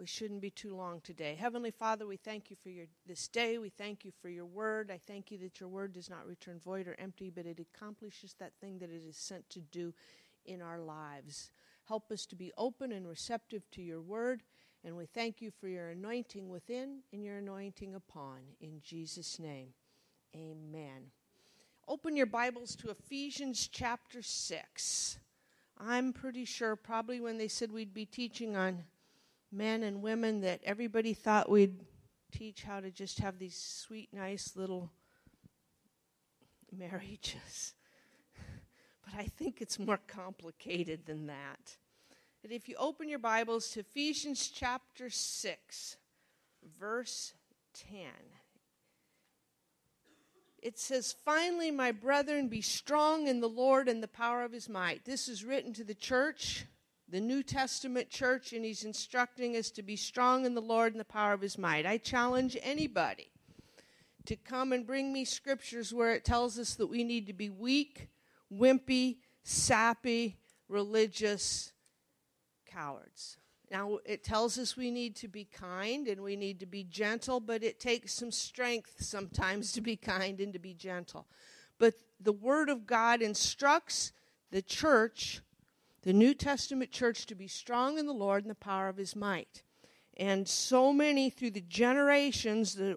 We 0.00 0.06
shouldn't 0.06 0.40
be 0.40 0.50
too 0.50 0.74
long 0.74 1.02
today. 1.02 1.36
Heavenly 1.38 1.70
Father, 1.70 2.06
we 2.06 2.16
thank 2.16 2.48
you 2.48 2.56
for 2.62 2.70
your, 2.70 2.86
this 3.06 3.28
day. 3.28 3.58
We 3.58 3.68
thank 3.68 4.02
you 4.02 4.12
for 4.22 4.30
your 4.30 4.46
word. 4.46 4.90
I 4.90 4.98
thank 5.06 5.30
you 5.30 5.36
that 5.40 5.60
your 5.60 5.68
word 5.68 5.92
does 5.92 6.08
not 6.08 6.26
return 6.26 6.58
void 6.58 6.88
or 6.88 6.96
empty, 6.98 7.28
but 7.28 7.44
it 7.44 7.60
accomplishes 7.60 8.34
that 8.38 8.54
thing 8.62 8.78
that 8.78 8.88
it 8.88 9.02
is 9.06 9.18
sent 9.18 9.50
to 9.50 9.60
do 9.60 9.92
in 10.46 10.62
our 10.62 10.80
lives. 10.80 11.50
Help 11.86 12.10
us 12.10 12.24
to 12.26 12.34
be 12.34 12.50
open 12.56 12.92
and 12.92 13.06
receptive 13.06 13.70
to 13.72 13.82
your 13.82 14.00
word. 14.00 14.42
And 14.84 14.96
we 14.96 15.04
thank 15.04 15.42
you 15.42 15.50
for 15.50 15.68
your 15.68 15.90
anointing 15.90 16.48
within 16.48 17.00
and 17.12 17.22
your 17.22 17.36
anointing 17.36 17.94
upon. 17.94 18.38
In 18.62 18.80
Jesus' 18.82 19.38
name, 19.38 19.74
amen. 20.34 21.10
Open 21.86 22.16
your 22.16 22.24
Bibles 22.24 22.74
to 22.76 22.88
Ephesians 22.88 23.68
chapter 23.70 24.22
6. 24.22 25.18
I'm 25.76 26.14
pretty 26.14 26.46
sure, 26.46 26.74
probably 26.74 27.20
when 27.20 27.36
they 27.36 27.48
said 27.48 27.70
we'd 27.70 27.92
be 27.92 28.06
teaching 28.06 28.56
on 28.56 28.84
men 29.52 29.82
and 29.82 30.02
women 30.02 30.40
that 30.42 30.60
everybody 30.64 31.14
thought 31.14 31.50
we'd 31.50 31.80
teach 32.30 32.62
how 32.62 32.80
to 32.80 32.90
just 32.90 33.18
have 33.18 33.38
these 33.38 33.56
sweet, 33.56 34.08
nice 34.12 34.56
little 34.56 34.90
marriages. 36.72 37.74
But 39.04 39.18
I 39.18 39.24
think 39.24 39.60
it's 39.60 39.78
more 39.78 39.98
complicated 40.06 41.06
than 41.06 41.26
that. 41.26 41.76
That 42.42 42.52
if 42.52 42.68
you 42.68 42.76
open 42.78 43.08
your 43.08 43.18
Bibles 43.18 43.70
to 43.70 43.80
Ephesians 43.80 44.48
chapter 44.48 45.10
6, 45.10 45.96
verse 46.78 47.34
10, 47.74 48.06
it 50.62 50.78
says, 50.78 51.14
Finally, 51.24 51.70
my 51.70 51.90
brethren, 51.90 52.48
be 52.48 52.60
strong 52.60 53.26
in 53.26 53.40
the 53.40 53.48
Lord 53.48 53.88
and 53.88 54.02
the 54.02 54.08
power 54.08 54.44
of 54.44 54.52
his 54.52 54.68
might. 54.68 55.04
This 55.04 55.28
is 55.28 55.44
written 55.44 55.72
to 55.74 55.84
the 55.84 55.94
church 55.94 56.66
the 57.10 57.20
New 57.20 57.42
Testament 57.42 58.08
church, 58.08 58.52
and 58.52 58.64
he's 58.64 58.84
instructing 58.84 59.56
us 59.56 59.70
to 59.72 59.82
be 59.82 59.96
strong 59.96 60.44
in 60.46 60.54
the 60.54 60.62
Lord 60.62 60.92
and 60.92 61.00
the 61.00 61.04
power 61.04 61.32
of 61.32 61.40
his 61.40 61.58
might. 61.58 61.84
I 61.84 61.98
challenge 61.98 62.56
anybody 62.62 63.30
to 64.26 64.36
come 64.36 64.72
and 64.72 64.86
bring 64.86 65.12
me 65.12 65.24
scriptures 65.24 65.92
where 65.92 66.12
it 66.12 66.24
tells 66.24 66.58
us 66.58 66.74
that 66.74 66.86
we 66.86 67.02
need 67.02 67.26
to 67.26 67.32
be 67.32 67.50
weak, 67.50 68.08
wimpy, 68.52 69.16
sappy, 69.42 70.38
religious 70.68 71.72
cowards. 72.66 73.38
Now, 73.70 73.98
it 74.04 74.22
tells 74.22 74.58
us 74.58 74.76
we 74.76 74.90
need 74.90 75.16
to 75.16 75.28
be 75.28 75.44
kind 75.44 76.06
and 76.06 76.22
we 76.22 76.36
need 76.36 76.60
to 76.60 76.66
be 76.66 76.84
gentle, 76.84 77.40
but 77.40 77.62
it 77.62 77.80
takes 77.80 78.12
some 78.12 78.32
strength 78.32 78.96
sometimes 78.98 79.72
to 79.72 79.80
be 79.80 79.96
kind 79.96 80.40
and 80.40 80.52
to 80.52 80.58
be 80.58 80.74
gentle. 80.74 81.26
But 81.78 81.94
the 82.20 82.32
Word 82.32 82.68
of 82.68 82.86
God 82.86 83.22
instructs 83.22 84.12
the 84.50 84.62
church 84.62 85.40
the 86.02 86.12
New 86.12 86.34
Testament 86.34 86.90
church 86.90 87.26
to 87.26 87.34
be 87.34 87.48
strong 87.48 87.98
in 87.98 88.06
the 88.06 88.12
Lord 88.12 88.44
and 88.44 88.50
the 88.50 88.54
power 88.54 88.88
of 88.88 88.96
his 88.96 89.14
might. 89.14 89.62
And 90.16 90.48
so 90.48 90.92
many 90.92 91.30
through 91.30 91.52
the 91.52 91.60
generations, 91.60 92.74
the 92.74 92.96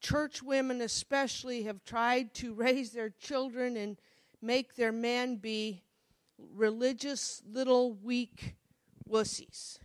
church 0.00 0.42
women 0.42 0.80
especially, 0.80 1.64
have 1.64 1.84
tried 1.84 2.34
to 2.34 2.54
raise 2.54 2.90
their 2.90 3.10
children 3.10 3.76
and 3.76 3.98
make 4.42 4.74
their 4.74 4.92
men 4.92 5.36
be 5.36 5.82
religious, 6.54 7.42
little, 7.46 7.94
weak 7.94 8.56
wussies. 9.08 9.78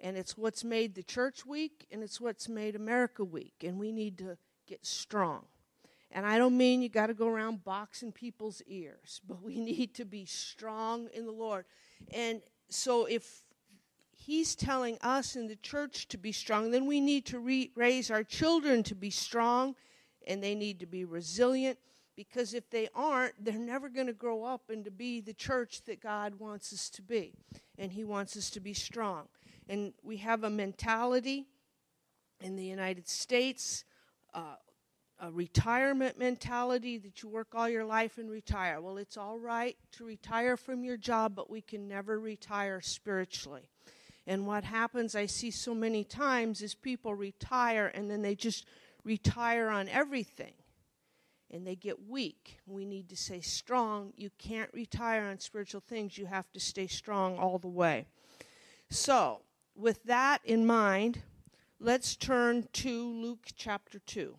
And 0.00 0.16
it's 0.16 0.36
what's 0.36 0.64
made 0.64 0.94
the 0.94 1.02
church 1.02 1.46
weak, 1.46 1.86
and 1.90 2.02
it's 2.02 2.20
what's 2.20 2.48
made 2.48 2.76
America 2.76 3.24
weak. 3.24 3.54
And 3.64 3.78
we 3.78 3.92
need 3.92 4.18
to 4.18 4.36
get 4.66 4.84
strong. 4.84 5.46
And 6.14 6.24
I 6.24 6.38
don't 6.38 6.56
mean 6.56 6.80
you 6.80 6.88
got 6.88 7.08
to 7.08 7.14
go 7.14 7.26
around 7.26 7.64
boxing 7.64 8.12
people's 8.12 8.62
ears, 8.66 9.20
but 9.28 9.42
we 9.42 9.58
need 9.58 9.94
to 9.94 10.04
be 10.04 10.24
strong 10.24 11.08
in 11.12 11.26
the 11.26 11.32
Lord. 11.32 11.66
And 12.12 12.40
so 12.70 13.06
if 13.06 13.42
he's 14.12 14.54
telling 14.54 14.96
us 15.02 15.36
in 15.36 15.48
the 15.48 15.56
church 15.56 16.08
to 16.08 16.16
be 16.16 16.32
strong, 16.32 16.70
then 16.70 16.86
we 16.86 17.00
need 17.00 17.26
to 17.26 17.38
re- 17.38 17.72
raise 17.74 18.10
our 18.10 18.22
children 18.22 18.82
to 18.84 18.94
be 18.94 19.10
strong 19.10 19.74
and 20.26 20.42
they 20.42 20.54
need 20.54 20.80
to 20.80 20.86
be 20.86 21.04
resilient 21.04 21.78
because 22.16 22.54
if 22.54 22.70
they 22.70 22.88
aren't, 22.94 23.34
they're 23.44 23.54
never 23.54 23.88
going 23.88 24.06
to 24.06 24.12
grow 24.12 24.44
up 24.44 24.70
and 24.70 24.84
to 24.84 24.90
be 24.90 25.20
the 25.20 25.34
church 25.34 25.82
that 25.86 26.00
God 26.00 26.38
wants 26.38 26.72
us 26.72 26.88
to 26.90 27.02
be. 27.02 27.34
And 27.76 27.90
He 27.90 28.04
wants 28.04 28.36
us 28.36 28.50
to 28.50 28.60
be 28.60 28.72
strong. 28.72 29.26
And 29.68 29.92
we 30.02 30.18
have 30.18 30.44
a 30.44 30.50
mentality 30.50 31.46
in 32.40 32.54
the 32.54 32.64
United 32.64 33.08
States. 33.08 33.84
Uh, 34.32 34.54
a 35.24 35.30
retirement 35.30 36.18
mentality 36.18 36.98
that 36.98 37.22
you 37.22 37.28
work 37.28 37.48
all 37.54 37.68
your 37.68 37.84
life 37.84 38.18
and 38.18 38.30
retire. 38.30 38.80
Well, 38.80 38.98
it's 38.98 39.16
all 39.16 39.38
right 39.38 39.76
to 39.92 40.04
retire 40.04 40.56
from 40.56 40.84
your 40.84 40.98
job, 40.98 41.34
but 41.34 41.50
we 41.50 41.62
can 41.62 41.88
never 41.88 42.18
retire 42.18 42.80
spiritually. 42.82 43.70
And 44.26 44.46
what 44.46 44.64
happens, 44.64 45.14
I 45.14 45.26
see 45.26 45.50
so 45.50 45.74
many 45.74 46.04
times, 46.04 46.60
is 46.60 46.74
people 46.74 47.14
retire 47.14 47.90
and 47.94 48.10
then 48.10 48.20
they 48.20 48.34
just 48.34 48.66
retire 49.02 49.68
on 49.68 49.88
everything. 49.88 50.54
And 51.50 51.66
they 51.66 51.76
get 51.76 52.08
weak. 52.08 52.58
We 52.66 52.84
need 52.84 53.08
to 53.10 53.16
stay 53.16 53.40
strong. 53.40 54.12
You 54.16 54.30
can't 54.38 54.72
retire 54.74 55.24
on 55.24 55.38
spiritual 55.38 55.82
things. 55.86 56.18
You 56.18 56.26
have 56.26 56.50
to 56.52 56.60
stay 56.60 56.86
strong 56.86 57.38
all 57.38 57.58
the 57.58 57.68
way. 57.68 58.06
So, 58.90 59.42
with 59.76 60.02
that 60.04 60.40
in 60.44 60.66
mind, 60.66 61.22
let's 61.78 62.16
turn 62.16 62.68
to 62.72 63.08
Luke 63.08 63.46
chapter 63.56 64.00
2. 64.00 64.36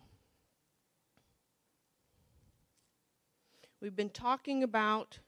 We've 3.78 3.94
been 3.94 4.08
talking 4.08 4.62
about 4.62 5.18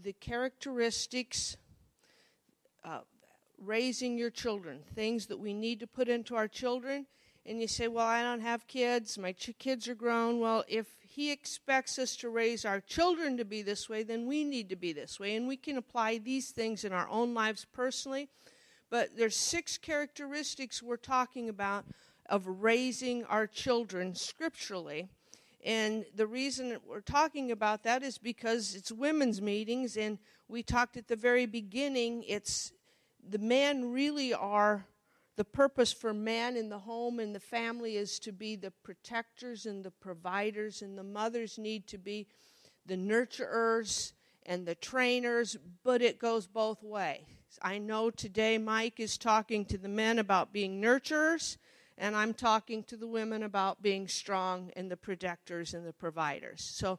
the 0.00 0.12
characteristics 0.12 1.56
uh, 2.84 3.00
raising 3.58 4.16
your 4.16 4.30
children, 4.30 4.78
things 4.94 5.26
that 5.26 5.40
we 5.40 5.52
need 5.52 5.80
to 5.80 5.88
put 5.88 6.08
into 6.08 6.36
our 6.36 6.46
children. 6.46 7.06
And 7.44 7.60
you 7.60 7.66
say, 7.66 7.88
Well, 7.88 8.06
I 8.06 8.22
don't 8.22 8.42
have 8.42 8.68
kids, 8.68 9.18
my 9.18 9.32
ch- 9.32 9.58
kids 9.58 9.88
are 9.88 9.96
grown. 9.96 10.38
Well, 10.38 10.62
if 10.68 10.86
He 11.00 11.32
expects 11.32 11.98
us 11.98 12.14
to 12.18 12.28
raise 12.28 12.64
our 12.64 12.80
children 12.80 13.36
to 13.38 13.44
be 13.44 13.62
this 13.62 13.88
way, 13.88 14.04
then 14.04 14.28
we 14.28 14.44
need 14.44 14.68
to 14.68 14.76
be 14.76 14.92
this 14.92 15.18
way. 15.18 15.34
And 15.34 15.48
we 15.48 15.56
can 15.56 15.76
apply 15.76 16.18
these 16.18 16.50
things 16.50 16.84
in 16.84 16.92
our 16.92 17.08
own 17.08 17.34
lives 17.34 17.66
personally. 17.72 18.28
But 18.88 19.16
there's 19.16 19.36
six 19.36 19.78
characteristics 19.78 20.80
we're 20.80 20.96
talking 20.96 21.48
about 21.48 21.86
of 22.26 22.46
raising 22.46 23.24
our 23.24 23.48
children 23.48 24.14
scripturally. 24.14 25.08
And 25.62 26.04
the 26.14 26.26
reason 26.26 26.78
we're 26.86 27.00
talking 27.00 27.52
about 27.52 27.84
that 27.84 28.02
is 28.02 28.18
because 28.18 28.74
it's 28.74 28.90
women's 28.90 29.40
meetings, 29.40 29.96
and 29.96 30.18
we 30.48 30.62
talked 30.62 30.96
at 30.96 31.06
the 31.06 31.16
very 31.16 31.46
beginning, 31.46 32.24
it's 32.26 32.72
the 33.26 33.38
men 33.38 33.92
really 33.92 34.34
are 34.34 34.86
the 35.36 35.44
purpose 35.44 35.92
for 35.92 36.12
man 36.12 36.56
in 36.56 36.68
the 36.68 36.80
home 36.80 37.18
and 37.18 37.34
the 37.34 37.40
family 37.40 37.96
is 37.96 38.18
to 38.18 38.32
be 38.32 38.54
the 38.54 38.70
protectors 38.82 39.64
and 39.64 39.84
the 39.84 39.90
providers, 39.90 40.82
and 40.82 40.98
the 40.98 41.04
mothers 41.04 41.58
need 41.58 41.86
to 41.86 41.98
be 41.98 42.26
the 42.84 42.96
nurturers 42.96 44.12
and 44.44 44.66
the 44.66 44.74
trainers, 44.74 45.56
but 45.84 46.02
it 46.02 46.18
goes 46.18 46.46
both 46.46 46.82
ways. 46.82 47.22
I 47.62 47.78
know 47.78 48.10
today 48.10 48.58
Mike 48.58 48.98
is 48.98 49.16
talking 49.16 49.64
to 49.66 49.78
the 49.78 49.88
men 49.88 50.18
about 50.18 50.52
being 50.52 50.82
nurturers 50.82 51.56
and 51.98 52.16
I'm 52.16 52.34
talking 52.34 52.82
to 52.84 52.96
the 52.96 53.06
women 53.06 53.42
about 53.42 53.82
being 53.82 54.08
strong 54.08 54.70
and 54.76 54.90
the 54.90 54.96
protectors 54.96 55.74
and 55.74 55.86
the 55.86 55.92
providers. 55.92 56.62
So, 56.62 56.98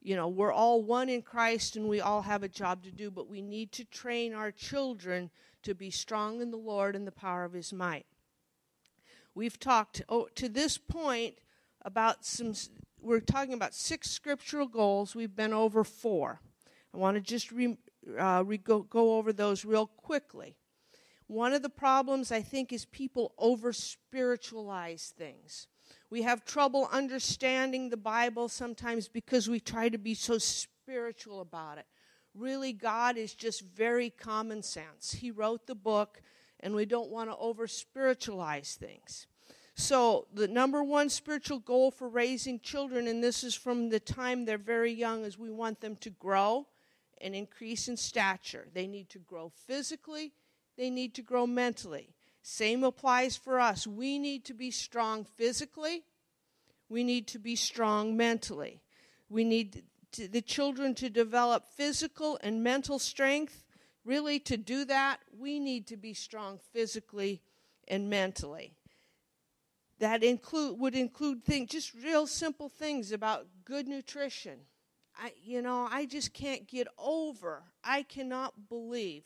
you 0.00 0.16
know, 0.16 0.28
we're 0.28 0.52
all 0.52 0.82
one 0.82 1.08
in 1.08 1.22
Christ 1.22 1.76
and 1.76 1.88
we 1.88 2.00
all 2.00 2.22
have 2.22 2.42
a 2.42 2.48
job 2.48 2.82
to 2.84 2.90
do, 2.90 3.10
but 3.10 3.28
we 3.28 3.40
need 3.40 3.72
to 3.72 3.84
train 3.84 4.34
our 4.34 4.50
children 4.50 5.30
to 5.62 5.74
be 5.74 5.90
strong 5.90 6.40
in 6.40 6.50
the 6.50 6.56
Lord 6.56 6.96
and 6.96 7.06
the 7.06 7.12
power 7.12 7.44
of 7.44 7.52
His 7.52 7.72
might. 7.72 8.06
We've 9.34 9.58
talked 9.58 10.02
oh, 10.08 10.28
to 10.34 10.48
this 10.48 10.76
point 10.76 11.38
about 11.84 12.24
some, 12.24 12.54
we're 13.00 13.20
talking 13.20 13.54
about 13.54 13.74
six 13.74 14.10
scriptural 14.10 14.66
goals. 14.66 15.14
We've 15.14 15.34
been 15.34 15.52
over 15.52 15.84
four. 15.84 16.40
I 16.92 16.98
want 16.98 17.16
to 17.16 17.20
just 17.20 17.50
re, 17.50 17.78
uh, 18.18 18.42
re, 18.44 18.58
go, 18.58 18.80
go 18.80 19.16
over 19.16 19.32
those 19.32 19.64
real 19.64 19.86
quickly. 19.86 20.56
One 21.32 21.54
of 21.54 21.62
the 21.62 21.70
problems, 21.70 22.30
I 22.30 22.42
think, 22.42 22.74
is 22.74 22.84
people 22.84 23.32
over 23.38 23.72
spiritualize 23.72 25.14
things. 25.16 25.66
We 26.10 26.20
have 26.20 26.44
trouble 26.44 26.90
understanding 26.92 27.88
the 27.88 27.96
Bible 27.96 28.50
sometimes 28.50 29.08
because 29.08 29.48
we 29.48 29.58
try 29.58 29.88
to 29.88 29.96
be 29.96 30.12
so 30.12 30.36
spiritual 30.36 31.40
about 31.40 31.78
it. 31.78 31.86
Really, 32.34 32.74
God 32.74 33.16
is 33.16 33.32
just 33.32 33.62
very 33.62 34.10
common 34.10 34.62
sense. 34.62 35.14
He 35.14 35.30
wrote 35.30 35.66
the 35.66 35.74
book, 35.74 36.20
and 36.60 36.74
we 36.74 36.84
don't 36.84 37.08
want 37.08 37.30
to 37.30 37.36
over 37.38 37.66
spiritualize 37.66 38.74
things. 38.74 39.26
So, 39.74 40.26
the 40.34 40.48
number 40.48 40.84
one 40.84 41.08
spiritual 41.08 41.60
goal 41.60 41.90
for 41.90 42.10
raising 42.10 42.60
children, 42.60 43.06
and 43.08 43.24
this 43.24 43.42
is 43.42 43.54
from 43.54 43.88
the 43.88 44.00
time 44.00 44.44
they're 44.44 44.58
very 44.58 44.92
young, 44.92 45.24
is 45.24 45.38
we 45.38 45.50
want 45.50 45.80
them 45.80 45.96
to 45.96 46.10
grow 46.10 46.66
and 47.22 47.34
increase 47.34 47.88
in 47.88 47.96
stature. 47.96 48.68
They 48.74 48.86
need 48.86 49.08
to 49.08 49.18
grow 49.18 49.50
physically 49.66 50.34
they 50.76 50.90
need 50.90 51.14
to 51.14 51.22
grow 51.22 51.46
mentally. 51.46 52.14
Same 52.42 52.82
applies 52.84 53.36
for 53.36 53.60
us. 53.60 53.86
We 53.86 54.18
need 54.18 54.44
to 54.46 54.54
be 54.54 54.70
strong 54.70 55.24
physically. 55.24 56.04
We 56.88 57.04
need 57.04 57.26
to 57.28 57.38
be 57.38 57.56
strong 57.56 58.16
mentally. 58.16 58.82
We 59.28 59.44
need 59.44 59.84
to, 60.12 60.28
the 60.28 60.42
children 60.42 60.94
to 60.96 61.08
develop 61.08 61.64
physical 61.76 62.38
and 62.42 62.62
mental 62.62 62.98
strength 62.98 63.64
really, 64.04 64.38
to 64.40 64.56
do 64.56 64.84
that, 64.86 65.18
we 65.36 65.60
need 65.60 65.86
to 65.88 65.96
be 65.96 66.14
strong 66.14 66.58
physically 66.72 67.42
and 67.88 68.08
mentally. 68.10 68.74
That 69.98 70.24
include 70.24 70.80
would 70.80 70.94
include 70.94 71.44
things, 71.44 71.70
just 71.70 71.94
real 71.94 72.26
simple 72.26 72.68
things 72.68 73.12
about 73.12 73.46
good 73.64 73.86
nutrition. 73.86 74.60
I, 75.16 75.32
you 75.40 75.62
know, 75.62 75.86
I 75.90 76.06
just 76.06 76.32
can't 76.32 76.66
get 76.66 76.88
over. 76.98 77.62
I 77.84 78.02
cannot 78.02 78.68
believe. 78.68 79.22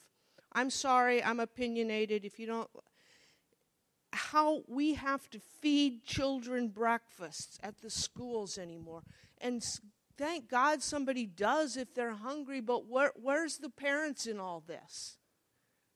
I'm 0.56 0.70
sorry, 0.70 1.22
I'm 1.22 1.38
opinionated. 1.38 2.24
If 2.24 2.38
you 2.40 2.46
don't, 2.46 2.70
how 4.14 4.62
we 4.66 4.94
have 4.94 5.28
to 5.30 5.38
feed 5.60 6.02
children 6.02 6.68
breakfasts 6.68 7.58
at 7.62 7.82
the 7.82 7.90
schools 7.90 8.56
anymore, 8.56 9.02
and 9.38 9.62
thank 10.16 10.48
God 10.48 10.82
somebody 10.82 11.26
does 11.26 11.76
if 11.76 11.94
they're 11.94 12.14
hungry, 12.14 12.62
but 12.62 12.88
where, 12.88 13.12
where's 13.16 13.58
the 13.58 13.68
parents 13.68 14.26
in 14.26 14.40
all 14.40 14.64
this? 14.66 15.18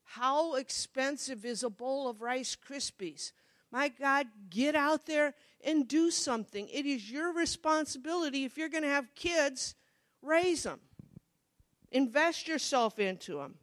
How 0.04 0.56
expensive 0.56 1.46
is 1.46 1.62
a 1.62 1.70
bowl 1.70 2.06
of 2.06 2.20
Rice 2.20 2.54
Krispies? 2.54 3.32
My 3.72 3.88
God, 3.88 4.26
get 4.50 4.74
out 4.74 5.06
there 5.06 5.32
and 5.64 5.88
do 5.88 6.10
something. 6.10 6.68
It 6.68 6.84
is 6.84 7.10
your 7.10 7.32
responsibility 7.32 8.44
if 8.44 8.58
you're 8.58 8.68
going 8.68 8.82
to 8.82 8.90
have 8.90 9.14
kids, 9.14 9.74
raise 10.20 10.64
them. 10.64 10.80
Invest 11.90 12.46
yourself 12.46 12.98
into 12.98 13.38
them. 13.38 13.54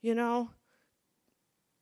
You 0.00 0.14
know, 0.14 0.50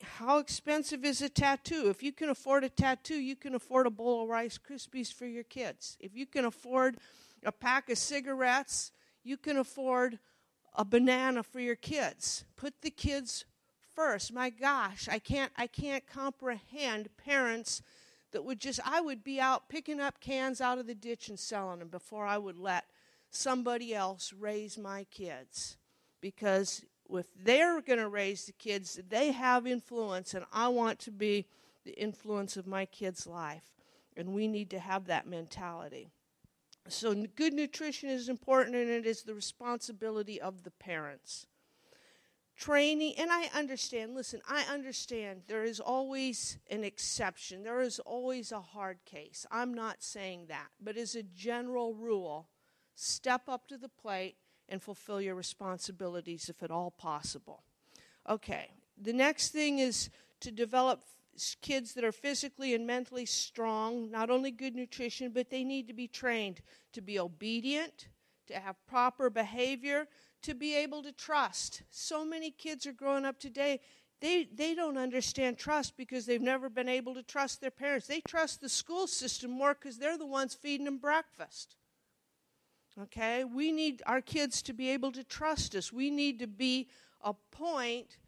how 0.02 0.38
expensive 0.38 1.04
is 1.04 1.20
a 1.20 1.28
tattoo? 1.28 1.88
If 1.88 2.02
you 2.02 2.12
can 2.12 2.30
afford 2.30 2.64
a 2.64 2.68
tattoo, 2.68 3.16
you 3.16 3.36
can 3.36 3.54
afford 3.54 3.86
a 3.86 3.90
bowl 3.90 4.22
of 4.22 4.28
Rice 4.28 4.58
Krispies 4.58 5.12
for 5.12 5.26
your 5.26 5.44
kids. 5.44 5.96
If 6.00 6.14
you 6.14 6.26
can 6.26 6.44
afford 6.44 6.98
a 7.44 7.52
pack 7.52 7.90
of 7.90 7.98
cigarettes, 7.98 8.92
you 9.22 9.36
can 9.36 9.56
afford 9.56 10.18
a 10.74 10.84
banana 10.84 11.42
for 11.42 11.60
your 11.60 11.76
kids. 11.76 12.44
Put 12.56 12.82
the 12.82 12.90
kids 12.90 13.44
first. 13.94 14.32
My 14.32 14.50
gosh, 14.50 15.08
I 15.10 15.18
can't 15.18 15.52
I 15.56 15.66
can't 15.66 16.06
comprehend 16.06 17.08
parents 17.16 17.82
that 18.32 18.44
would 18.44 18.60
just 18.60 18.80
I 18.84 19.00
would 19.00 19.24
be 19.24 19.40
out 19.40 19.68
picking 19.68 20.00
up 20.00 20.20
cans 20.20 20.60
out 20.60 20.78
of 20.78 20.86
the 20.86 20.94
ditch 20.94 21.28
and 21.28 21.38
selling 21.38 21.80
them 21.80 21.88
before 21.88 22.26
I 22.26 22.38
would 22.38 22.58
let 22.58 22.84
somebody 23.30 23.94
else 23.94 24.32
raise 24.32 24.78
my 24.78 25.04
kids. 25.10 25.76
Because 26.20 26.84
if 27.10 27.26
they're 27.36 27.80
going 27.80 27.98
to 27.98 28.08
raise 28.08 28.46
the 28.46 28.52
kids, 28.52 29.00
they 29.08 29.32
have 29.32 29.66
influence 29.66 30.34
and 30.34 30.44
I 30.52 30.68
want 30.68 30.98
to 31.00 31.10
be 31.10 31.46
the 31.84 31.92
influence 31.92 32.56
of 32.56 32.66
my 32.66 32.84
kids' 32.84 33.26
life. 33.26 33.72
And 34.16 34.34
we 34.34 34.48
need 34.48 34.70
to 34.70 34.78
have 34.78 35.06
that 35.06 35.26
mentality. 35.26 36.10
So, 36.88 37.14
good 37.34 37.52
nutrition 37.52 38.08
is 38.08 38.28
important, 38.28 38.76
and 38.76 38.88
it 38.88 39.06
is 39.06 39.22
the 39.22 39.34
responsibility 39.34 40.40
of 40.40 40.62
the 40.62 40.70
parents. 40.70 41.46
Training, 42.56 43.14
and 43.18 43.30
I 43.30 43.50
understand, 43.54 44.14
listen, 44.14 44.40
I 44.48 44.62
understand 44.72 45.42
there 45.46 45.64
is 45.64 45.80
always 45.80 46.58
an 46.70 46.84
exception, 46.84 47.64
there 47.64 47.80
is 47.80 47.98
always 47.98 48.52
a 48.52 48.60
hard 48.60 49.04
case. 49.04 49.44
I'm 49.50 49.74
not 49.74 50.02
saying 50.02 50.46
that. 50.48 50.68
But 50.80 50.96
as 50.96 51.14
a 51.14 51.22
general 51.22 51.92
rule, 51.92 52.48
step 52.94 53.42
up 53.48 53.68
to 53.68 53.76
the 53.76 53.90
plate 53.90 54.36
and 54.68 54.82
fulfill 54.82 55.20
your 55.20 55.34
responsibilities 55.34 56.48
if 56.48 56.62
at 56.62 56.70
all 56.70 56.90
possible. 56.90 57.62
Okay, 58.28 58.70
the 59.00 59.12
next 59.12 59.50
thing 59.50 59.78
is 59.78 60.10
to 60.40 60.50
develop 60.50 61.02
kids 61.60 61.94
that 61.94 62.04
are 62.04 62.12
physically 62.12 62.74
and 62.74 62.86
mentally 62.86 63.26
strong, 63.26 64.10
not 64.10 64.30
only 64.30 64.50
good 64.50 64.74
nutrition, 64.74 65.30
but 65.30 65.50
they 65.50 65.64
need 65.64 65.86
to 65.86 65.94
be 65.94 66.08
trained 66.08 66.60
to 66.92 67.00
be 67.00 67.18
obedient, 67.18 68.08
to 68.46 68.54
have 68.54 68.74
proper 68.86 69.28
behavior, 69.28 70.06
to 70.42 70.54
be 70.54 70.74
able 70.74 71.02
to 71.02 71.12
trust. 71.12 71.82
So 71.90 72.24
many 72.24 72.50
kids 72.50 72.86
are 72.86 72.92
growing 72.92 73.24
up 73.24 73.38
today, 73.38 73.80
they, 74.20 74.48
they 74.54 74.74
don't 74.74 74.96
understand 74.96 75.58
trust 75.58 75.96
because 75.96 76.24
they've 76.24 76.40
never 76.40 76.70
been 76.70 76.88
able 76.88 77.14
to 77.14 77.22
trust 77.22 77.60
their 77.60 77.70
parents. 77.70 78.06
They 78.06 78.22
trust 78.26 78.60
the 78.60 78.68
school 78.68 79.06
system 79.06 79.50
more 79.50 79.74
because 79.74 79.98
they're 79.98 80.16
the 80.16 80.26
ones 80.26 80.54
feeding 80.54 80.86
them 80.86 80.98
breakfast. 80.98 81.76
Okay? 83.02 83.44
We 83.44 83.72
need 83.72 84.02
our 84.06 84.20
kids 84.20 84.62
to 84.62 84.72
be 84.72 84.90
able 84.90 85.12
to 85.12 85.24
trust 85.24 85.74
us. 85.74 85.92
We 85.92 86.10
need 86.10 86.38
to 86.38 86.46
be 86.46 86.88
a 87.22 87.34
point 87.50 88.18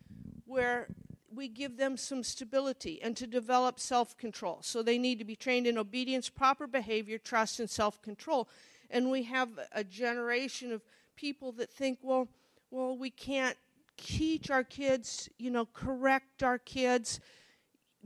where 0.47 0.89
we 1.35 1.49
give 1.49 1.77
them 1.77 1.97
some 1.97 2.23
stability 2.23 3.01
and 3.03 3.17
to 3.17 3.27
develop 3.27 3.79
self 3.79 4.17
control. 4.17 4.59
So 4.63 4.83
they 4.83 4.99
need 4.99 5.19
to 5.19 5.25
be 5.25 5.37
trained 5.37 5.67
in 5.67 5.79
obedience, 5.79 6.29
proper 6.29 6.67
behavior, 6.67 7.19
trust, 7.19 7.61
and 7.61 7.69
self 7.71 8.01
control. 8.03 8.49
And 8.91 9.11
we 9.11 9.23
have 9.25 9.51
a 9.73 9.85
generation 9.85 10.73
of 10.73 10.83
people 11.17 11.53
that 11.53 11.71
think, 11.71 11.99
well, 12.03 12.29
well, 12.71 12.97
we 12.97 13.11
can't 13.11 13.57
teach 13.97 14.51
our 14.51 14.65
kids, 14.65 15.29
you 15.39 15.51
know, 15.51 15.67
correct 15.67 16.43
our 16.43 16.59
kids 16.59 17.21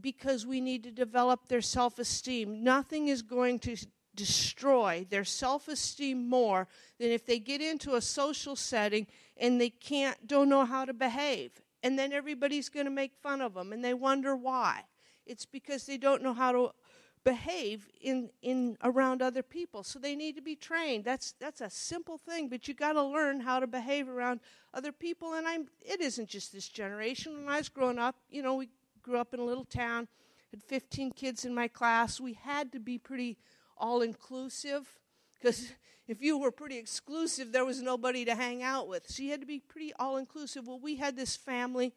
because 0.00 0.46
we 0.46 0.60
need 0.60 0.82
to 0.84 0.90
develop 0.90 1.48
their 1.48 1.60
self 1.60 1.98
esteem. 1.98 2.64
Nothing 2.64 3.08
is 3.08 3.22
going 3.22 3.58
to 3.60 3.76
destroy 4.14 5.06
their 5.08 5.24
self 5.24 5.68
esteem 5.68 6.28
more 6.28 6.68
than 6.98 7.10
if 7.10 7.24
they 7.26 7.38
get 7.38 7.60
into 7.60 7.94
a 7.94 8.00
social 8.00 8.56
setting 8.56 9.06
and 9.36 9.60
they 9.60 9.70
can't, 9.70 10.26
don't 10.26 10.48
know 10.48 10.64
how 10.64 10.84
to 10.84 10.92
behave 10.92 11.60
and 11.82 11.98
then 11.98 12.12
everybody's 12.12 12.68
going 12.68 12.86
to 12.86 12.92
make 12.92 13.14
fun 13.14 13.40
of 13.40 13.54
them 13.54 13.72
and 13.72 13.84
they 13.84 13.94
wonder 13.94 14.36
why. 14.36 14.84
It's 15.26 15.46
because 15.46 15.86
they 15.86 15.96
don't 15.96 16.22
know 16.22 16.34
how 16.34 16.52
to 16.52 16.70
behave 17.24 17.88
in 18.00 18.30
in 18.42 18.76
around 18.82 19.22
other 19.22 19.42
people. 19.42 19.82
So 19.82 19.98
they 19.98 20.16
need 20.16 20.34
to 20.36 20.42
be 20.42 20.56
trained. 20.56 21.04
That's 21.04 21.32
that's 21.38 21.60
a 21.60 21.70
simple 21.70 22.18
thing, 22.18 22.48
but 22.48 22.66
you 22.66 22.74
got 22.74 22.94
to 22.94 23.02
learn 23.02 23.40
how 23.40 23.60
to 23.60 23.66
behave 23.66 24.08
around 24.08 24.40
other 24.74 24.92
people 24.92 25.34
and 25.34 25.46
I'm 25.46 25.68
it 25.80 26.00
isn't 26.00 26.28
just 26.28 26.52
this 26.52 26.68
generation. 26.68 27.44
When 27.44 27.48
I 27.48 27.58
was 27.58 27.68
growing 27.68 27.98
up, 27.98 28.16
you 28.30 28.42
know, 28.42 28.54
we 28.54 28.68
grew 29.02 29.18
up 29.18 29.34
in 29.34 29.40
a 29.40 29.44
little 29.44 29.64
town, 29.64 30.08
had 30.50 30.62
15 30.62 31.12
kids 31.12 31.44
in 31.44 31.54
my 31.54 31.68
class. 31.68 32.20
We 32.20 32.34
had 32.34 32.72
to 32.72 32.80
be 32.80 32.98
pretty 32.98 33.38
all 33.82 34.00
inclusive 34.00 34.88
because 35.34 35.72
if 36.06 36.22
you 36.22 36.38
were 36.38 36.52
pretty 36.52 36.78
exclusive, 36.78 37.52
there 37.52 37.64
was 37.64 37.82
nobody 37.82 38.24
to 38.24 38.34
hang 38.34 38.62
out 38.62 38.88
with. 38.88 39.18
You 39.18 39.30
had 39.30 39.40
to 39.40 39.46
be 39.46 39.58
pretty 39.58 39.92
all 39.98 40.16
inclusive. 40.16 40.68
Well, 40.68 40.78
we 40.78 40.96
had 40.96 41.16
this 41.16 41.36
family, 41.36 41.92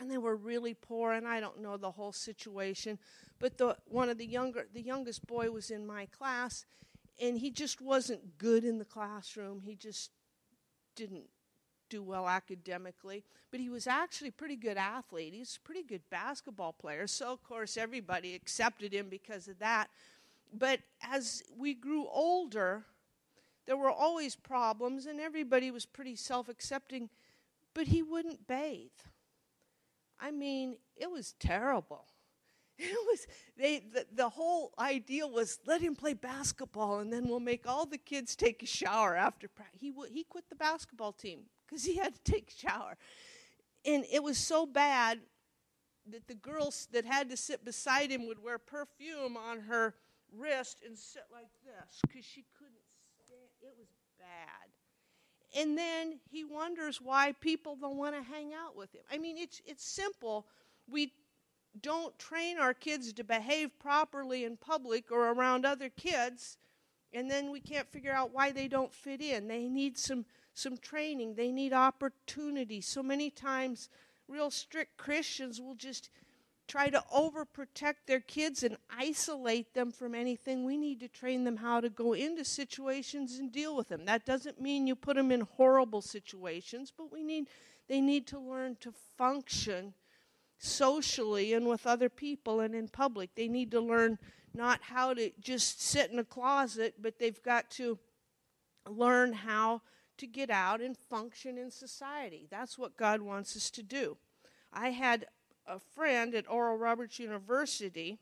and 0.00 0.10
they 0.10 0.18
were 0.18 0.34
really 0.34 0.72
poor, 0.74 1.12
and 1.12 1.28
I 1.28 1.38
don't 1.38 1.60
know 1.60 1.76
the 1.76 1.90
whole 1.90 2.12
situation, 2.12 2.98
but 3.38 3.58
the 3.58 3.76
one 3.86 4.08
of 4.08 4.16
the 4.16 4.26
younger, 4.26 4.66
the 4.72 4.80
youngest 4.80 5.26
boy 5.26 5.50
was 5.50 5.70
in 5.70 5.86
my 5.86 6.06
class, 6.06 6.64
and 7.20 7.38
he 7.38 7.50
just 7.50 7.82
wasn't 7.82 8.38
good 8.38 8.64
in 8.64 8.78
the 8.78 8.84
classroom. 8.84 9.60
He 9.60 9.74
just 9.74 10.10
didn't 10.94 11.28
do 11.88 12.02
well 12.02 12.28
academically, 12.28 13.22
but 13.50 13.60
he 13.60 13.68
was 13.68 13.86
actually 13.86 14.28
a 14.28 14.32
pretty 14.32 14.56
good 14.56 14.76
athlete. 14.76 15.34
He's 15.34 15.56
a 15.56 15.66
pretty 15.66 15.82
good 15.82 16.02
basketball 16.10 16.72
player. 16.72 17.06
So, 17.06 17.32
of 17.32 17.42
course, 17.44 17.76
everybody 17.76 18.34
accepted 18.34 18.92
him 18.92 19.08
because 19.08 19.46
of 19.46 19.58
that. 19.58 19.88
But 20.52 20.80
as 21.02 21.42
we 21.56 21.74
grew 21.74 22.06
older, 22.08 22.84
there 23.66 23.76
were 23.76 23.90
always 23.90 24.36
problems, 24.36 25.06
and 25.06 25.20
everybody 25.20 25.70
was 25.70 25.86
pretty 25.86 26.16
self 26.16 26.48
accepting, 26.48 27.10
but 27.74 27.88
he 27.88 28.02
wouldn't 28.02 28.46
bathe. 28.46 28.90
I 30.20 30.30
mean, 30.30 30.76
it 30.96 31.10
was 31.10 31.34
terrible. 31.38 32.06
It 32.78 32.92
was 33.06 33.26
they 33.56 33.78
the, 33.78 34.04
the 34.12 34.28
whole 34.28 34.74
idea 34.78 35.26
was 35.26 35.58
let 35.64 35.80
him 35.80 35.96
play 35.96 36.12
basketball 36.12 36.98
and 36.98 37.10
then 37.10 37.26
we'll 37.26 37.40
make 37.40 37.66
all 37.66 37.86
the 37.86 37.96
kids 37.96 38.36
take 38.36 38.62
a 38.62 38.66
shower 38.66 39.16
after 39.16 39.48
practice. 39.48 39.80
He 39.80 39.90
w- 39.92 40.12
he 40.12 40.24
quit 40.24 40.44
the 40.50 40.56
basketball 40.56 41.12
team 41.12 41.44
because 41.66 41.84
he 41.86 41.96
had 41.96 42.14
to 42.14 42.20
take 42.32 42.50
a 42.50 42.68
shower, 42.68 42.98
and 43.86 44.04
it 44.12 44.22
was 44.22 44.36
so 44.36 44.66
bad 44.66 45.20
that 46.10 46.28
the 46.28 46.34
girls 46.34 46.86
that 46.92 47.06
had 47.06 47.30
to 47.30 47.36
sit 47.36 47.64
beside 47.64 48.10
him 48.10 48.26
would 48.26 48.42
wear 48.42 48.58
perfume 48.58 49.38
on 49.38 49.60
her 49.60 49.94
wrist 50.38 50.82
and 50.86 50.96
sit 50.96 51.24
like 51.32 51.50
this 51.64 52.00
because 52.02 52.24
she 52.24 52.44
couldn't 52.58 52.74
stand 53.24 53.40
it 53.62 53.74
was 53.78 53.88
bad. 54.18 54.68
And 55.58 55.76
then 55.76 56.18
he 56.30 56.44
wonders 56.44 57.00
why 57.00 57.32
people 57.40 57.76
don't 57.76 57.96
want 57.96 58.14
to 58.14 58.22
hang 58.22 58.52
out 58.52 58.76
with 58.76 58.92
him. 58.94 59.02
I 59.10 59.18
mean 59.18 59.36
it's 59.38 59.60
it's 59.66 59.84
simple. 59.84 60.46
We 60.88 61.12
don't 61.82 62.18
train 62.18 62.58
our 62.58 62.74
kids 62.74 63.12
to 63.12 63.24
behave 63.24 63.78
properly 63.78 64.44
in 64.44 64.56
public 64.56 65.10
or 65.10 65.32
around 65.32 65.66
other 65.66 65.90
kids 65.90 66.56
and 67.12 67.30
then 67.30 67.50
we 67.50 67.60
can't 67.60 67.90
figure 67.90 68.12
out 68.12 68.32
why 68.32 68.50
they 68.50 68.68
don't 68.68 68.92
fit 68.92 69.20
in. 69.20 69.48
They 69.48 69.68
need 69.68 69.98
some 69.98 70.24
some 70.54 70.78
training. 70.78 71.34
They 71.34 71.52
need 71.52 71.72
opportunity. 71.72 72.80
So 72.80 73.02
many 73.02 73.30
times 73.30 73.88
real 74.28 74.50
strict 74.50 74.96
christians 74.96 75.60
will 75.60 75.74
just 75.74 76.10
try 76.66 76.90
to 76.90 77.02
overprotect 77.14 78.06
their 78.06 78.20
kids 78.20 78.62
and 78.62 78.76
isolate 78.90 79.74
them 79.74 79.92
from 79.92 80.14
anything. 80.14 80.64
We 80.64 80.76
need 80.76 81.00
to 81.00 81.08
train 81.08 81.44
them 81.44 81.56
how 81.56 81.80
to 81.80 81.88
go 81.88 82.12
into 82.12 82.44
situations 82.44 83.38
and 83.38 83.52
deal 83.52 83.76
with 83.76 83.88
them. 83.88 84.04
That 84.04 84.26
doesn't 84.26 84.60
mean 84.60 84.86
you 84.86 84.96
put 84.96 85.16
them 85.16 85.30
in 85.30 85.42
horrible 85.42 86.02
situations, 86.02 86.92
but 86.96 87.12
we 87.12 87.22
need 87.22 87.48
they 87.88 88.00
need 88.00 88.26
to 88.28 88.38
learn 88.38 88.76
to 88.80 88.92
function 89.16 89.94
socially 90.58 91.52
and 91.52 91.68
with 91.68 91.86
other 91.86 92.08
people 92.08 92.60
and 92.60 92.74
in 92.74 92.88
public. 92.88 93.34
They 93.34 93.48
need 93.48 93.70
to 93.72 93.80
learn 93.80 94.18
not 94.54 94.80
how 94.82 95.14
to 95.14 95.30
just 95.40 95.82
sit 95.82 96.10
in 96.10 96.18
a 96.18 96.24
closet, 96.24 96.94
but 97.00 97.18
they've 97.18 97.42
got 97.42 97.70
to 97.72 97.98
learn 98.88 99.32
how 99.32 99.82
to 100.18 100.26
get 100.26 100.50
out 100.50 100.80
and 100.80 100.96
function 100.96 101.58
in 101.58 101.70
society. 101.70 102.46
That's 102.50 102.78
what 102.78 102.96
God 102.96 103.20
wants 103.20 103.56
us 103.56 103.70
to 103.70 103.82
do. 103.82 104.16
I 104.72 104.90
had 104.90 105.26
a 105.66 105.78
friend 105.78 106.34
at 106.34 106.48
Oral 106.48 106.76
Roberts 106.76 107.18
University, 107.18 108.18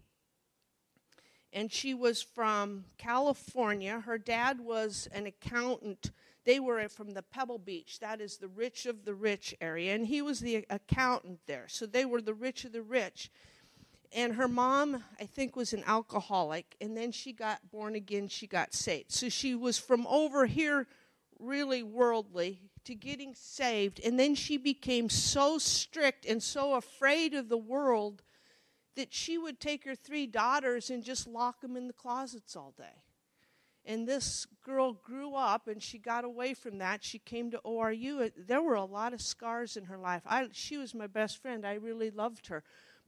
and 1.52 1.70
she 1.70 1.94
was 1.94 2.22
from 2.22 2.84
California. 2.98 4.00
Her 4.00 4.18
dad 4.18 4.60
was 4.60 5.08
an 5.12 5.26
accountant. 5.26 6.10
They 6.44 6.58
were 6.58 6.88
from 6.88 7.10
the 7.12 7.22
Pebble 7.22 7.58
Beach, 7.58 8.00
that 8.00 8.20
is 8.20 8.36
the 8.38 8.48
rich 8.48 8.86
of 8.86 9.04
the 9.04 9.14
rich 9.14 9.54
area, 9.60 9.94
and 9.94 10.06
he 10.06 10.20
was 10.20 10.40
the 10.40 10.66
accountant 10.68 11.40
there. 11.46 11.66
So 11.68 11.86
they 11.86 12.04
were 12.04 12.20
the 12.20 12.34
rich 12.34 12.64
of 12.64 12.72
the 12.72 12.82
rich. 12.82 13.30
And 14.12 14.34
her 14.34 14.46
mom, 14.46 15.02
I 15.18 15.24
think, 15.24 15.56
was 15.56 15.72
an 15.72 15.82
alcoholic, 15.86 16.76
and 16.80 16.96
then 16.96 17.12
she 17.12 17.32
got 17.32 17.70
born 17.70 17.94
again, 17.94 18.28
she 18.28 18.46
got 18.46 18.72
saved. 18.72 19.10
So 19.10 19.28
she 19.28 19.54
was 19.54 19.78
from 19.78 20.06
over 20.06 20.46
here 20.46 20.86
really 21.38 21.82
worldly 21.82 22.60
to 22.84 22.94
getting 22.94 23.34
saved. 23.34 24.00
And 24.04 24.18
then 24.18 24.34
she 24.34 24.56
became 24.56 25.08
so 25.08 25.58
strict 25.58 26.26
and 26.26 26.42
so 26.42 26.74
afraid 26.74 27.34
of 27.34 27.48
the 27.48 27.58
world 27.58 28.22
that 28.96 29.12
she 29.12 29.38
would 29.38 29.60
take 29.60 29.84
her 29.84 29.94
three 29.94 30.26
daughters 30.26 30.90
and 30.90 31.02
just 31.02 31.26
lock 31.26 31.60
them 31.60 31.76
in 31.76 31.86
the 31.86 31.92
closets 31.92 32.56
all 32.56 32.74
day. 32.76 33.02
And 33.86 34.08
this 34.08 34.46
girl 34.64 34.94
grew 34.94 35.34
up 35.34 35.68
and 35.68 35.82
she 35.82 35.98
got 35.98 36.24
away 36.24 36.54
from 36.54 36.78
that. 36.78 37.04
She 37.04 37.18
came 37.18 37.50
to 37.50 37.60
ORU. 37.64 38.32
There 38.36 38.62
were 38.62 38.76
a 38.76 38.84
lot 38.84 39.12
of 39.12 39.20
scars 39.20 39.76
in 39.76 39.84
her 39.84 39.98
life. 39.98 40.22
I, 40.26 40.48
she 40.52 40.78
was 40.78 40.94
my 40.94 41.06
best 41.06 41.42
friend. 41.42 41.66
I 41.66 41.74
really 41.74 42.10
loved 42.10 42.46
her. 42.46 42.64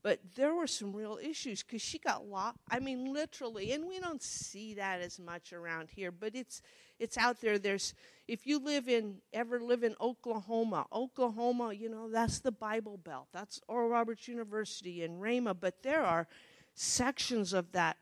But 0.07 0.21
there 0.35 0.55
were 0.55 0.67
some 0.67 0.95
real 0.95 1.19
issues 1.21 1.63
because 1.63 1.81
she 1.81 1.99
got 1.99 2.25
locked. 2.25 2.59
I 2.71 2.79
mean, 2.79 3.11
literally, 3.11 3.73
and 3.73 3.85
we 3.89 3.99
don't 3.99 4.23
see 4.23 4.75
that 4.75 5.01
as 5.01 5.19
much 5.19 5.51
around 5.51 5.89
here, 5.89 6.13
but 6.13 6.33
it's 6.33 6.61
it's 6.97 7.17
out 7.17 7.41
there. 7.41 7.59
There's 7.59 7.93
if 8.25 8.47
you 8.47 8.57
live 8.57 8.87
in 8.87 9.17
ever 9.33 9.59
live 9.59 9.83
in 9.83 9.95
Oklahoma, 9.99 10.85
Oklahoma, 10.93 11.73
you 11.73 11.89
know 11.89 12.09
that's 12.09 12.39
the 12.39 12.53
Bible 12.53 12.95
Belt. 12.95 13.27
That's 13.33 13.59
Oral 13.67 13.89
Roberts 13.89 14.29
University 14.29 15.03
and 15.03 15.21
Rhema. 15.21 15.53
But 15.59 15.83
there 15.83 16.05
are 16.05 16.25
sections 16.73 17.51
of 17.51 17.73
that 17.73 17.97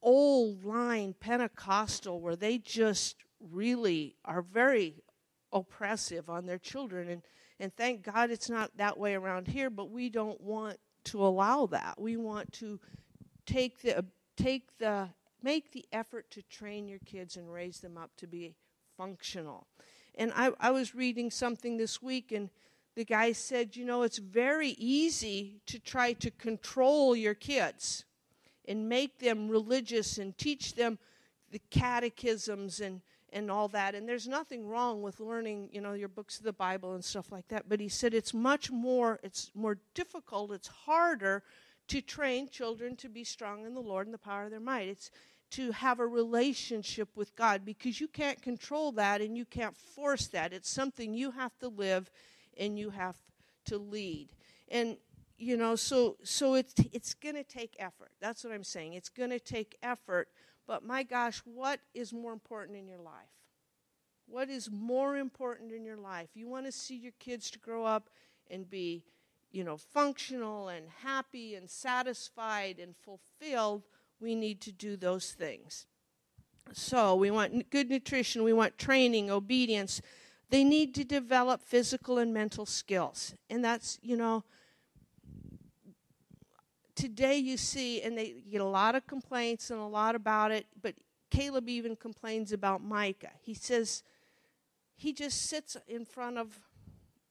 old 0.00 0.64
line 0.64 1.14
Pentecostal 1.20 2.22
where 2.22 2.36
they 2.36 2.56
just 2.56 3.16
really 3.38 4.16
are 4.24 4.40
very 4.40 5.02
oppressive 5.52 6.30
on 6.30 6.46
their 6.46 6.56
children 6.56 7.10
and 7.10 7.22
and 7.60 7.70
thank 7.76 8.02
God 8.02 8.30
it's 8.30 8.50
not 8.50 8.76
that 8.78 8.98
way 8.98 9.14
around 9.14 9.46
here, 9.46 9.70
but 9.70 9.90
we 9.90 10.08
don't 10.08 10.40
want 10.40 10.78
to 11.04 11.24
allow 11.24 11.66
that. 11.66 12.00
We 12.00 12.16
want 12.16 12.52
to 12.54 12.80
take 13.46 13.82
the 13.82 14.04
take 14.36 14.78
the 14.78 15.08
make 15.42 15.72
the 15.72 15.84
effort 15.92 16.30
to 16.30 16.42
train 16.42 16.88
your 16.88 16.98
kids 17.00 17.36
and 17.36 17.52
raise 17.52 17.80
them 17.80 17.98
up 17.98 18.10
to 18.16 18.26
be 18.26 18.54
functional. 18.96 19.66
And 20.14 20.32
I, 20.34 20.52
I 20.58 20.70
was 20.70 20.94
reading 20.94 21.30
something 21.30 21.76
this 21.76 22.00
week, 22.00 22.32
and 22.32 22.48
the 22.94 23.04
guy 23.04 23.32
said, 23.32 23.76
you 23.76 23.84
know, 23.84 24.02
it's 24.02 24.18
very 24.18 24.70
easy 24.70 25.60
to 25.66 25.78
try 25.78 26.12
to 26.14 26.30
control 26.30 27.14
your 27.14 27.34
kids 27.34 28.04
and 28.66 28.88
make 28.88 29.18
them 29.18 29.48
religious 29.48 30.18
and 30.18 30.36
teach 30.38 30.74
them 30.74 30.98
the 31.50 31.60
catechisms 31.70 32.80
and 32.80 33.02
and 33.34 33.50
all 33.50 33.68
that. 33.68 33.94
And 33.94 34.08
there's 34.08 34.28
nothing 34.28 34.66
wrong 34.66 35.02
with 35.02 35.20
learning, 35.20 35.68
you 35.72 35.80
know, 35.80 35.92
your 35.92 36.08
books 36.08 36.38
of 36.38 36.44
the 36.44 36.52
Bible 36.52 36.94
and 36.94 37.04
stuff 37.04 37.30
like 37.32 37.48
that. 37.48 37.68
But 37.68 37.80
he 37.80 37.88
said 37.88 38.14
it's 38.14 38.32
much 38.32 38.70
more, 38.70 39.20
it's 39.22 39.50
more 39.54 39.76
difficult, 39.92 40.52
it's 40.52 40.68
harder 40.68 41.42
to 41.88 42.00
train 42.00 42.48
children 42.48 42.96
to 42.96 43.08
be 43.08 43.24
strong 43.24 43.66
in 43.66 43.74
the 43.74 43.80
Lord 43.80 44.06
and 44.06 44.14
the 44.14 44.18
power 44.18 44.44
of 44.44 44.50
their 44.50 44.60
might. 44.60 44.88
It's 44.88 45.10
to 45.50 45.72
have 45.72 46.00
a 46.00 46.06
relationship 46.06 47.08
with 47.16 47.36
God 47.36 47.64
because 47.64 48.00
you 48.00 48.08
can't 48.08 48.40
control 48.40 48.92
that 48.92 49.20
and 49.20 49.36
you 49.36 49.44
can't 49.44 49.76
force 49.76 50.28
that. 50.28 50.52
It's 50.52 50.70
something 50.70 51.12
you 51.12 51.32
have 51.32 51.56
to 51.58 51.68
live 51.68 52.10
and 52.56 52.78
you 52.78 52.90
have 52.90 53.16
to 53.66 53.78
lead. 53.78 54.28
And 54.70 54.96
you 55.36 55.56
know, 55.56 55.76
so 55.76 56.16
so 56.22 56.54
it's 56.54 56.74
it's 56.92 57.14
going 57.14 57.34
to 57.34 57.44
take 57.44 57.76
effort. 57.78 58.12
That's 58.20 58.44
what 58.44 58.52
I'm 58.52 58.64
saying. 58.64 58.94
It's 58.94 59.08
going 59.08 59.30
to 59.30 59.40
take 59.40 59.76
effort 59.82 60.28
but 60.66 60.84
my 60.84 61.02
gosh, 61.02 61.42
what 61.44 61.80
is 61.94 62.12
more 62.12 62.32
important 62.32 62.78
in 62.78 62.88
your 62.88 62.98
life? 62.98 63.28
What 64.26 64.48
is 64.48 64.70
more 64.70 65.16
important 65.16 65.72
in 65.72 65.84
your 65.84 65.96
life? 65.96 66.28
You 66.34 66.48
want 66.48 66.66
to 66.66 66.72
see 66.72 66.96
your 66.96 67.12
kids 67.18 67.50
to 67.50 67.58
grow 67.58 67.84
up 67.84 68.08
and 68.50 68.68
be, 68.68 69.04
you 69.52 69.62
know, 69.62 69.76
functional 69.76 70.68
and 70.68 70.86
happy 71.02 71.54
and 71.54 71.68
satisfied 71.68 72.78
and 72.78 72.94
fulfilled. 72.96 73.82
We 74.20 74.34
need 74.34 74.60
to 74.62 74.72
do 74.72 74.96
those 74.96 75.32
things. 75.32 75.86
So, 76.72 77.14
we 77.14 77.30
want 77.30 77.68
good 77.68 77.90
nutrition, 77.90 78.42
we 78.42 78.54
want 78.54 78.78
training, 78.78 79.30
obedience. 79.30 80.00
They 80.48 80.64
need 80.64 80.94
to 80.94 81.04
develop 81.04 81.60
physical 81.60 82.16
and 82.16 82.32
mental 82.32 82.64
skills. 82.64 83.34
And 83.50 83.62
that's, 83.62 83.98
you 84.00 84.16
know, 84.16 84.44
today 86.94 87.36
you 87.36 87.56
see, 87.56 88.02
and 88.02 88.16
they 88.16 88.34
get 88.50 88.60
a 88.60 88.66
lot 88.66 88.94
of 88.94 89.06
complaints 89.06 89.70
and 89.70 89.80
a 89.80 89.86
lot 89.86 90.14
about 90.14 90.50
it, 90.50 90.66
but 90.80 90.94
Caleb 91.30 91.68
even 91.68 91.96
complains 91.96 92.52
about 92.52 92.82
Micah. 92.82 93.32
He 93.40 93.54
says 93.54 94.02
he 94.96 95.12
just 95.12 95.42
sits 95.42 95.76
in 95.88 96.04
front 96.04 96.38
of 96.38 96.60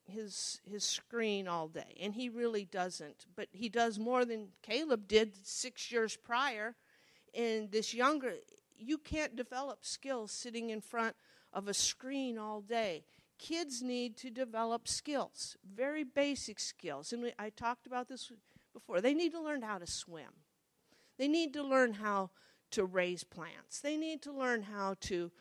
his 0.05 0.59
his 0.69 0.83
screen 0.83 1.47
all 1.47 1.67
day, 1.67 1.95
and 2.01 2.13
he 2.13 2.29
really 2.29 2.65
doesn't. 2.65 3.25
But 3.35 3.47
he 3.51 3.69
does 3.69 3.97
more 3.97 4.25
than 4.25 4.49
Caleb 4.61 5.07
did 5.07 5.45
six 5.45 5.91
years 5.91 6.15
prior. 6.15 6.75
And 7.35 7.71
this 7.71 7.93
younger, 7.93 8.35
you 8.77 8.97
can't 8.97 9.35
develop 9.35 9.85
skills 9.85 10.31
sitting 10.31 10.69
in 10.69 10.81
front 10.81 11.15
of 11.51 11.67
a 11.67 11.73
screen 11.73 12.37
all 12.37 12.61
day. 12.61 13.05
Kids 13.39 13.81
need 13.81 14.17
to 14.17 14.29
develop 14.29 14.87
skills, 14.87 15.57
very 15.75 16.03
basic 16.03 16.59
skills. 16.59 17.11
And 17.11 17.23
we, 17.23 17.33
I 17.39 17.49
talked 17.49 17.87
about 17.87 18.07
this 18.07 18.31
before. 18.73 19.01
They 19.01 19.13
need 19.13 19.31
to 19.33 19.41
learn 19.41 19.61
how 19.61 19.77
to 19.77 19.87
swim. 19.87 20.31
They 21.17 21.27
need 21.27 21.53
to 21.53 21.63
learn 21.63 21.93
how 21.93 22.31
to 22.71 22.85
raise 22.85 23.23
plants. 23.23 23.79
They 23.79 23.97
need 23.97 24.21
to 24.23 24.31
learn 24.31 24.63
how 24.63 24.95
to 25.01 25.31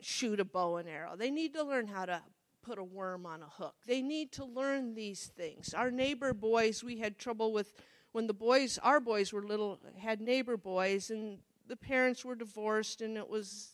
shoot 0.00 0.40
a 0.40 0.44
bow 0.44 0.76
and 0.76 0.88
arrow. 0.88 1.16
They 1.16 1.30
need 1.30 1.54
to 1.54 1.62
learn 1.62 1.86
how 1.86 2.06
to 2.06 2.22
put 2.62 2.78
a 2.78 2.84
worm 2.84 3.26
on 3.26 3.42
a 3.42 3.46
hook. 3.46 3.74
They 3.86 4.02
need 4.02 4.32
to 4.32 4.44
learn 4.44 4.94
these 4.94 5.30
things. 5.36 5.72
Our 5.74 5.90
neighbor 5.90 6.32
boys, 6.32 6.82
we 6.82 6.98
had 6.98 7.18
trouble 7.18 7.52
with 7.52 7.72
when 8.12 8.26
the 8.26 8.34
boys, 8.34 8.78
our 8.82 9.00
boys 9.00 9.32
were 9.32 9.42
little, 9.42 9.78
had 9.98 10.20
neighbor 10.20 10.56
boys, 10.56 11.10
and 11.10 11.38
the 11.68 11.76
parents 11.76 12.24
were 12.24 12.34
divorced, 12.34 13.00
and 13.00 13.16
it 13.16 13.28
was 13.28 13.70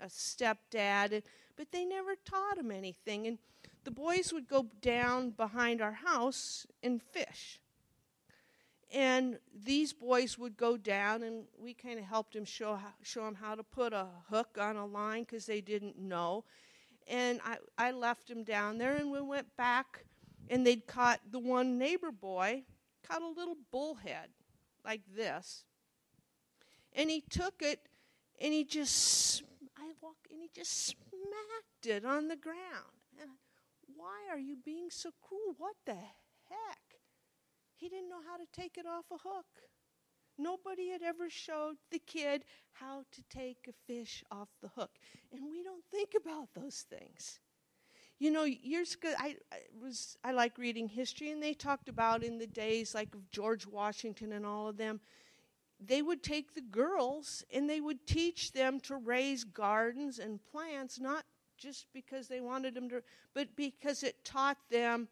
a 0.00 0.06
stepdad, 0.06 1.22
but 1.56 1.70
they 1.70 1.84
never 1.84 2.16
taught 2.16 2.56
them 2.56 2.72
anything. 2.72 3.26
And 3.26 3.38
the 3.84 3.92
boys 3.92 4.32
would 4.32 4.48
go 4.48 4.66
down 4.80 5.30
behind 5.30 5.80
our 5.80 5.92
house 5.92 6.66
and 6.82 7.00
fish. 7.00 7.60
And 8.92 9.38
these 9.64 9.92
boys 9.92 10.38
would 10.38 10.56
go 10.56 10.76
down, 10.76 11.22
and 11.22 11.44
we 11.58 11.74
kind 11.74 11.98
of 11.98 12.04
helped 12.04 12.34
them 12.34 12.44
show 12.44 12.76
how, 12.76 12.92
show 13.02 13.24
them 13.24 13.34
how 13.34 13.54
to 13.54 13.64
put 13.64 13.92
a 13.92 14.06
hook 14.30 14.58
on 14.60 14.76
a 14.76 14.86
line 14.86 15.22
because 15.22 15.46
they 15.46 15.60
didn't 15.60 15.98
know. 15.98 16.44
And 17.08 17.40
I, 17.44 17.56
I 17.76 17.90
left 17.90 18.28
them 18.28 18.44
down 18.44 18.78
there, 18.78 18.96
and 18.96 19.10
we 19.10 19.20
went 19.20 19.56
back, 19.56 20.04
and 20.48 20.64
they'd 20.66 20.86
caught 20.86 21.20
the 21.30 21.38
one 21.38 21.78
neighbor 21.78 22.12
boy 22.12 22.64
caught 23.06 23.22
a 23.22 23.28
little 23.28 23.56
bullhead 23.70 24.28
like 24.84 25.02
this, 25.14 25.64
and 26.92 27.10
he 27.10 27.22
took 27.30 27.62
it, 27.62 27.80
and 28.40 28.52
he 28.52 28.64
just 28.64 29.42
I 29.78 29.90
walk, 30.00 30.16
and 30.30 30.40
he 30.40 30.50
just 30.54 30.86
smacked 30.86 31.86
it 31.86 32.04
on 32.04 32.28
the 32.28 32.36
ground. 32.36 32.56
And 33.20 33.30
why 33.96 34.26
are 34.30 34.38
you 34.38 34.56
being 34.64 34.90
so 34.90 35.10
cruel? 35.22 35.54
What 35.58 35.76
the 35.84 35.94
heck? 35.94 36.85
He 37.76 37.88
didn't 37.88 38.08
know 38.08 38.22
how 38.28 38.36
to 38.36 38.46
take 38.52 38.78
it 38.78 38.86
off 38.86 39.04
a 39.10 39.18
hook. 39.18 39.46
Nobody 40.38 40.90
had 40.90 41.02
ever 41.02 41.30
showed 41.30 41.76
the 41.90 41.98
kid 41.98 42.44
how 42.72 43.04
to 43.12 43.22
take 43.30 43.68
a 43.68 43.72
fish 43.86 44.22
off 44.30 44.48
the 44.60 44.68
hook. 44.68 44.90
And 45.32 45.50
we 45.50 45.62
don't 45.62 45.84
think 45.90 46.12
about 46.20 46.48
those 46.54 46.84
things. 46.88 47.40
You 48.18 48.30
know, 48.30 48.44
years 48.44 48.94
ago, 48.94 49.12
I, 49.18 49.36
I, 49.52 49.58
was 49.80 50.16
I 50.24 50.32
like 50.32 50.56
reading 50.56 50.88
history, 50.88 51.30
and 51.30 51.42
they 51.42 51.52
talked 51.52 51.88
about 51.88 52.22
in 52.22 52.38
the 52.38 52.46
days 52.46 52.94
like 52.94 53.14
of 53.14 53.30
George 53.30 53.66
Washington 53.66 54.32
and 54.32 54.46
all 54.46 54.68
of 54.68 54.76
them. 54.76 55.00
They 55.78 56.00
would 56.00 56.22
take 56.22 56.54
the 56.54 56.62
girls 56.62 57.44
and 57.52 57.68
they 57.68 57.82
would 57.82 58.06
teach 58.06 58.52
them 58.52 58.80
to 58.80 58.96
raise 58.96 59.44
gardens 59.44 60.18
and 60.18 60.40
plants, 60.50 60.98
not 60.98 61.24
just 61.58 61.86
because 61.92 62.28
they 62.28 62.40
wanted 62.40 62.74
them 62.74 62.88
to, 62.88 63.02
but 63.34 63.54
because 63.56 64.02
it 64.02 64.24
taught 64.24 64.56
them 64.70 65.08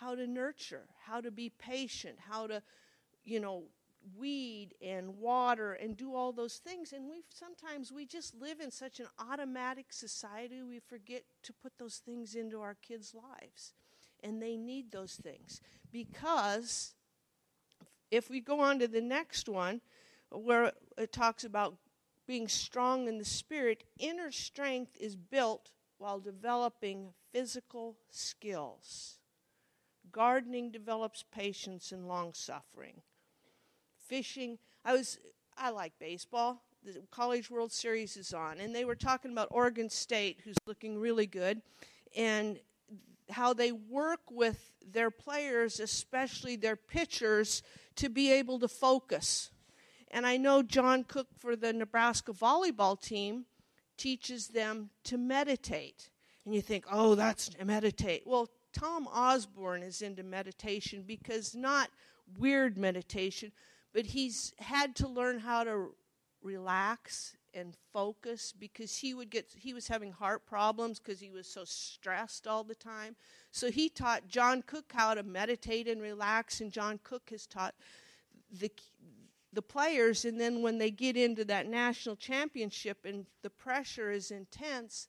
how 0.00 0.14
to 0.14 0.26
nurture, 0.26 0.86
how 1.04 1.20
to 1.20 1.30
be 1.30 1.50
patient, 1.50 2.16
how 2.28 2.46
to, 2.46 2.62
you 3.24 3.40
know, 3.40 3.64
weed 4.16 4.74
and 4.80 5.18
water 5.18 5.74
and 5.74 5.96
do 5.96 6.14
all 6.14 6.32
those 6.32 6.56
things. 6.56 6.92
And 6.92 7.08
we 7.08 7.22
sometimes 7.28 7.92
we 7.92 8.06
just 8.06 8.34
live 8.40 8.60
in 8.60 8.70
such 8.70 8.98
an 8.98 9.06
automatic 9.18 9.92
society 9.92 10.62
we 10.62 10.78
forget 10.78 11.24
to 11.42 11.52
put 11.52 11.72
those 11.78 11.96
things 11.96 12.34
into 12.34 12.60
our 12.60 12.74
kids 12.74 13.14
lives. 13.14 13.74
And 14.22 14.42
they 14.42 14.56
need 14.56 14.90
those 14.90 15.14
things. 15.14 15.60
Because 15.92 16.94
if 18.10 18.28
we 18.28 18.40
go 18.40 18.60
on 18.60 18.78
to 18.78 18.88
the 18.88 19.00
next 19.00 19.48
one 19.48 19.80
where 20.30 20.72
it 20.96 21.12
talks 21.12 21.44
about 21.44 21.76
being 22.26 22.48
strong 22.48 23.08
in 23.08 23.18
the 23.18 23.24
spirit 23.24 23.84
inner 23.98 24.30
strength 24.30 24.96
is 24.98 25.16
built 25.16 25.72
while 25.98 26.20
developing 26.20 27.12
physical 27.32 27.96
skills. 28.08 29.19
Gardening 30.12 30.70
develops 30.70 31.24
patience 31.30 31.92
and 31.92 32.08
long 32.08 32.32
suffering. 32.34 33.02
Fishing, 34.06 34.58
I 34.84 34.94
was 34.94 35.18
I 35.56 35.70
like 35.70 35.92
baseball. 35.98 36.62
The 36.84 37.02
College 37.10 37.50
World 37.50 37.72
Series 37.72 38.16
is 38.16 38.32
on 38.32 38.58
and 38.58 38.74
they 38.74 38.84
were 38.84 38.94
talking 38.94 39.32
about 39.32 39.48
Oregon 39.50 39.90
State 39.90 40.40
who's 40.44 40.56
looking 40.66 40.98
really 40.98 41.26
good 41.26 41.60
and 42.16 42.58
how 43.30 43.52
they 43.52 43.72
work 43.72 44.20
with 44.30 44.72
their 44.90 45.10
players, 45.10 45.78
especially 45.80 46.56
their 46.56 46.76
pitchers, 46.76 47.62
to 47.96 48.08
be 48.08 48.32
able 48.32 48.58
to 48.58 48.68
focus. 48.68 49.50
And 50.10 50.26
I 50.26 50.36
know 50.36 50.62
John 50.62 51.04
Cook 51.04 51.28
for 51.38 51.54
the 51.54 51.72
Nebraska 51.72 52.32
volleyball 52.32 53.00
team 53.00 53.44
teaches 53.96 54.48
them 54.48 54.90
to 55.04 55.18
meditate. 55.18 56.10
And 56.44 56.54
you 56.54 56.62
think, 56.62 56.84
oh, 56.90 57.14
that's 57.14 57.50
meditate. 57.62 58.22
Well, 58.26 58.48
Tom 58.72 59.08
Osborne 59.08 59.82
is 59.82 60.02
into 60.02 60.22
meditation 60.22 61.04
because 61.06 61.54
not 61.54 61.90
weird 62.38 62.78
meditation, 62.78 63.52
but 63.92 64.06
he's 64.06 64.54
had 64.58 64.94
to 64.96 65.08
learn 65.08 65.38
how 65.40 65.64
to 65.64 65.94
relax 66.42 67.36
and 67.52 67.76
focus 67.92 68.54
because 68.58 68.96
he 68.96 69.12
would 69.12 69.30
get 69.30 69.46
he 69.56 69.74
was 69.74 69.88
having 69.88 70.12
heart 70.12 70.46
problems 70.46 70.98
because 70.98 71.20
he 71.20 71.30
was 71.30 71.46
so 71.46 71.64
stressed 71.64 72.46
all 72.46 72.62
the 72.62 72.74
time. 72.74 73.16
So 73.50 73.70
he 73.70 73.88
taught 73.88 74.28
john 74.28 74.62
cook 74.62 74.92
how 74.94 75.14
to 75.14 75.22
meditate 75.22 75.88
and 75.88 76.00
relax 76.00 76.60
and 76.60 76.70
john 76.70 77.00
cook 77.02 77.30
has 77.30 77.46
taught 77.46 77.74
the 78.52 78.70
the 79.52 79.62
players 79.62 80.24
and 80.24 80.40
then 80.40 80.62
when 80.62 80.78
they 80.78 80.90
get 80.90 81.16
into 81.16 81.44
that 81.44 81.66
national 81.66 82.16
championship 82.16 83.04
and 83.04 83.26
the 83.42 83.50
pressure 83.50 84.10
is 84.10 84.30
intense 84.30 85.08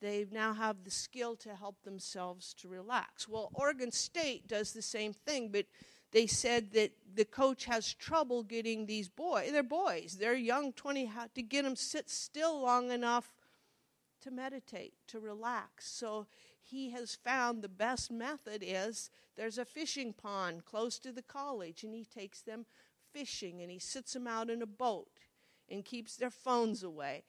they 0.00 0.26
now 0.30 0.52
have 0.54 0.84
the 0.84 0.90
skill 0.90 1.36
to 1.36 1.54
help 1.54 1.82
themselves 1.82 2.54
to 2.54 2.68
relax. 2.68 3.28
Well 3.28 3.50
oregon 3.54 3.92
state 3.92 4.46
does 4.46 4.72
the 4.72 4.82
same 4.82 5.12
thing 5.12 5.50
but 5.50 5.66
they 6.12 6.26
said 6.26 6.72
that 6.72 6.92
the 7.14 7.24
coach 7.24 7.66
has 7.66 7.94
trouble 7.94 8.42
getting 8.42 8.86
these 8.86 9.08
boys 9.08 9.52
they're 9.52 9.62
boys 9.62 10.16
they're 10.18 10.34
young 10.34 10.72
20 10.72 11.10
to 11.34 11.42
get 11.42 11.62
them 11.62 11.76
sit 11.76 12.10
still 12.10 12.60
long 12.60 12.90
enough 12.90 13.32
to 14.20 14.30
meditate 14.30 14.94
to 15.08 15.18
relax. 15.18 15.90
So 15.90 16.26
he 16.62 16.90
has 16.90 17.14
found 17.14 17.62
the 17.62 17.68
best 17.68 18.10
method 18.10 18.62
is 18.64 19.10
there's 19.36 19.58
a 19.58 19.64
fishing 19.64 20.12
pond 20.12 20.64
close 20.64 20.98
to 21.00 21.12
the 21.12 21.22
college 21.22 21.82
and 21.82 21.94
he 21.94 22.04
takes 22.04 22.42
them 22.42 22.66
fishing 23.12 23.60
and 23.60 23.70
he 23.70 23.78
sits 23.78 24.12
them 24.12 24.26
out 24.26 24.50
in 24.50 24.62
a 24.62 24.66
boat 24.66 25.08
and 25.68 25.84
keeps 25.84 26.16
their 26.16 26.30
phones 26.30 26.82
away 26.82 27.24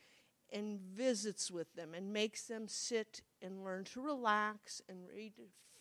and 0.51 0.79
visits 0.79 1.49
with 1.49 1.73
them 1.75 1.93
and 1.93 2.11
makes 2.11 2.43
them 2.43 2.67
sit 2.67 3.21
and 3.41 3.63
learn 3.63 3.83
to 3.85 4.01
relax 4.01 4.81
and 4.89 4.99
read 5.15 5.33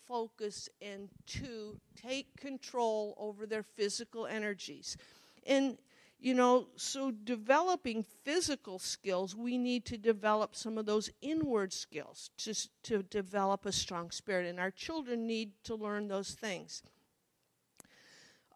focus 0.07 0.67
and 0.81 1.09
to 1.25 1.79
take 1.95 2.35
control 2.37 3.15
over 3.17 3.45
their 3.45 3.63
physical 3.63 4.25
energies. 4.27 4.97
And, 5.45 5.77
you 6.19 6.33
know, 6.33 6.67
so 6.75 7.11
developing 7.11 8.03
physical 8.23 8.77
skills, 8.77 9.35
we 9.35 9.57
need 9.57 9.85
to 9.85 9.97
develop 9.97 10.55
some 10.55 10.77
of 10.77 10.85
those 10.85 11.09
inward 11.21 11.71
skills 11.71 12.29
just 12.37 12.69
to 12.83 13.03
develop 13.03 13.65
a 13.65 13.71
strong 13.71 14.11
spirit. 14.11 14.47
And 14.47 14.59
our 14.59 14.71
children 14.71 15.27
need 15.27 15.51
to 15.63 15.75
learn 15.75 16.07
those 16.07 16.31
things. 16.31 16.83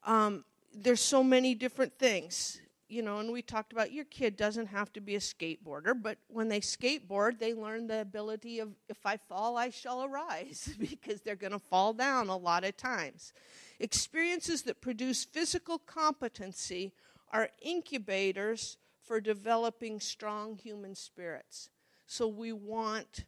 Um, 0.03 0.43
there's 0.73 1.01
so 1.01 1.23
many 1.23 1.55
different 1.55 1.97
things 1.97 2.59
you 2.95 3.01
know, 3.01 3.19
and 3.19 3.29
we 3.29 3.41
talked 3.41 3.73
about 3.73 3.91
your 3.91 4.05
kid 4.05 4.37
doesn't 4.37 4.67
have 4.67 4.93
to 4.93 5.01
be 5.01 5.15
a 5.15 5.19
skateboarder, 5.19 5.93
but 6.01 6.17
when 6.29 6.47
they 6.47 6.61
skateboard, 6.61 7.39
they 7.39 7.53
learn 7.53 7.87
the 7.87 7.99
ability 7.99 8.59
of 8.59 8.69
if 8.87 9.05
I 9.05 9.17
fall, 9.17 9.57
I 9.57 9.69
shall 9.69 10.05
arise, 10.05 10.73
because 10.79 11.19
they're 11.19 11.35
going 11.35 11.51
to 11.51 11.59
fall 11.59 11.91
down 11.91 12.29
a 12.29 12.37
lot 12.37 12.63
of 12.63 12.77
times. 12.77 13.33
Experiences 13.81 14.61
that 14.61 14.79
produce 14.79 15.25
physical 15.25 15.77
competency 15.77 16.93
are 17.33 17.49
incubators 17.61 18.77
for 19.03 19.19
developing 19.19 19.99
strong 19.99 20.57
human 20.57 20.95
spirits. 20.95 21.69
So 22.07 22.29
we 22.29 22.53
want 22.53 23.25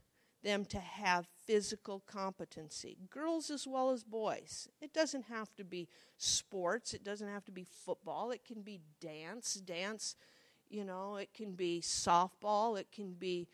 them 0.47 0.63
to 0.63 0.79
have 0.79 1.27
physical 1.45 2.01
competency, 2.07 2.97
girls 3.09 3.49
as 3.49 3.67
well 3.67 3.91
as 3.91 4.05
boys. 4.05 4.69
It 4.79 4.93
doesn't 4.93 5.25
have 5.25 5.53
to 5.57 5.65
be 5.65 5.89
sports, 6.17 6.93
it 6.93 7.03
doesn't 7.03 7.27
have 7.27 7.43
to 7.45 7.51
be 7.51 7.65
football, 7.85 8.31
it 8.31 8.45
can 8.45 8.61
be 8.61 8.79
dance, 9.01 9.55
dance, 9.55 10.15
you 10.69 10.85
know, 10.85 11.17
it 11.17 11.33
can 11.33 11.51
be 11.51 11.81
softball, 11.81 12.79
it 12.79 12.93
can 12.93 13.11
be 13.11 13.49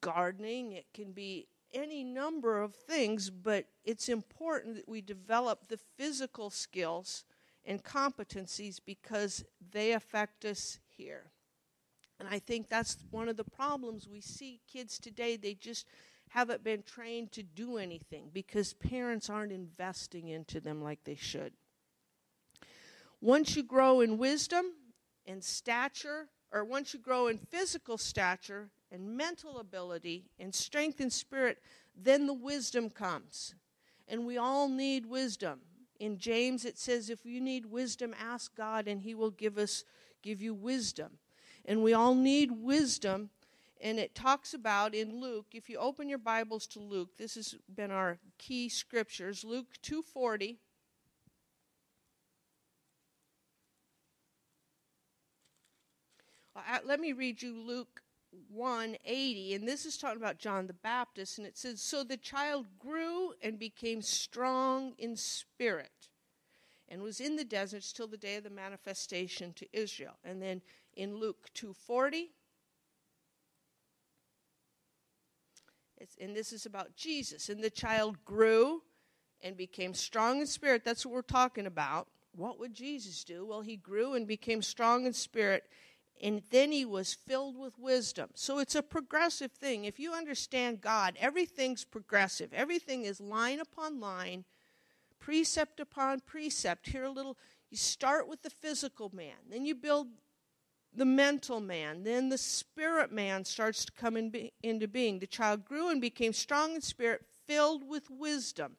gardening, 0.00 0.72
it 0.72 0.86
can 0.94 1.12
be 1.12 1.46
any 1.74 2.02
number 2.02 2.62
of 2.62 2.74
things, 2.74 3.28
but 3.28 3.66
it's 3.84 4.08
important 4.08 4.76
that 4.76 4.88
we 4.88 5.02
develop 5.02 5.68
the 5.68 5.78
physical 5.98 6.48
skills 6.48 7.24
and 7.66 7.84
competencies 7.84 8.80
because 8.82 9.44
they 9.72 9.92
affect 9.92 10.46
us 10.46 10.78
here. 10.96 11.24
And 12.18 12.26
I 12.30 12.38
think 12.38 12.70
that's 12.70 12.96
one 13.10 13.28
of 13.28 13.36
the 13.36 13.44
problems 13.44 14.08
we 14.08 14.22
see 14.22 14.60
kids 14.70 14.98
today, 14.98 15.36
they 15.36 15.52
just 15.52 15.86
haven't 16.30 16.62
been 16.62 16.82
trained 16.82 17.32
to 17.32 17.42
do 17.42 17.76
anything 17.76 18.30
because 18.32 18.72
parents 18.72 19.28
aren't 19.28 19.52
investing 19.52 20.28
into 20.28 20.60
them 20.60 20.82
like 20.82 21.02
they 21.04 21.16
should. 21.16 21.52
Once 23.20 23.56
you 23.56 23.62
grow 23.62 24.00
in 24.00 24.16
wisdom 24.16 24.66
and 25.26 25.42
stature, 25.42 26.28
or 26.52 26.64
once 26.64 26.94
you 26.94 27.00
grow 27.00 27.26
in 27.26 27.36
physical 27.36 27.98
stature 27.98 28.70
and 28.92 29.16
mental 29.16 29.58
ability 29.58 30.24
and 30.38 30.54
strength 30.54 31.00
and 31.00 31.12
spirit, 31.12 31.58
then 31.96 32.26
the 32.26 32.32
wisdom 32.32 32.90
comes. 32.90 33.54
And 34.06 34.24
we 34.24 34.38
all 34.38 34.68
need 34.68 35.06
wisdom. 35.06 35.60
In 35.98 36.16
James 36.16 36.64
it 36.64 36.78
says 36.78 37.10
if 37.10 37.26
you 37.26 37.40
need 37.40 37.66
wisdom 37.66 38.14
ask 38.18 38.54
God 38.56 38.86
and 38.86 39.02
he 39.02 39.14
will 39.14 39.30
give 39.30 39.58
us 39.58 39.84
give 40.22 40.40
you 40.40 40.54
wisdom. 40.54 41.18
And 41.64 41.82
we 41.82 41.92
all 41.92 42.14
need 42.14 42.52
wisdom 42.52 43.30
and 43.80 43.98
it 43.98 44.14
talks 44.14 44.52
about 44.52 44.94
in 44.94 45.20
Luke, 45.20 45.46
if 45.52 45.70
you 45.70 45.78
open 45.78 46.08
your 46.08 46.18
Bibles 46.18 46.66
to 46.68 46.80
Luke, 46.80 47.16
this 47.16 47.34
has 47.34 47.54
been 47.74 47.90
our 47.90 48.18
key 48.38 48.68
scriptures, 48.68 49.42
Luke 49.42 49.68
240. 49.82 50.58
Uh, 56.54 56.78
let 56.84 57.00
me 57.00 57.12
read 57.12 57.40
you 57.40 57.56
Luke 57.56 58.02
180, 58.50 59.54
and 59.54 59.66
this 59.66 59.86
is 59.86 59.96
talking 59.96 60.20
about 60.20 60.38
John 60.38 60.66
the 60.66 60.74
Baptist, 60.74 61.38
and 61.38 61.46
it 61.46 61.56
says, 61.56 61.80
So 61.80 62.04
the 62.04 62.16
child 62.16 62.66
grew 62.78 63.32
and 63.42 63.58
became 63.58 64.02
strong 64.02 64.92
in 64.98 65.16
spirit, 65.16 66.08
and 66.88 67.02
was 67.02 67.20
in 67.20 67.36
the 67.36 67.44
desert 67.44 67.84
till 67.94 68.08
the 68.08 68.18
day 68.18 68.36
of 68.36 68.44
the 68.44 68.50
manifestation 68.50 69.52
to 69.54 69.66
Israel. 69.72 70.18
And 70.22 70.42
then 70.42 70.60
in 70.94 71.16
Luke 71.16 71.48
240, 71.54 72.30
It's, 76.00 76.16
and 76.20 76.34
this 76.34 76.52
is 76.52 76.66
about 76.66 76.96
Jesus. 76.96 77.48
And 77.48 77.62
the 77.62 77.70
child 77.70 78.24
grew 78.24 78.82
and 79.42 79.56
became 79.56 79.94
strong 79.94 80.40
in 80.40 80.46
spirit. 80.46 80.82
That's 80.84 81.04
what 81.04 81.14
we're 81.14 81.22
talking 81.22 81.66
about. 81.66 82.08
What 82.34 82.58
would 82.58 82.74
Jesus 82.74 83.24
do? 83.24 83.44
Well, 83.46 83.60
he 83.60 83.76
grew 83.76 84.14
and 84.14 84.26
became 84.26 84.62
strong 84.62 85.04
in 85.04 85.12
spirit, 85.12 85.64
and 86.22 86.42
then 86.50 86.70
he 86.70 86.84
was 86.84 87.12
filled 87.12 87.58
with 87.58 87.78
wisdom. 87.78 88.30
So 88.34 88.58
it's 88.58 88.74
a 88.74 88.82
progressive 88.82 89.52
thing. 89.52 89.84
If 89.84 89.98
you 89.98 90.12
understand 90.12 90.80
God, 90.80 91.16
everything's 91.20 91.84
progressive, 91.84 92.52
everything 92.52 93.04
is 93.04 93.20
line 93.20 93.58
upon 93.58 93.98
line, 94.00 94.44
precept 95.18 95.80
upon 95.80 96.20
precept. 96.20 96.88
Here, 96.88 97.04
a 97.04 97.10
little, 97.10 97.36
you 97.68 97.76
start 97.76 98.28
with 98.28 98.42
the 98.42 98.50
physical 98.50 99.10
man, 99.12 99.36
then 99.50 99.66
you 99.66 99.74
build 99.74 100.08
the 100.94 101.04
mental 101.04 101.60
man. 101.60 102.02
Then 102.02 102.28
the 102.28 102.38
spirit 102.38 103.12
man 103.12 103.44
starts 103.44 103.84
to 103.84 103.92
come 103.92 104.16
in 104.16 104.30
be, 104.30 104.52
into 104.62 104.88
being. 104.88 105.18
The 105.18 105.26
child 105.26 105.64
grew 105.64 105.88
and 105.88 106.00
became 106.00 106.32
strong 106.32 106.74
in 106.74 106.80
spirit, 106.80 107.24
filled 107.46 107.88
with 107.88 108.10
wisdom. 108.10 108.76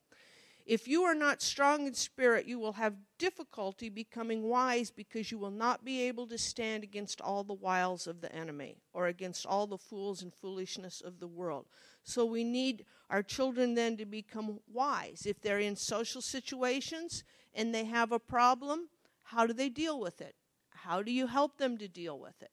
If 0.65 0.87
you 0.87 1.03
are 1.03 1.15
not 1.15 1.41
strong 1.41 1.87
in 1.87 1.93
spirit, 1.95 2.45
you 2.45 2.59
will 2.59 2.73
have 2.73 2.95
difficulty 3.17 3.89
becoming 3.89 4.43
wise 4.43 4.91
because 4.91 5.31
you 5.31 5.39
will 5.39 5.51
not 5.51 5.83
be 5.83 6.01
able 6.03 6.27
to 6.27 6.37
stand 6.37 6.83
against 6.83 7.19
all 7.19 7.43
the 7.43 7.53
wiles 7.53 8.05
of 8.07 8.21
the 8.21 8.33
enemy 8.33 8.77
or 8.93 9.07
against 9.07 9.45
all 9.45 9.65
the 9.65 9.77
fools 9.77 10.21
and 10.21 10.33
foolishness 10.33 11.01
of 11.01 11.19
the 11.19 11.27
world. 11.27 11.65
So 12.03 12.25
we 12.25 12.43
need 12.43 12.85
our 13.09 13.23
children 13.23 13.73
then 13.73 13.97
to 13.97 14.05
become 14.05 14.59
wise. 14.71 15.25
If 15.25 15.41
they're 15.41 15.59
in 15.59 15.75
social 15.75 16.21
situations 16.21 17.23
and 17.53 17.73
they 17.73 17.85
have 17.85 18.11
a 18.11 18.19
problem, 18.19 18.87
how 19.23 19.47
do 19.47 19.53
they 19.53 19.69
deal 19.69 19.99
with 19.99 20.21
it? 20.21 20.35
How 20.83 21.01
do 21.01 21.11
you 21.11 21.27
help 21.27 21.57
them 21.57 21.77
to 21.77 21.87
deal 21.87 22.19
with 22.19 22.41
it? 22.41 22.51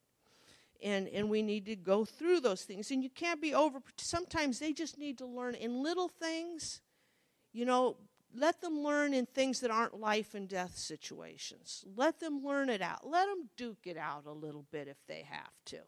And, 0.83 1.09
and 1.09 1.29
we 1.29 1.43
need 1.43 1.67
to 1.67 1.77
go 1.77 2.05
through 2.05 2.41
those 2.41 2.63
things. 2.63 2.91
And 2.91 3.03
you 3.03 3.11
can't 3.11 3.43
be 3.43 3.55
over, 3.55 3.81
sometimes 3.97 4.59
they 4.59 4.73
just 4.73 4.99
need 4.99 5.19
to 5.19 5.27
learn 5.27 5.55
in 5.55 5.83
little 5.83 6.09
things. 6.09 6.81
You 7.53 7.65
know, 7.65 7.97
let 8.35 8.61
them 8.61 8.81
learn 8.81 9.15
in 9.15 9.27
things 9.27 9.61
that 9.61 9.71
aren't 9.71 9.99
life 9.99 10.35
and 10.35 10.49
death 10.49 10.77
situations. 10.77 11.85
Let 11.97 12.21
them 12.21 12.45
learn 12.45 12.69
it 12.69 12.83
out. 12.83 13.09
Let 13.09 13.27
them 13.27 13.49
duke 13.57 13.87
it 13.87 13.97
out 13.97 14.25
a 14.27 14.33
little 14.33 14.65
bit 14.71 14.87
if 14.89 14.99
they 15.09 15.25
have 15.29 15.53
to. 15.67 15.79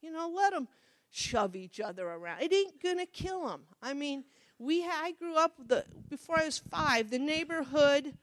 You 0.00 0.12
know, 0.12 0.30
let 0.32 0.52
them 0.52 0.68
shove 1.10 1.56
each 1.56 1.80
other 1.80 2.06
around. 2.06 2.42
It 2.42 2.52
ain't 2.52 2.80
to 2.98 3.06
kill 3.06 3.46
them. 3.46 3.62
I 3.82 3.94
mean, 3.94 4.24
we 4.58 4.84
I 4.84 5.12
grew 5.18 5.36
up 5.36 5.52
the 5.66 5.84
before 6.08 6.38
I 6.38 6.44
was 6.44 6.58
5, 6.58 7.10
the 7.10 7.18
neighborhood 7.18 8.14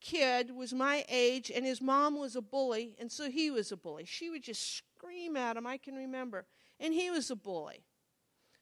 kid 0.00 0.50
was 0.50 0.72
my 0.72 1.04
age 1.08 1.50
and 1.54 1.64
his 1.64 1.80
mom 1.80 2.18
was 2.18 2.36
a 2.36 2.42
bully 2.42 2.96
and 2.98 3.10
so 3.10 3.30
he 3.30 3.50
was 3.50 3.72
a 3.72 3.76
bully. 3.76 4.04
She 4.04 4.30
would 4.30 4.42
just 4.42 4.76
scream 4.76 5.36
at 5.36 5.56
him, 5.56 5.66
I 5.66 5.76
can 5.76 5.94
remember. 5.94 6.46
And 6.80 6.94
he 6.94 7.10
was 7.10 7.30
a 7.30 7.36
bully. 7.36 7.84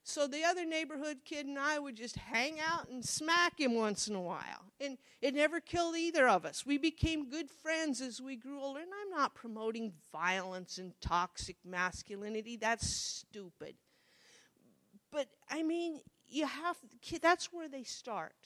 So 0.08 0.28
the 0.28 0.44
other 0.44 0.64
neighborhood 0.64 1.18
kid 1.24 1.46
and 1.46 1.58
I 1.58 1.80
would 1.80 1.96
just 1.96 2.14
hang 2.14 2.60
out 2.60 2.88
and 2.88 3.04
smack 3.04 3.58
him 3.58 3.74
once 3.74 4.06
in 4.06 4.14
a 4.14 4.20
while. 4.20 4.72
And 4.80 4.98
it 5.20 5.34
never 5.34 5.58
killed 5.58 5.96
either 5.96 6.28
of 6.28 6.44
us. 6.44 6.64
We 6.64 6.78
became 6.78 7.28
good 7.28 7.50
friends 7.50 8.00
as 8.00 8.20
we 8.20 8.36
grew 8.36 8.62
older. 8.62 8.78
And 8.78 8.90
I'm 9.02 9.10
not 9.10 9.34
promoting 9.34 9.92
violence 10.12 10.78
and 10.78 10.92
toxic 11.00 11.56
masculinity. 11.64 12.56
That's 12.56 12.88
stupid. 12.88 13.74
But 15.10 15.26
I 15.50 15.64
mean, 15.64 16.00
you 16.28 16.46
have 16.46 16.76
that's 17.20 17.52
where 17.52 17.68
they 17.68 17.82
start. 17.82 18.36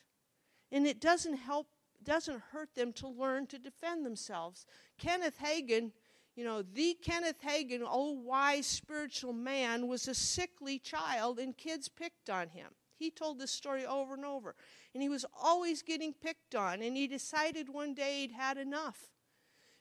And 0.73 0.87
it 0.87 0.99
doesn't 0.99 1.37
help 1.37 1.67
doesn't 2.05 2.43
hurt 2.53 2.75
them 2.75 2.93
to 2.95 3.09
learn 3.09 3.47
to 3.49 3.59
defend 3.59 4.05
themselves. 4.05 4.67
Kenneth 4.99 5.39
Hagin 5.39 5.93
you 6.37 6.45
know, 6.45 6.63
the 6.63 6.97
Kenneth 7.03 7.43
Hagin, 7.43 7.83
old 7.87 8.25
wise 8.25 8.67
spiritual 8.67 9.33
man, 9.33 9.89
was 9.89 10.09
a 10.09 10.15
sickly 10.15 10.79
child 10.79 11.39
and 11.39 11.57
kids 11.57 11.89
picked 11.89 12.31
on 12.31 12.49
him. 12.49 12.69
He 12.97 13.11
told 13.11 13.39
this 13.39 13.51
story 13.51 13.85
over 13.85 14.15
and 14.15 14.25
over. 14.25 14.55
And 14.95 15.03
he 15.03 15.09
was 15.09 15.27
always 15.39 15.83
getting 15.83 16.13
picked 16.13 16.55
on. 16.55 16.83
And 16.83 16.97
he 16.97 17.07
decided 17.07 17.69
one 17.69 17.95
day 17.95 18.21
he'd 18.21 18.33
had 18.33 18.59
enough. 18.59 19.11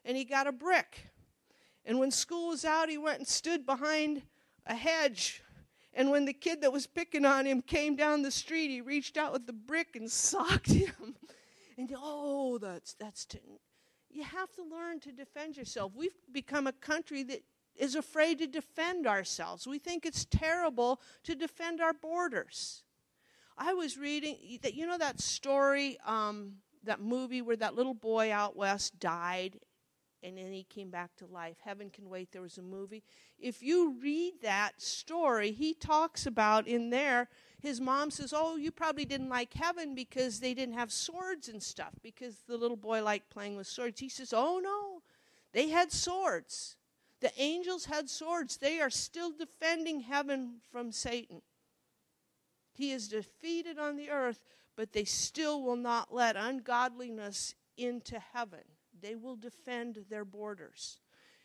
And 0.03 0.17
he 0.17 0.25
got 0.25 0.47
a 0.47 0.51
brick. 0.51 1.11
And 1.85 1.99
when 1.99 2.11
school 2.11 2.49
was 2.49 2.65
out, 2.65 2.89
he 2.89 2.97
went 2.97 3.19
and 3.19 3.27
stood 3.27 3.65
behind 3.65 4.23
a 4.65 4.75
hedge. 4.75 5.43
And 5.93 6.11
when 6.11 6.25
the 6.25 6.33
kid 6.33 6.61
that 6.61 6.73
was 6.73 6.87
picking 6.87 7.25
on 7.25 7.45
him 7.45 7.61
came 7.61 7.95
down 7.95 8.21
the 8.21 8.31
street, 8.31 8.69
he 8.69 8.81
reached 8.81 9.17
out 9.17 9.33
with 9.33 9.47
the 9.47 9.53
brick 9.53 9.95
and 9.95 10.09
socked 10.11 10.71
him. 10.71 11.15
And 11.79 11.95
oh, 11.95 12.57
that's 12.57 12.93
that's 12.95 13.25
you 14.09 14.23
have 14.25 14.51
to 14.55 14.63
learn 14.63 14.99
to 14.99 15.13
defend 15.13 15.55
yourself. 15.55 15.93
We've 15.95 16.11
become 16.29 16.67
a 16.67 16.73
country 16.73 17.23
that 17.23 17.41
is 17.73 17.95
afraid 17.95 18.39
to 18.39 18.47
defend 18.47 19.07
ourselves. 19.07 19.65
We 19.65 19.79
think 19.79 20.05
it's 20.05 20.25
terrible 20.25 20.99
to 21.23 21.35
defend 21.35 21.79
our 21.79 21.93
borders. 21.93 22.83
I 23.57 23.73
was 23.73 23.97
reading 23.97 24.59
that 24.61 24.73
you 24.73 24.87
know 24.87 24.97
that 24.97 25.21
story, 25.21 25.97
um, 26.05 26.55
that 26.83 26.99
movie 26.99 27.41
where 27.41 27.55
that 27.55 27.75
little 27.75 27.93
boy 27.93 28.29
out 28.33 28.57
west 28.57 28.99
died 28.99 29.57
and 30.21 30.37
then 30.37 30.51
he 30.51 30.63
came 30.63 30.89
back 30.89 31.15
to 31.17 31.25
life. 31.27 31.57
Heaven 31.63 31.89
Can 31.89 32.09
Wait, 32.09 32.31
there 32.31 32.41
was 32.41 32.57
a 32.57 32.61
movie. 32.61 33.03
If 33.37 33.63
you 33.63 33.95
read 34.01 34.33
that 34.41 34.81
story, 34.81 35.51
he 35.51 35.73
talks 35.73 36.25
about 36.25 36.67
in 36.67 36.89
there 36.89 37.29
his 37.61 37.81
mom 37.81 38.09
says, 38.09 38.33
Oh, 38.35 38.55
you 38.55 38.71
probably 38.71 39.05
didn't 39.05 39.29
like 39.29 39.53
heaven 39.53 39.93
because 39.93 40.39
they 40.39 40.53
didn't 40.53 40.75
have 40.75 40.91
swords 40.91 41.49
and 41.49 41.61
stuff, 41.61 41.93
because 42.01 42.35
the 42.47 42.57
little 42.57 42.77
boy 42.77 43.03
liked 43.03 43.29
playing 43.29 43.57
with 43.57 43.67
swords. 43.67 43.99
He 43.99 44.09
says, 44.09 44.33
Oh, 44.33 44.59
no, 44.63 45.01
they 45.51 45.69
had 45.69 45.91
swords. 45.91 46.77
The 47.21 47.31
angels 47.37 47.85
had 47.85 48.09
swords. 48.09 48.57
They 48.57 48.79
are 48.79 48.89
still 48.89 49.31
defending 49.31 50.01
heaven 50.01 50.61
from 50.71 50.91
Satan. 50.91 51.41
He 52.71 52.91
is 52.91 53.09
defeated 53.09 53.77
on 53.77 53.97
the 53.97 54.09
earth, 54.09 54.39
but 54.77 54.93
they 54.93 55.03
still 55.03 55.61
will 55.61 55.75
not 55.75 56.13
let 56.13 56.37
ungodliness 56.37 57.55
into 57.77 58.19
heaven. 58.33 58.63
They 59.01 59.15
will 59.15 59.35
defend 59.35 60.05
their 60.09 60.23
borders. 60.23 60.99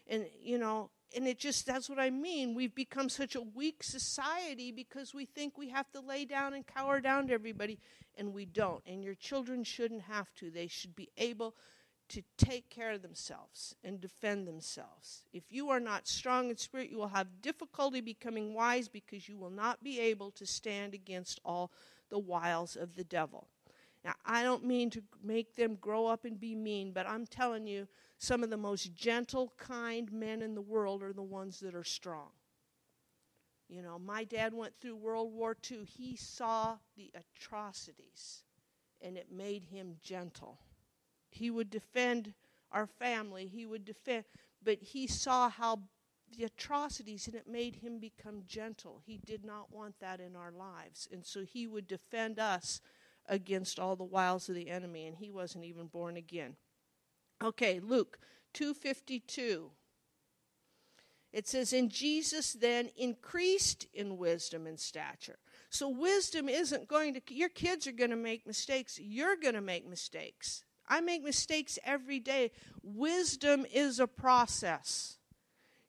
And, 0.07 0.27
you 0.41 0.59
know, 0.59 0.91
and 1.15 1.27
it 1.27 1.39
just 1.39 1.67
that's 1.67 1.89
what 1.89 1.99
I 1.99 2.11
mean. 2.11 2.55
We've 2.55 2.75
become 2.75 3.09
such 3.09 3.35
a 3.35 3.41
weak 3.41 3.83
society 3.83 4.73
because 4.73 5.15
we 5.15 5.25
think 5.25 5.57
we 5.57 5.69
have 5.71 5.91
to 5.93 6.01
lay 6.01 6.25
down 6.25 6.55
and 6.55 6.67
cower 6.67 7.01
down 7.01 7.29
to 7.29 7.35
everybody, 7.35 7.79
and 8.17 8.33
we 8.33 8.45
don't. 8.45 8.83
And 8.87 9.03
your 9.03 9.15
children 9.15 9.65
shouldn't 9.65 10.03
have 10.03 10.33
to. 10.37 10.51
They 10.51 10.67
should 10.67 10.95
be 10.95 11.11
able 11.17 11.55
to 12.09 12.23
take 12.37 12.69
care 12.69 12.93
of 12.93 13.03
themselves 13.03 13.75
and 13.83 14.01
defend 14.01 14.47
themselves. 14.47 15.25
If 15.33 15.45
you 15.51 15.71
are 15.71 15.81
not 15.81 16.07
strong 16.07 16.51
in 16.51 16.57
spirit, 16.57 16.91
you 16.91 16.99
will 16.99 17.09
have 17.09 17.41
difficulty 17.41 18.01
becoming 18.01 18.55
wise 18.55 18.89
because 18.89 19.29
you 19.29 19.39
will 19.39 19.51
not 19.51 19.83
be 19.83 19.99
able 20.01 20.31
to 20.33 20.47
stand 20.47 20.95
against 20.95 21.41
all 21.45 21.73
the 22.11 22.19
wiles 22.19 22.77
of 22.77 22.95
the 22.95 23.05
devil. 23.05 23.49
Now, 24.05 24.13
I 24.27 24.43
don't 24.43 24.65
mean 24.65 24.91
to 24.91 25.03
make 25.23 25.57
them 25.57 25.77
grow 25.77 26.07
up 26.07 26.27
and 26.27 26.39
be 26.39 26.55
mean, 26.55 26.93
but 26.93 27.09
I'm 27.09 27.27
telling 27.27 27.67
you, 27.67 27.89
some 28.19 28.43
of 28.43 28.51
the 28.51 28.57
most 28.57 28.95
gentle, 28.95 29.53
kind 29.59 30.11
men 30.13 30.43
in 30.43 30.55
the 30.55 30.63
world 30.63 31.03
are 31.03 31.13
the 31.13 31.23
ones 31.23 31.61
that 31.61 31.75
are 31.75 31.85
strong. 31.85 32.31
You 33.69 33.83
know, 33.83 33.99
my 33.99 34.25
dad 34.25 34.55
went 34.55 34.75
through 34.81 34.97
World 34.97 35.33
War 35.33 35.57
II. 35.71 35.85
He 35.85 36.17
saw 36.17 36.77
the 36.97 37.11
atrocities, 37.15 38.43
and 39.01 39.17
it 39.17 39.33
made 39.33 39.65
him 39.65 39.97
gentle. 40.03 40.59
He 41.31 41.51
would 41.51 41.71
defend 41.71 42.35
our 42.71 42.87
family, 42.87 43.47
he 43.47 43.67
would 43.67 43.85
defend, 43.85 44.25
but 44.63 44.79
he 44.81 45.07
saw 45.07 45.49
how 45.49 45.81
the 46.37 46.45
atrocities, 46.45 47.27
and 47.27 47.37
it 47.37 47.47
made 47.47 47.77
him 47.77 47.99
become 47.99 48.43
gentle. 48.47 49.01
He 49.05 49.19
did 49.19 49.45
not 49.45 49.73
want 49.73 50.01
that 50.01 50.21
in 50.21 50.35
our 50.35 50.51
lives, 50.51 51.09
and 51.13 51.25
so 51.25 51.45
he 51.45 51.67
would 51.67 51.87
defend 51.87 52.39
us 52.39 52.81
against 53.27 53.79
all 53.79 53.97
the 53.97 54.05
wiles 54.05 54.49
of 54.49 54.55
the 54.55 54.69
enemy, 54.69 55.07
and 55.07 55.17
he 55.17 55.31
wasn't 55.31 55.65
even 55.65 55.87
born 55.87 56.17
again. 56.17 56.57
Okay, 57.45 57.79
Luke 57.79 58.19
252. 58.55 59.71
It 61.31 61.47
says, 61.47 61.73
And 61.73 61.91
Jesus 61.91 62.55
then 62.55 62.89
increased 62.97 63.87
in 63.93 64.17
wisdom 64.17 64.67
and 64.67 64.81
stature. 64.81 65.39
So 65.69 65.89
wisdom 65.89 66.49
isn't 66.49 66.89
going 66.89 67.15
to, 67.15 67.21
your 67.29 67.51
kids 67.51 67.87
are 67.87 67.93
going 67.93 68.11
to 68.11 68.17
make 68.17 68.47
mistakes. 68.47 68.99
You're 68.99 69.37
going 69.37 69.55
to 69.55 69.61
make 69.61 69.87
mistakes. 69.87 70.65
I 70.89 71.01
make 71.01 71.23
mistakes 71.23 71.79
every 71.85 72.21
day. 72.21 72.53
Wisdom 72.83 73.67
is 73.71 74.01
a 74.01 74.07
process. 74.07 75.19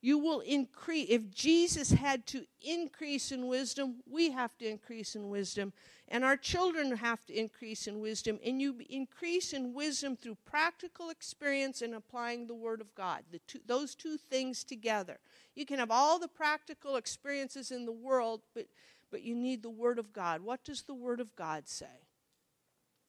You 0.05 0.19
will 0.19 0.41
increase. 0.41 1.07
If 1.09 1.31
Jesus 1.31 1.89
had 1.89 2.27
to 2.27 2.45
increase 2.61 3.31
in 3.31 3.47
wisdom, 3.47 4.03
we 4.07 4.29
have 4.29 4.55
to 4.59 4.69
increase 4.69 5.15
in 5.15 5.29
wisdom. 5.29 5.73
And 6.09 6.23
our 6.23 6.37
children 6.37 6.95
have 6.95 7.25
to 7.25 7.33
increase 7.33 7.87
in 7.87 7.99
wisdom. 7.99 8.37
And 8.45 8.61
you 8.61 8.75
increase 8.87 9.51
in 9.51 9.73
wisdom 9.73 10.15
through 10.15 10.37
practical 10.45 11.09
experience 11.09 11.81
and 11.81 11.95
applying 11.95 12.45
the 12.45 12.53
Word 12.53 12.81
of 12.81 12.93
God. 12.93 13.23
Two, 13.47 13.61
those 13.65 13.95
two 13.95 14.15
things 14.15 14.63
together. 14.63 15.17
You 15.55 15.65
can 15.65 15.79
have 15.79 15.89
all 15.89 16.19
the 16.19 16.27
practical 16.27 16.97
experiences 16.97 17.71
in 17.71 17.87
the 17.87 17.91
world, 17.91 18.41
but, 18.53 18.67
but 19.09 19.23
you 19.23 19.33
need 19.33 19.63
the 19.63 19.71
Word 19.71 19.97
of 19.97 20.13
God. 20.13 20.41
What 20.41 20.63
does 20.63 20.83
the 20.83 20.93
Word 20.93 21.19
of 21.19 21.35
God 21.35 21.67
say? 21.67 22.05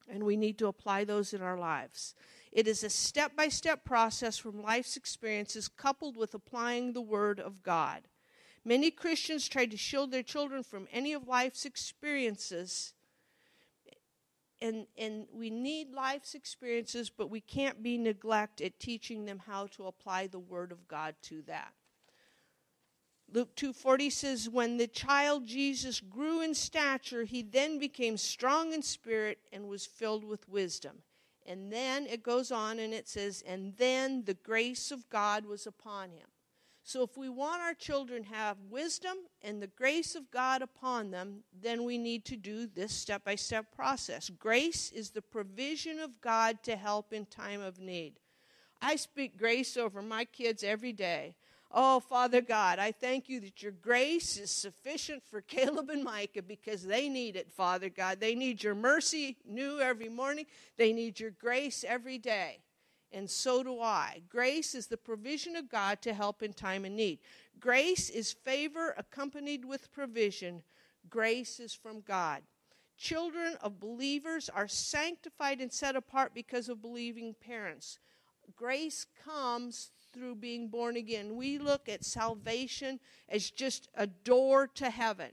And 0.08 0.22
we 0.22 0.38
need 0.38 0.56
to 0.60 0.68
apply 0.68 1.04
those 1.04 1.34
in 1.34 1.42
our 1.42 1.58
lives. 1.58 2.14
It 2.56 2.66
is 2.66 2.82
a 2.82 2.88
step 2.88 3.36
by 3.36 3.48
step 3.48 3.84
process 3.84 4.38
from 4.38 4.62
life's 4.62 4.96
experiences 4.96 5.68
coupled 5.68 6.16
with 6.16 6.32
applying 6.32 6.94
the 6.94 7.02
Word 7.02 7.38
of 7.38 7.62
God. 7.62 8.08
Many 8.64 8.90
Christians 8.90 9.46
try 9.46 9.66
to 9.66 9.76
shield 9.76 10.10
their 10.10 10.22
children 10.22 10.62
from 10.62 10.88
any 10.90 11.12
of 11.12 11.28
life's 11.28 11.66
experiences. 11.66 12.94
And, 14.62 14.86
and 14.96 15.26
we 15.34 15.50
need 15.50 15.92
life's 15.92 16.34
experiences, 16.34 17.10
but 17.10 17.28
we 17.28 17.42
can't 17.42 17.82
be 17.82 17.98
neglect 17.98 18.62
at 18.62 18.80
teaching 18.80 19.26
them 19.26 19.42
how 19.46 19.66
to 19.72 19.86
apply 19.86 20.26
the 20.26 20.38
Word 20.38 20.72
of 20.72 20.88
God 20.88 21.14
to 21.24 21.42
that. 21.42 21.74
Luke 23.30 23.54
2:40 23.54 24.10
says 24.10 24.48
when 24.48 24.78
the 24.78 24.86
child 24.86 25.44
Jesus 25.46 26.00
grew 26.00 26.40
in 26.40 26.54
stature 26.54 27.24
he 27.24 27.42
then 27.42 27.78
became 27.78 28.16
strong 28.16 28.72
in 28.72 28.80
spirit 28.80 29.40
and 29.52 29.68
was 29.68 29.84
filled 29.84 30.24
with 30.24 30.48
wisdom. 30.48 31.02
And 31.46 31.72
then 31.72 32.06
it 32.06 32.22
goes 32.22 32.50
on 32.50 32.78
and 32.78 32.92
it 32.92 33.08
says 33.08 33.42
and 33.46 33.76
then 33.76 34.24
the 34.24 34.34
grace 34.34 34.90
of 34.90 35.08
God 35.10 35.46
was 35.46 35.66
upon 35.66 36.10
him. 36.10 36.28
So 36.82 37.02
if 37.02 37.16
we 37.16 37.28
want 37.28 37.62
our 37.62 37.74
children 37.74 38.22
to 38.22 38.28
have 38.28 38.58
wisdom 38.70 39.16
and 39.42 39.60
the 39.60 39.66
grace 39.66 40.14
of 40.14 40.30
God 40.30 40.62
upon 40.62 41.10
them, 41.10 41.42
then 41.52 41.82
we 41.84 41.98
need 41.98 42.24
to 42.26 42.36
do 42.36 42.68
this 42.68 42.92
step 42.92 43.24
by 43.24 43.34
step 43.34 43.74
process. 43.74 44.30
Grace 44.30 44.92
is 44.92 45.10
the 45.10 45.20
provision 45.20 45.98
of 45.98 46.20
God 46.20 46.62
to 46.62 46.76
help 46.76 47.12
in 47.12 47.26
time 47.26 47.60
of 47.60 47.80
need. 47.80 48.20
I 48.80 48.94
speak 48.94 49.36
grace 49.36 49.76
over 49.76 50.00
my 50.00 50.26
kids 50.26 50.62
every 50.62 50.92
day. 50.92 51.34
Oh, 51.70 52.00
Father 52.00 52.40
God, 52.40 52.78
I 52.78 52.92
thank 52.92 53.28
you 53.28 53.40
that 53.40 53.62
your 53.62 53.72
grace 53.72 54.38
is 54.38 54.50
sufficient 54.50 55.22
for 55.28 55.40
Caleb 55.40 55.90
and 55.90 56.04
Micah 56.04 56.42
because 56.42 56.84
they 56.84 57.08
need 57.08 57.36
it, 57.36 57.50
Father 57.50 57.88
God. 57.88 58.20
They 58.20 58.34
need 58.34 58.62
your 58.62 58.74
mercy 58.74 59.36
new 59.44 59.80
every 59.80 60.08
morning, 60.08 60.46
they 60.76 60.92
need 60.92 61.18
your 61.18 61.32
grace 61.32 61.84
every 61.86 62.18
day 62.18 62.60
and 63.12 63.28
so 63.30 63.62
do 63.62 63.80
I. 63.80 64.20
Grace 64.28 64.74
is 64.74 64.86
the 64.86 64.96
provision 64.96 65.56
of 65.56 65.70
God 65.70 66.02
to 66.02 66.12
help 66.12 66.42
in 66.42 66.52
time 66.52 66.84
of 66.84 66.92
need. 66.92 67.18
Grace 67.58 68.10
is 68.10 68.32
favor 68.32 68.94
accompanied 68.98 69.64
with 69.64 69.92
provision. 69.92 70.62
Grace 71.08 71.60
is 71.60 71.72
from 71.72 72.00
God. 72.00 72.42
Children 72.98 73.56
of 73.62 73.80
believers 73.80 74.48
are 74.48 74.68
sanctified 74.68 75.60
and 75.60 75.72
set 75.72 75.96
apart 75.96 76.32
because 76.34 76.68
of 76.68 76.82
believing 76.82 77.34
parents. 77.40 77.98
grace 78.54 79.06
comes 79.24 79.92
through 80.16 80.36
being 80.36 80.68
born 80.68 80.96
again. 80.96 81.36
We 81.36 81.58
look 81.58 81.88
at 81.88 82.04
salvation 82.04 83.00
as 83.28 83.50
just 83.50 83.88
a 83.94 84.06
door 84.06 84.66
to 84.76 84.88
heaven. 84.88 85.32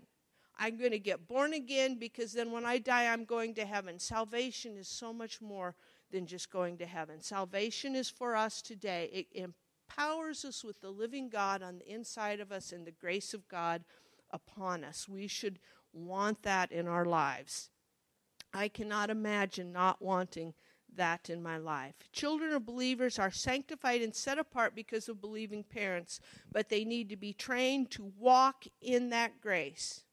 I'm 0.59 0.77
going 0.77 0.91
to 0.91 0.99
get 0.99 1.27
born 1.27 1.53
again 1.53 1.97
because 1.97 2.33
then 2.33 2.51
when 2.51 2.65
I 2.65 2.79
die, 2.79 3.07
I'm 3.07 3.23
going 3.23 3.53
to 3.55 3.65
heaven. 3.65 3.97
Salvation 3.97 4.75
is 4.75 4.87
so 4.89 5.13
much 5.13 5.41
more 5.41 5.75
than 6.11 6.27
just 6.27 6.51
going 6.51 6.77
to 6.79 6.85
heaven. 6.85 7.21
Salvation 7.21 7.95
is 7.95 8.09
for 8.09 8.35
us 8.35 8.61
today. 8.61 9.09
It 9.13 9.27
empowers 9.33 10.43
us 10.43 10.63
with 10.63 10.81
the 10.81 10.89
living 10.89 11.29
God 11.29 11.63
on 11.63 11.79
the 11.79 11.89
inside 11.89 12.39
of 12.39 12.51
us 12.51 12.71
and 12.71 12.85
the 12.85 12.91
grace 12.91 13.33
of 13.33 13.47
God 13.47 13.83
upon 14.31 14.83
us. 14.83 15.07
We 15.07 15.27
should 15.27 15.59
want 15.93 16.43
that 16.43 16.71
in 16.71 16.87
our 16.87 17.05
lives. 17.05 17.69
I 18.53 18.67
cannot 18.67 19.09
imagine 19.09 19.71
not 19.71 20.01
wanting 20.01 20.53
that 20.97 21.29
in 21.29 21.41
my 21.41 21.57
life. 21.57 21.95
Children 22.11 22.53
of 22.53 22.65
believers 22.65 23.19
are 23.19 23.31
sanctified 23.31 24.01
and 24.01 24.13
set 24.15 24.37
apart 24.37 24.75
because 24.75 25.09
of 25.09 25.21
believing 25.21 25.63
parents, 25.63 26.19
but 26.51 26.69
they 26.69 26.85
need 26.85 27.09
to 27.09 27.17
be 27.17 27.33
trained 27.33 27.91
to 27.91 28.11
walk 28.17 28.65
in 28.81 29.09
that 29.09 29.41
grace. 29.41 30.03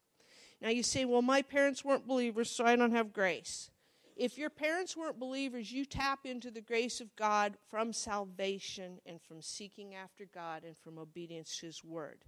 Now 0.61 0.69
you 0.69 0.83
say, 0.83 1.05
well, 1.05 1.23
my 1.23 1.43
parents 1.43 1.85
weren't 1.85 2.07
believers, 2.07 2.51
so 2.51 2.65
I 2.65 2.77
don't 2.77 2.93
have 2.95 3.13
grace. 3.13 3.71
If 4.17 4.37
your 4.37 4.51
parents 4.51 4.97
weren't 4.97 5.19
believers, 5.19 5.73
you 5.73 5.87
tap 5.87 6.27
into 6.27 6.51
the 6.51 6.61
grace 6.61 7.01
of 7.01 7.17
God 7.17 7.57
from 7.71 7.95
salvation 7.95 9.01
and 9.07 9.19
from 9.23 9.41
seeking 9.41 9.95
after 9.95 10.27
God 10.27 10.63
and 10.63 10.77
from 10.77 10.99
obedience 10.99 11.57
to 11.59 11.67
His 11.67 11.83
Word. 11.83 12.25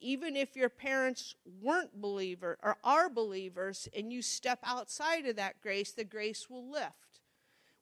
Even 0.00 0.36
if 0.36 0.56
your 0.56 0.70
parents 0.70 1.34
weren't 1.62 2.00
believer 2.00 2.58
or 2.62 2.78
are 2.82 3.10
believers 3.10 3.88
and 3.94 4.10
you 4.12 4.22
step 4.22 4.58
outside 4.64 5.26
of 5.26 5.36
that 5.36 5.60
grace, 5.60 5.92
the 5.92 6.04
grace 6.04 6.48
will 6.48 6.70
lift. 6.70 7.03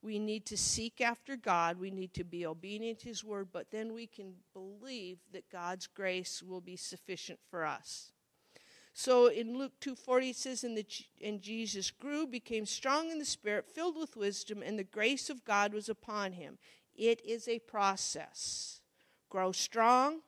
We 0.03 0.19
need 0.19 0.45
to 0.47 0.57
seek 0.57 1.01
after 1.01 1.37
God. 1.37 1.79
We 1.79 1.91
need 1.91 2.13
to 2.15 2.25
be 2.25 2.45
obedient 2.45 3.01
to 3.01 3.09
His 3.09 3.23
word, 3.23 3.49
but 3.53 3.71
then 3.71 3.95
we 3.95 4.07
can 4.07 4.35
believe 4.53 5.19
that 5.33 5.49
God's 5.49 5.87
grace 5.87 6.43
will 6.43 6.61
be 6.61 6.77
sufficient 6.77 7.39
for 7.49 7.65
us. 7.65 8.13
So 8.93 9.29
in 9.29 9.57
Luke 9.57 9.81
2:40 9.81 10.31
it 10.31 10.37
says, 10.37 10.65
and, 10.65 10.77
the, 10.77 10.87
and 11.23 11.41
Jesus 11.41 11.91
grew, 11.91 12.27
became 12.27 12.67
strong 12.67 13.11
in 13.11 13.19
the 13.19 13.25
spirit, 13.25 13.67
filled 13.67 13.97
with 13.97 14.17
wisdom, 14.17 14.63
and 14.63 14.79
the 14.79 14.85
grace 14.85 15.31
of 15.31 15.45
God 15.45 15.73
was 15.73 15.89
upon 15.89 16.33
him. 16.33 16.59
It 16.95 17.25
is 17.25 17.49
a 17.49 17.61
process. 17.61 18.81
Grow 19.31 19.53
strong 19.53 20.21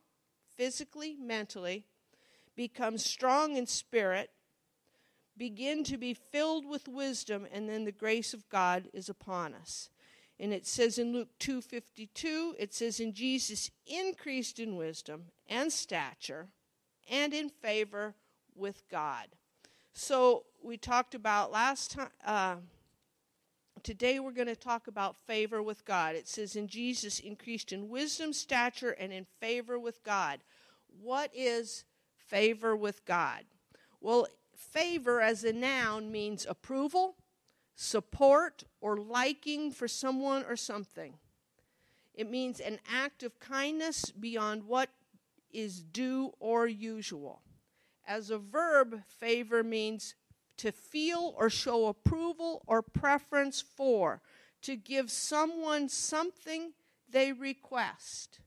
physically, 0.56 1.16
mentally, 1.20 1.84
become 2.56 2.96
strong 2.96 3.56
in 3.56 3.66
spirit, 3.66 4.30
begin 5.36 5.84
to 5.84 5.96
be 5.96 6.14
filled 6.14 6.66
with 6.66 6.88
wisdom 6.88 7.46
and 7.52 7.68
then 7.68 7.84
the 7.84 7.92
grace 7.92 8.34
of 8.34 8.48
God 8.48 8.88
is 8.92 9.08
upon 9.08 9.54
us. 9.54 9.90
And 10.38 10.52
it 10.52 10.66
says 10.66 10.98
in 10.98 11.12
Luke 11.12 11.38
2:52, 11.38 12.56
it 12.58 12.74
says 12.74 13.00
in 13.00 13.12
Jesus 13.12 13.70
increased 13.86 14.58
in 14.58 14.76
wisdom 14.76 15.26
and 15.48 15.72
stature 15.72 16.48
and 17.08 17.32
in 17.32 17.48
favor 17.48 18.14
with 18.54 18.88
God. 18.88 19.28
So 19.92 20.44
we 20.62 20.76
talked 20.76 21.14
about 21.14 21.52
last 21.52 21.92
time 21.92 22.10
uh, 22.24 22.56
today 23.84 24.18
we're 24.18 24.32
going 24.32 24.48
to 24.48 24.56
talk 24.56 24.88
about 24.88 25.16
favor 25.26 25.62
with 25.62 25.84
God. 25.84 26.16
It 26.16 26.26
says 26.26 26.56
in 26.56 26.66
Jesus 26.66 27.20
increased 27.20 27.72
in 27.72 27.88
wisdom, 27.88 28.32
stature 28.32 28.90
and 28.92 29.12
in 29.12 29.26
favor 29.40 29.78
with 29.78 30.02
God. 30.02 30.40
What 31.00 31.30
is 31.34 31.84
favor 32.16 32.74
with 32.74 33.04
God? 33.04 33.44
Well, 34.00 34.26
favor 34.56 35.20
as 35.20 35.44
a 35.44 35.52
noun 35.52 36.10
means 36.10 36.46
approval, 36.48 37.16
support, 37.74 38.64
or 38.80 38.96
liking 38.96 39.70
for 39.70 39.88
someone 39.88 40.44
or 40.48 40.56
something. 40.56 41.14
It 42.14 42.30
means 42.30 42.60
an 42.60 42.78
act 42.90 43.22
of 43.22 43.40
kindness 43.40 44.10
beyond 44.10 44.64
what 44.64 44.90
is 45.52 45.82
due 45.82 46.32
or 46.38 46.66
usual. 46.66 47.42
As 48.06 48.30
a 48.30 48.38
verb, 48.38 49.02
favor 49.06 49.62
means 49.62 50.14
to 50.58 50.70
feel 50.70 51.34
or 51.36 51.50
show 51.50 51.86
approval 51.86 52.62
or 52.66 52.82
preference 52.82 53.60
for, 53.60 54.20
to 54.62 54.76
give 54.76 55.10
someone 55.10 55.88
something 55.88 56.72
they 57.10 57.32
request. 57.32 58.40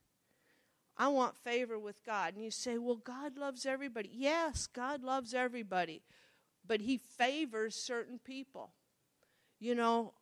I 0.98 1.08
want 1.08 1.36
favor 1.36 1.78
with 1.78 2.04
God. 2.04 2.34
And 2.34 2.42
you 2.42 2.50
say, 2.50 2.76
well, 2.76 2.96
God 2.96 3.38
loves 3.38 3.64
everybody. 3.64 4.10
Yes, 4.12 4.66
God 4.66 5.04
loves 5.04 5.32
everybody, 5.32 6.02
but 6.66 6.80
He 6.80 6.98
favors 6.98 7.76
certain 7.76 8.18
people. 8.18 8.72
You 9.60 9.76
know, 9.76 10.12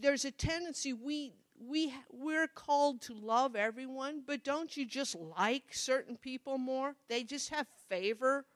there's 0.00 0.24
a 0.24 0.30
tendency 0.30 0.92
we 0.92 1.32
we 1.62 1.92
we're 2.10 2.46
called 2.46 3.02
to 3.02 3.14
love 3.14 3.54
everyone, 3.54 4.22
but 4.26 4.44
don't 4.44 4.76
you 4.76 4.86
just 4.86 5.14
like 5.14 5.64
certain 5.72 6.16
people 6.16 6.56
more? 6.56 6.94
They 7.08 7.22
just 7.22 7.50
have 7.50 7.66
favor 7.88 8.46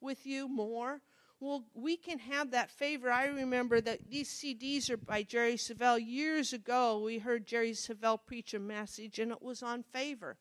with 0.00 0.26
you 0.26 0.48
more. 0.48 1.00
Well, 1.38 1.64
we 1.74 1.98
can 1.98 2.18
have 2.18 2.52
that 2.52 2.70
favor. 2.70 3.10
I 3.10 3.26
remember 3.26 3.82
that 3.82 4.08
these 4.08 4.30
CDs 4.30 4.88
are 4.88 4.96
by 4.96 5.22
Jerry 5.22 5.56
Savelle. 5.56 6.00
Years 6.02 6.54
ago, 6.54 7.02
we 7.04 7.18
heard 7.18 7.46
Jerry 7.46 7.72
Savelle 7.72 8.18
preach 8.24 8.54
a 8.54 8.58
message, 8.58 9.18
and 9.18 9.30
it 9.30 9.42
was 9.42 9.62
on 9.62 9.82
favor. 9.82 10.38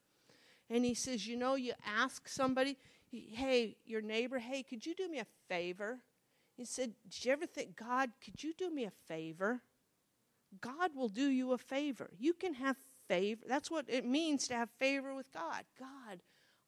And 0.70 0.84
he 0.84 0.94
says, 0.94 1.28
You 1.28 1.38
know, 1.38 1.56
you 1.56 1.74
ask 1.86 2.28
somebody, 2.28 2.78
hey, 3.12 3.78
your 3.86 4.02
neighbor, 4.02 4.40
hey, 4.40 4.64
could 4.64 4.86
you 4.86 4.96
do 4.96 5.08
me 5.08 5.20
a 5.20 5.28
favor? 5.48 6.00
He 6.56 6.66
said, 6.66 6.94
Did 7.10 7.26
you 7.26 7.32
ever 7.32 7.46
think, 7.46 7.76
God, 7.76 8.10
could 8.24 8.44
you 8.44 8.54
do 8.54 8.70
me 8.70 8.86
a 8.86 8.92
favor? 9.08 9.62
God 10.62 10.92
will 10.96 11.10
do 11.10 11.28
you 11.28 11.52
a 11.52 11.58
favor. 11.58 12.10
You 12.18 12.34
can 12.34 12.54
have 12.56 12.78
favor. 13.08 13.42
That's 13.48 13.70
what 13.70 13.86
it 13.88 14.06
means 14.06 14.48
to 14.48 14.56
have 14.56 14.70
favor 14.80 15.14
with 15.14 15.32
God. 15.34 15.64
God, 15.78 16.22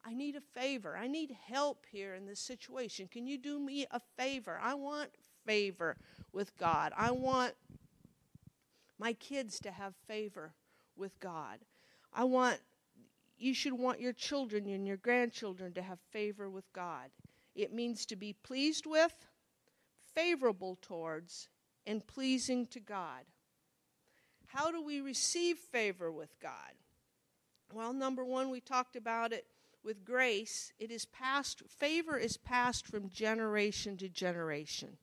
I 0.05 0.13
need 0.13 0.35
a 0.35 0.41
favor. 0.41 0.97
I 0.97 1.07
need 1.07 1.35
help 1.47 1.85
here 1.89 2.15
in 2.15 2.25
this 2.25 2.39
situation. 2.39 3.07
Can 3.07 3.27
you 3.27 3.37
do 3.37 3.59
me 3.59 3.85
a 3.91 4.01
favor? 4.17 4.59
I 4.61 4.73
want 4.73 5.09
favor 5.45 5.97
with 6.33 6.55
God. 6.57 6.91
I 6.97 7.11
want 7.11 7.53
my 8.99 9.13
kids 9.13 9.59
to 9.61 9.71
have 9.71 9.93
favor 10.07 10.53
with 10.95 11.19
God. 11.19 11.59
I 12.13 12.23
want 12.23 12.59
you 13.37 13.53
should 13.53 13.73
want 13.73 14.01
your 14.01 14.13
children 14.13 14.67
and 14.67 14.87
your 14.87 14.97
grandchildren 14.97 15.73
to 15.73 15.81
have 15.81 15.99
favor 16.11 16.49
with 16.49 16.71
God. 16.73 17.09
It 17.55 17.73
means 17.73 18.05
to 18.07 18.15
be 18.15 18.33
pleased 18.33 18.85
with, 18.85 19.13
favorable 20.13 20.77
towards, 20.81 21.49
and 21.85 22.05
pleasing 22.05 22.67
to 22.67 22.79
God. 22.79 23.23
How 24.47 24.71
do 24.71 24.81
we 24.81 25.01
receive 25.01 25.57
favor 25.57 26.11
with 26.11 26.39
God? 26.39 26.51
Well, 27.73 27.93
number 27.93 28.23
one, 28.23 28.49
we 28.49 28.61
talked 28.61 28.95
about 28.95 29.33
it 29.33 29.45
with 29.83 30.05
grace. 30.05 30.71
It 30.79 30.91
is 30.91 31.05
passed, 31.05 31.63
favor 31.67 32.17
is 32.17 32.37
passed 32.37 32.87
from 32.87 33.09
generation 33.09 33.97
to 33.97 34.09
generation. 34.09 34.97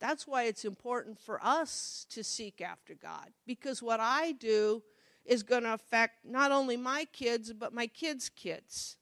That's 0.00 0.26
why 0.26 0.44
it's 0.44 0.64
important 0.64 1.18
for 1.18 1.38
us 1.42 2.06
to 2.10 2.24
seek 2.24 2.60
after 2.60 2.94
God. 2.94 3.30
Because 3.46 3.82
what 3.82 4.00
I 4.00 4.32
do 4.32 4.82
is 5.24 5.42
going 5.42 5.62
to 5.62 5.74
affect 5.74 6.24
not 6.24 6.52
only 6.52 6.76
my 6.76 7.06
kids, 7.12 7.52
but 7.52 7.72
my 7.72 7.86
kids' 7.86 8.28
kids. 8.28 8.96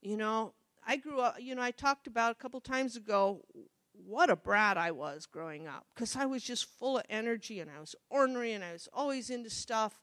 You 0.00 0.16
know, 0.16 0.54
I 0.86 0.96
grew 0.96 1.20
up, 1.20 1.36
you 1.40 1.54
know, 1.54 1.62
I 1.62 1.70
talked 1.70 2.06
about 2.06 2.32
a 2.32 2.34
couple 2.34 2.60
times 2.60 2.96
ago 2.96 3.44
what 3.92 4.30
a 4.30 4.36
brat 4.36 4.78
I 4.78 4.92
was 4.92 5.26
growing 5.26 5.66
up 5.66 5.86
because 5.94 6.16
I 6.16 6.24
was 6.26 6.42
just 6.42 6.66
full 6.78 6.98
of 6.98 7.04
energy 7.10 7.60
and 7.60 7.70
I 7.70 7.80
was 7.80 7.94
ornery 8.08 8.52
and 8.52 8.64
I 8.64 8.72
was 8.72 8.88
always 8.92 9.28
into 9.28 9.50
stuff 9.50 10.00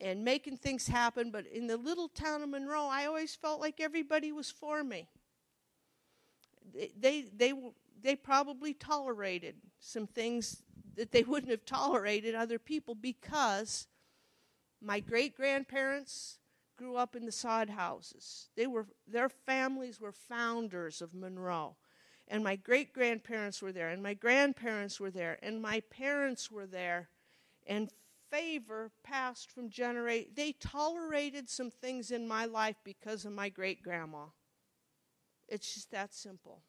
and 0.00 0.24
making 0.24 0.56
things 0.56 0.86
happen. 0.86 1.30
But 1.30 1.46
in 1.46 1.66
the 1.66 1.76
little 1.76 2.08
town 2.08 2.42
of 2.42 2.48
Monroe, 2.48 2.86
I 2.86 3.06
always 3.06 3.34
felt 3.34 3.60
like 3.60 3.80
everybody 3.80 4.32
was 4.32 4.50
for 4.50 4.84
me. 4.84 5.08
They, 6.72 6.92
they, 6.98 7.24
they, 7.36 7.52
they 8.00 8.16
probably 8.16 8.72
tolerated 8.72 9.56
some 9.80 10.06
things 10.06 10.62
that 10.96 11.12
they 11.12 11.22
wouldn't 11.26 11.50
have 11.50 11.64
tolerated 11.64 12.34
other 12.34 12.58
people 12.58 12.94
because 12.94 13.86
my 14.80 15.00
great 15.00 15.36
grandparents 15.36 16.38
grew 16.76 16.96
up 16.96 17.16
in 17.16 17.26
the 17.26 17.32
sod 17.32 17.70
houses. 17.70 18.48
They 18.56 18.66
were, 18.66 18.86
their 19.06 19.28
families 19.28 20.00
were 20.00 20.12
founders 20.12 21.02
of 21.02 21.14
Monroe. 21.14 21.76
And 22.28 22.44
my 22.44 22.56
great 22.56 22.92
grandparents 22.92 23.62
were 23.62 23.72
there, 23.72 23.88
and 23.88 24.02
my 24.02 24.14
grandparents 24.14 25.00
were 25.00 25.10
there, 25.10 25.38
and 25.42 25.62
my 25.62 25.80
parents 25.90 26.50
were 26.50 26.66
there. 26.66 27.08
And 27.66 27.90
favor 28.30 28.90
passed 29.02 29.50
from 29.50 29.70
generation. 29.70 30.30
They 30.34 30.52
tolerated 30.52 31.48
some 31.48 31.70
things 31.70 32.10
in 32.10 32.28
my 32.28 32.44
life 32.44 32.76
because 32.84 33.24
of 33.24 33.32
my 33.32 33.48
great 33.48 33.82
grandma. 33.82 34.26
It's 35.48 35.74
just 35.74 35.90
that 35.92 36.14
simple. 36.14 36.62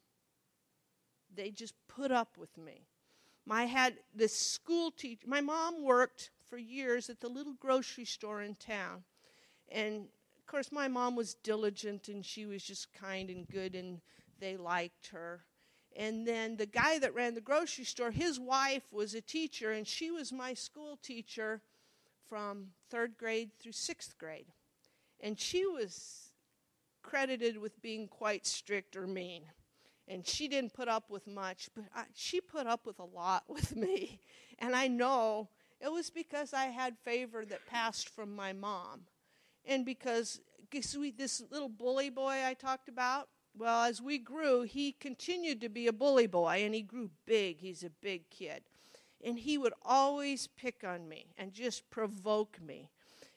They 1.34 1.50
just 1.50 1.74
put 1.88 2.10
up 2.10 2.38
with 2.38 2.56
me. 2.56 2.86
I 3.48 3.64
had 3.64 3.94
this 4.14 4.36
school 4.36 4.90
teacher. 4.90 5.26
My 5.26 5.40
mom 5.40 5.82
worked 5.82 6.30
for 6.48 6.58
years 6.58 7.08
at 7.10 7.20
the 7.20 7.28
little 7.28 7.54
grocery 7.54 8.04
store 8.04 8.42
in 8.42 8.54
town. 8.56 9.04
And 9.68 10.08
of 10.38 10.46
course, 10.46 10.72
my 10.72 10.88
mom 10.88 11.16
was 11.16 11.34
diligent 11.34 12.08
and 12.08 12.24
she 12.24 12.46
was 12.46 12.62
just 12.62 12.92
kind 12.92 13.30
and 13.30 13.46
good, 13.48 13.74
and 13.74 14.00
they 14.40 14.56
liked 14.56 15.08
her. 15.08 15.44
And 15.96 16.26
then 16.26 16.56
the 16.56 16.66
guy 16.66 16.98
that 16.98 17.14
ran 17.14 17.34
the 17.34 17.40
grocery 17.40 17.84
store, 17.84 18.10
his 18.10 18.38
wife 18.38 18.84
was 18.92 19.14
a 19.14 19.20
teacher, 19.20 19.72
and 19.72 19.86
she 19.86 20.10
was 20.10 20.32
my 20.32 20.54
school 20.54 20.98
teacher 21.02 21.62
from 22.28 22.68
third 22.90 23.16
grade 23.16 23.50
through 23.60 23.72
sixth 23.72 24.16
grade. 24.18 24.46
And 25.20 25.38
she 25.38 25.66
was 25.66 26.32
credited 27.02 27.58
with 27.58 27.82
being 27.82 28.08
quite 28.08 28.46
strict 28.46 28.96
or 28.96 29.06
mean. 29.06 29.42
And 30.10 30.26
she 30.26 30.48
didn't 30.48 30.74
put 30.74 30.88
up 30.88 31.08
with 31.08 31.28
much, 31.28 31.68
but 31.74 31.84
I, 31.94 32.02
she 32.14 32.40
put 32.40 32.66
up 32.66 32.84
with 32.84 32.98
a 32.98 33.04
lot 33.04 33.44
with 33.48 33.76
me. 33.76 34.20
And 34.58 34.74
I 34.74 34.88
know 34.88 35.48
it 35.80 35.90
was 35.90 36.10
because 36.10 36.52
I 36.52 36.66
had 36.66 36.98
favor 36.98 37.44
that 37.46 37.66
passed 37.66 38.08
from 38.08 38.34
my 38.34 38.52
mom. 38.52 39.02
And 39.64 39.84
because 39.84 40.40
we, 40.98 41.12
this 41.12 41.42
little 41.50 41.68
bully 41.68 42.10
boy 42.10 42.42
I 42.44 42.54
talked 42.54 42.88
about, 42.88 43.28
well, 43.56 43.84
as 43.84 44.02
we 44.02 44.18
grew, 44.18 44.62
he 44.62 44.92
continued 44.92 45.60
to 45.60 45.68
be 45.68 45.86
a 45.86 45.92
bully 45.92 46.26
boy 46.26 46.62
and 46.64 46.74
he 46.74 46.82
grew 46.82 47.10
big. 47.26 47.58
He's 47.58 47.82
a 47.82 47.90
big 47.90 48.28
kid. 48.30 48.62
And 49.22 49.38
he 49.38 49.58
would 49.58 49.74
always 49.82 50.46
pick 50.46 50.82
on 50.84 51.08
me 51.08 51.26
and 51.36 51.52
just 51.52 51.88
provoke 51.90 52.60
me. 52.60 52.90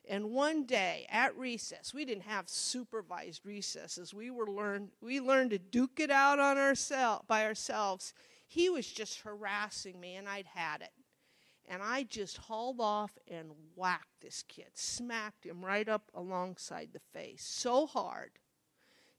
And 0.10 0.32
one 0.32 0.66
day 0.66 1.06
at 1.10 1.38
recess, 1.38 1.94
we 1.94 2.04
didn't 2.04 2.24
have 2.24 2.50
supervised 2.50 3.46
recesses. 3.46 4.14
We 4.14 4.32
were 4.32 4.48
learned 4.48 4.90
we 5.02 5.22
learned 5.22 5.52
to 5.52 5.60
duke 5.60 6.00
it 6.00 6.12
out 6.12 6.40
on 6.40 6.58
ourselves 6.58 7.24
by 7.28 7.46
ourselves. 7.46 8.14
He 8.46 8.70
was 8.70 8.86
just 8.86 9.22
harassing 9.22 10.00
me 10.00 10.16
and 10.16 10.28
I'd 10.28 10.48
had 10.48 10.82
it. 10.82 10.92
And 11.66 11.82
I 11.82 12.04
just 12.04 12.38
hauled 12.38 12.82
off 12.82 13.18
and 13.32 13.52
whacked 13.76 14.22
this 14.22 14.44
kid, 14.48 14.72
smacked 14.74 15.46
him 15.46 15.64
right 15.64 15.88
up 15.88 16.12
alongside 16.14 16.90
the 16.92 17.00
face 17.00 17.44
so 17.44 17.88
hard 17.88 18.32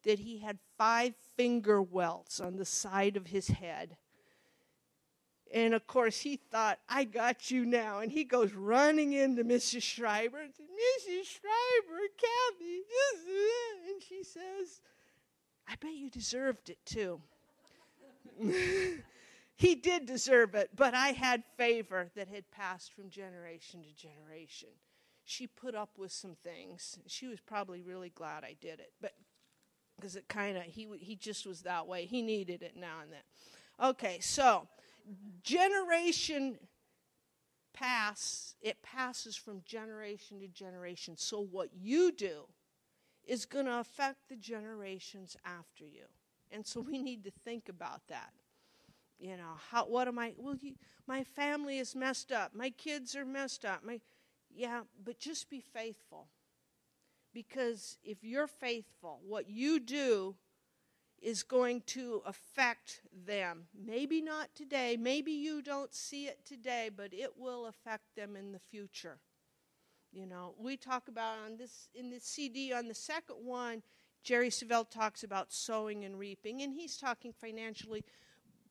that 0.03 0.19
he 0.19 0.39
had 0.39 0.59
five 0.77 1.15
finger 1.37 1.81
welts 1.81 2.41
on 2.41 2.57
the 2.57 2.65
side 2.67 3.17
of 3.17 3.29
his 3.29 3.49
head. 3.49 3.97
And 5.55 5.73
of 5.73 5.87
course, 5.87 6.21
he 6.21 6.37
thought, 6.37 6.81
I 6.89 7.05
got 7.05 7.49
you 7.49 7.65
now. 7.65 8.01
And 8.01 8.11
he 8.11 8.25
goes 8.25 8.53
running 8.53 9.13
into 9.13 9.45
Mrs. 9.45 9.83
Schreiber 9.83 10.41
and 10.41 10.53
says, 10.53 10.67
Mrs. 10.67 11.27
Schreiber, 11.27 12.01
Kathy. 12.19 12.83
And 13.89 14.03
she 14.03 14.25
says, 14.25 14.81
I 15.69 15.77
bet 15.81 15.95
you 15.95 16.11
deserved 16.11 16.71
it 16.71 16.79
too. 16.85 17.21
he 19.55 19.77
did 19.77 20.07
deserve 20.07 20.57
it, 20.57 20.71
but 20.75 20.93
I 20.93 21.11
had 21.11 21.45
favor 21.57 22.11
that 22.17 22.27
had 22.27 22.51
passed 22.51 22.93
from 22.93 23.09
generation 23.09 23.85
to 23.85 23.95
generation. 23.95 24.71
She 25.25 25.47
put 25.47 25.77
up 25.77 25.91
with 25.97 26.11
some 26.11 26.35
things. 26.43 26.99
She 27.07 27.29
was 27.29 27.39
probably 27.39 27.81
really 27.81 28.11
glad 28.11 28.43
I 28.43 28.57
did 28.61 28.81
it, 28.81 28.93
but 29.01 29.13
because 29.97 30.17
it 30.17 30.27
kind 30.29 30.57
of 30.57 30.65
he 30.65 30.89
he 30.99 31.15
just 31.15 31.47
was 31.47 31.63
that 31.63 31.87
way. 31.87 32.07
He 32.07 32.21
needed 32.23 32.63
it 32.63 32.77
now 32.77 32.97
and 33.03 33.13
then. 33.13 33.21
Okay, 33.81 34.19
so 34.21 34.67
generation 35.43 36.59
pass 37.75 38.55
it 38.63 38.81
passes 38.83 39.37
from 39.37 39.61
generation 39.67 40.41
to 40.41 40.49
generation. 40.49 41.17
So 41.17 41.41
what 41.41 41.69
you 41.75 42.13
do 42.13 42.45
is 43.27 43.45
going 43.45 43.67
to 43.67 43.79
affect 43.81 44.29
the 44.29 44.37
generations 44.37 45.37
after 45.45 45.85
you. 45.85 46.07
And 46.51 46.67
so 46.67 46.81
we 46.81 46.99
need 46.99 47.25
to 47.25 47.33
think 47.45 47.69
about 47.69 48.03
that. 48.09 48.33
You 49.19 49.37
know, 49.37 49.55
how 49.71 49.87
what 49.87 50.09
am 50.09 50.19
I 50.19 50.35
well 50.37 50.57
you, 50.61 50.75
my 51.07 51.25
family 51.25 51.79
is 51.79 51.95
messed 51.95 52.33
up. 52.33 52.55
My 52.55 52.71
kids 52.71 53.15
are 53.15 53.25
messed 53.25 53.65
up. 53.65 53.85
My 53.85 54.01
yeah, 54.55 54.83
but 55.05 55.19
just 55.19 55.51
be 55.51 55.61
faithful. 55.61 56.29
Because 57.33 57.99
if 58.05 58.23
you're 58.23 58.47
faithful, 58.47 59.21
what 59.27 59.49
you 59.49 59.81
do 59.81 60.37
is 61.23 61.43
going 61.43 61.83
to 61.87 62.23
affect 62.27 63.01
them. 63.27 63.65
Maybe 63.75 64.21
not 64.21 64.55
today, 64.55 64.97
maybe 64.99 65.33
you 65.33 65.63
don't 65.63 65.95
see 65.95 66.27
it 66.27 66.45
today, 66.45 66.91
but 66.95 67.13
it 67.13 67.39
will 67.39 67.67
affect 67.67 68.15
them 68.17 68.37
in 68.37 68.53
the 68.53 68.59
future. 68.59 69.19
You 70.13 70.27
know, 70.27 70.55
we 70.59 70.77
talk 70.77 71.09
about 71.09 71.39
on 71.45 71.57
this 71.57 71.89
in 71.95 72.11
the 72.11 72.21
CD 72.21 72.73
on 72.73 72.89
the 72.89 72.95
second 72.95 73.37
one, 73.45 73.83
Jerry 74.23 74.49
Savelle 74.49 74.89
talks 74.89 75.23
about 75.23 75.53
sowing 75.53 76.05
and 76.05 76.19
reaping, 76.19 76.63
and 76.63 76.73
he's 76.73 76.97
talking 76.97 77.33
financially. 77.33 78.05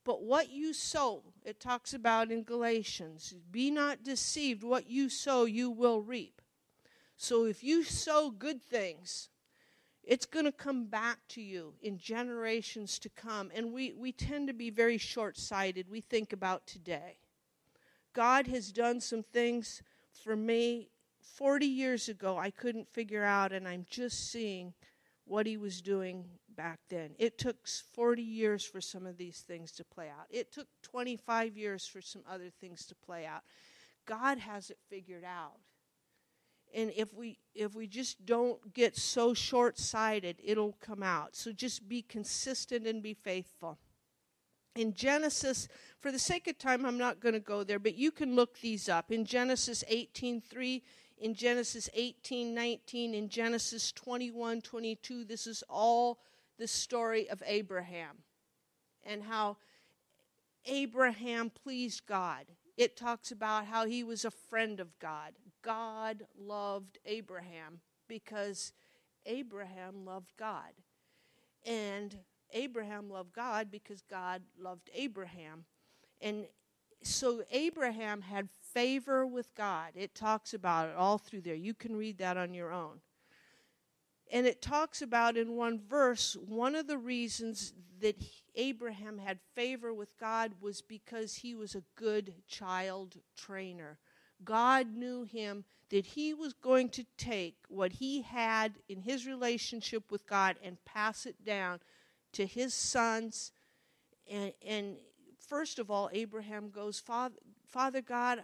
But 0.04 0.22
what 0.22 0.50
you 0.50 0.74
sow, 0.74 1.22
it 1.44 1.60
talks 1.60 1.94
about 1.94 2.30
in 2.30 2.42
Galatians, 2.42 3.34
be 3.50 3.70
not 3.70 4.02
deceived, 4.02 4.62
what 4.62 4.88
you 4.88 5.08
sow, 5.08 5.44
you 5.44 5.70
will 5.70 6.02
reap. 6.02 6.42
So 7.16 7.44
if 7.44 7.62
you 7.62 7.84
sow 7.84 8.30
good 8.30 8.62
things, 8.62 9.30
it's 10.06 10.26
going 10.26 10.44
to 10.44 10.52
come 10.52 10.86
back 10.86 11.18
to 11.28 11.40
you 11.40 11.74
in 11.82 11.98
generations 11.98 12.98
to 13.00 13.08
come. 13.08 13.50
And 13.54 13.72
we, 13.72 13.92
we 13.92 14.12
tend 14.12 14.48
to 14.48 14.54
be 14.54 14.70
very 14.70 14.98
short 14.98 15.36
sighted. 15.36 15.90
We 15.90 16.00
think 16.00 16.32
about 16.32 16.66
today. 16.66 17.18
God 18.12 18.46
has 18.46 18.70
done 18.70 19.00
some 19.00 19.22
things 19.22 19.82
for 20.22 20.36
me 20.36 20.88
40 21.20 21.66
years 21.66 22.08
ago 22.08 22.38
I 22.38 22.50
couldn't 22.50 22.88
figure 22.88 23.24
out, 23.24 23.52
and 23.52 23.66
I'm 23.66 23.86
just 23.90 24.30
seeing 24.30 24.74
what 25.24 25.46
He 25.46 25.56
was 25.56 25.80
doing 25.80 26.26
back 26.56 26.78
then. 26.88 27.10
It 27.18 27.38
took 27.38 27.66
40 27.66 28.22
years 28.22 28.64
for 28.64 28.80
some 28.80 29.06
of 29.06 29.16
these 29.16 29.40
things 29.40 29.72
to 29.72 29.84
play 29.84 30.08
out, 30.08 30.26
it 30.30 30.52
took 30.52 30.68
25 30.82 31.56
years 31.56 31.86
for 31.86 32.00
some 32.00 32.22
other 32.30 32.50
things 32.60 32.86
to 32.86 32.94
play 32.94 33.26
out. 33.26 33.42
God 34.06 34.38
has 34.38 34.70
it 34.70 34.78
figured 34.88 35.24
out 35.24 35.56
and 36.74 36.92
if 36.96 37.14
we 37.14 37.38
if 37.54 37.74
we 37.74 37.86
just 37.86 38.26
don't 38.26 38.74
get 38.74 38.96
so 38.96 39.32
short-sighted 39.32 40.40
it'll 40.42 40.76
come 40.80 41.02
out. 41.02 41.36
So 41.36 41.52
just 41.52 41.88
be 41.88 42.02
consistent 42.02 42.86
and 42.86 43.02
be 43.02 43.14
faithful. 43.14 43.78
In 44.74 44.92
genesis 44.92 45.68
for 46.00 46.10
the 46.10 46.18
sake 46.18 46.48
of 46.48 46.58
time 46.58 46.84
i'm 46.84 46.98
not 46.98 47.20
going 47.20 47.34
to 47.34 47.40
go 47.40 47.62
there 47.62 47.78
but 47.78 47.94
you 47.94 48.10
can 48.10 48.34
look 48.34 48.60
these 48.60 48.88
up. 48.88 49.12
In 49.12 49.24
genesis 49.24 49.84
18.3 49.90 50.82
in 51.18 51.34
genesis 51.34 51.88
18.19 51.96 53.14
in 53.14 53.28
genesis 53.28 53.92
21.22 53.92 55.28
this 55.28 55.46
is 55.46 55.62
all 55.70 56.18
the 56.58 56.66
story 56.66 57.30
of 57.30 57.40
abraham 57.46 58.16
and 59.04 59.22
how 59.22 59.56
abraham 60.66 61.50
pleased 61.50 62.04
god. 62.06 62.46
It 62.76 62.96
talks 62.96 63.30
about 63.30 63.66
how 63.66 63.86
he 63.86 64.02
was 64.02 64.24
a 64.24 64.32
friend 64.32 64.80
of 64.80 64.98
god 64.98 65.34
God 65.64 66.24
loved 66.38 66.98
Abraham 67.06 67.80
because 68.06 68.72
Abraham 69.26 70.04
loved 70.04 70.32
God. 70.38 70.72
And 71.64 72.16
Abraham 72.52 73.10
loved 73.10 73.32
God 73.32 73.70
because 73.70 74.02
God 74.02 74.42
loved 74.58 74.90
Abraham. 74.94 75.64
And 76.20 76.46
so 77.02 77.42
Abraham 77.50 78.22
had 78.22 78.48
favor 78.72 79.26
with 79.26 79.54
God. 79.54 79.92
It 79.94 80.14
talks 80.14 80.54
about 80.54 80.88
it 80.88 80.96
all 80.96 81.18
through 81.18 81.42
there. 81.42 81.54
You 81.54 81.74
can 81.74 81.96
read 81.96 82.18
that 82.18 82.36
on 82.36 82.54
your 82.54 82.72
own. 82.72 83.00
And 84.32 84.46
it 84.46 84.62
talks 84.62 85.02
about 85.02 85.36
in 85.36 85.54
one 85.54 85.78
verse, 85.78 86.36
one 86.46 86.74
of 86.74 86.86
the 86.86 86.98
reasons 86.98 87.74
that 88.00 88.16
Abraham 88.54 89.18
had 89.18 89.38
favor 89.54 89.92
with 89.92 90.16
God 90.18 90.52
was 90.60 90.80
because 90.80 91.36
he 91.36 91.54
was 91.54 91.74
a 91.74 91.82
good 91.94 92.34
child 92.48 93.16
trainer. 93.36 93.98
God 94.42 94.94
knew 94.94 95.24
him 95.24 95.64
that 95.90 96.06
he 96.06 96.34
was 96.34 96.52
going 96.54 96.88
to 96.90 97.04
take 97.16 97.56
what 97.68 97.92
he 97.92 98.22
had 98.22 98.74
in 98.88 99.02
his 99.02 99.26
relationship 99.26 100.10
with 100.10 100.26
God 100.26 100.56
and 100.62 100.82
pass 100.84 101.26
it 101.26 101.44
down 101.44 101.80
to 102.32 102.46
his 102.46 102.74
sons. 102.74 103.52
And, 104.30 104.52
and 104.66 104.96
first 105.38 105.78
of 105.78 105.90
all, 105.90 106.10
Abraham 106.12 106.70
goes, 106.70 106.98
Father, 106.98 107.36
Father 107.66 108.00
God, 108.00 108.40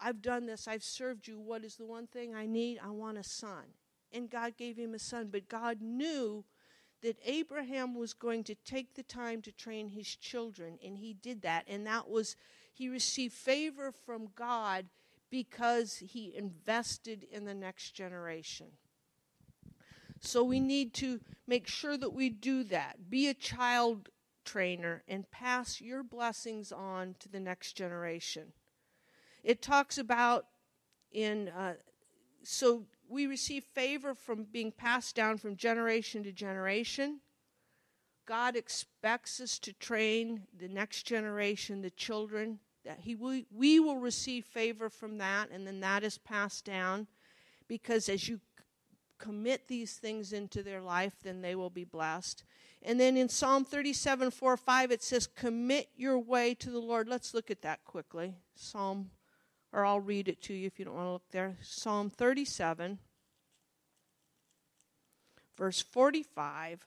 I've 0.00 0.22
done 0.22 0.46
this. 0.46 0.68
I've 0.68 0.84
served 0.84 1.26
you. 1.26 1.38
What 1.38 1.64
is 1.64 1.76
the 1.76 1.84
one 1.84 2.06
thing 2.06 2.34
I 2.34 2.46
need? 2.46 2.78
I 2.82 2.90
want 2.90 3.18
a 3.18 3.24
son. 3.24 3.64
And 4.12 4.30
God 4.30 4.56
gave 4.56 4.76
him 4.76 4.94
a 4.94 4.98
son. 4.98 5.28
But 5.30 5.48
God 5.48 5.82
knew 5.82 6.44
that 7.02 7.18
Abraham 7.24 7.94
was 7.94 8.12
going 8.12 8.44
to 8.44 8.54
take 8.54 8.94
the 8.94 9.02
time 9.02 9.42
to 9.42 9.52
train 9.52 9.88
his 9.88 10.16
children, 10.16 10.78
and 10.84 10.98
he 10.98 11.12
did 11.12 11.42
that. 11.42 11.64
And 11.68 11.86
that 11.86 12.08
was, 12.08 12.34
he 12.72 12.88
received 12.88 13.34
favor 13.34 13.92
from 13.92 14.28
God 14.34 14.86
because 15.30 15.98
he 15.98 16.34
invested 16.34 17.26
in 17.30 17.44
the 17.44 17.54
next 17.54 17.92
generation. 17.92 18.68
So 20.20 20.42
we 20.42 20.60
need 20.60 20.94
to 20.94 21.20
make 21.46 21.66
sure 21.66 21.96
that 21.96 22.12
we 22.12 22.28
do 22.28 22.64
that. 22.64 23.08
Be 23.08 23.28
a 23.28 23.34
child 23.34 24.08
trainer 24.44 25.02
and 25.06 25.30
pass 25.30 25.80
your 25.80 26.02
blessings 26.02 26.72
on 26.72 27.14
to 27.20 27.28
the 27.28 27.40
next 27.40 27.74
generation. 27.74 28.52
It 29.44 29.62
talks 29.62 29.98
about 29.98 30.46
in, 31.12 31.48
uh, 31.48 31.74
so 32.42 32.84
we 33.08 33.26
receive 33.26 33.64
favor 33.64 34.14
from 34.14 34.44
being 34.44 34.72
passed 34.72 35.14
down 35.14 35.38
from 35.38 35.56
generation 35.56 36.22
to 36.24 36.32
generation. 36.32 37.20
God 38.26 38.56
expects 38.56 39.40
us 39.40 39.58
to 39.60 39.72
train 39.72 40.42
the 40.58 40.68
next 40.68 41.04
generation, 41.04 41.80
the 41.80 41.90
children, 41.90 42.58
he 42.98 43.14
we, 43.14 43.46
we 43.54 43.80
will 43.80 43.98
receive 43.98 44.44
favor 44.44 44.88
from 44.88 45.18
that 45.18 45.50
and 45.50 45.66
then 45.66 45.80
that 45.80 46.02
is 46.02 46.18
passed 46.18 46.64
down 46.64 47.06
because 47.66 48.08
as 48.08 48.28
you 48.28 48.40
commit 49.18 49.66
these 49.68 49.94
things 49.94 50.32
into 50.32 50.62
their 50.62 50.80
life 50.80 51.14
then 51.22 51.42
they 51.42 51.54
will 51.54 51.70
be 51.70 51.84
blessed 51.84 52.44
and 52.82 53.00
then 53.00 53.16
in 53.16 53.28
psalm 53.28 53.64
37 53.64 54.30
4 54.30 54.56
5 54.56 54.90
it 54.92 55.02
says 55.02 55.26
commit 55.26 55.88
your 55.96 56.18
way 56.18 56.54
to 56.54 56.70
the 56.70 56.78
lord 56.78 57.08
let's 57.08 57.34
look 57.34 57.50
at 57.50 57.62
that 57.62 57.84
quickly 57.84 58.34
psalm 58.54 59.10
or 59.72 59.84
I'll 59.84 60.00
read 60.00 60.28
it 60.28 60.40
to 60.42 60.54
you 60.54 60.66
if 60.66 60.78
you 60.78 60.84
don't 60.84 60.94
want 60.94 61.06
to 61.06 61.12
look 61.12 61.30
there. 61.30 61.56
Psalm 61.62 62.10
37, 62.10 62.98
verse 65.56 65.82
45, 65.82 66.86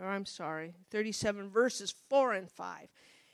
or 0.00 0.06
I'm 0.06 0.26
sorry, 0.26 0.74
37, 0.90 1.48
verses 1.50 1.94
4 2.08 2.34
and 2.34 2.50
5. 2.50 2.88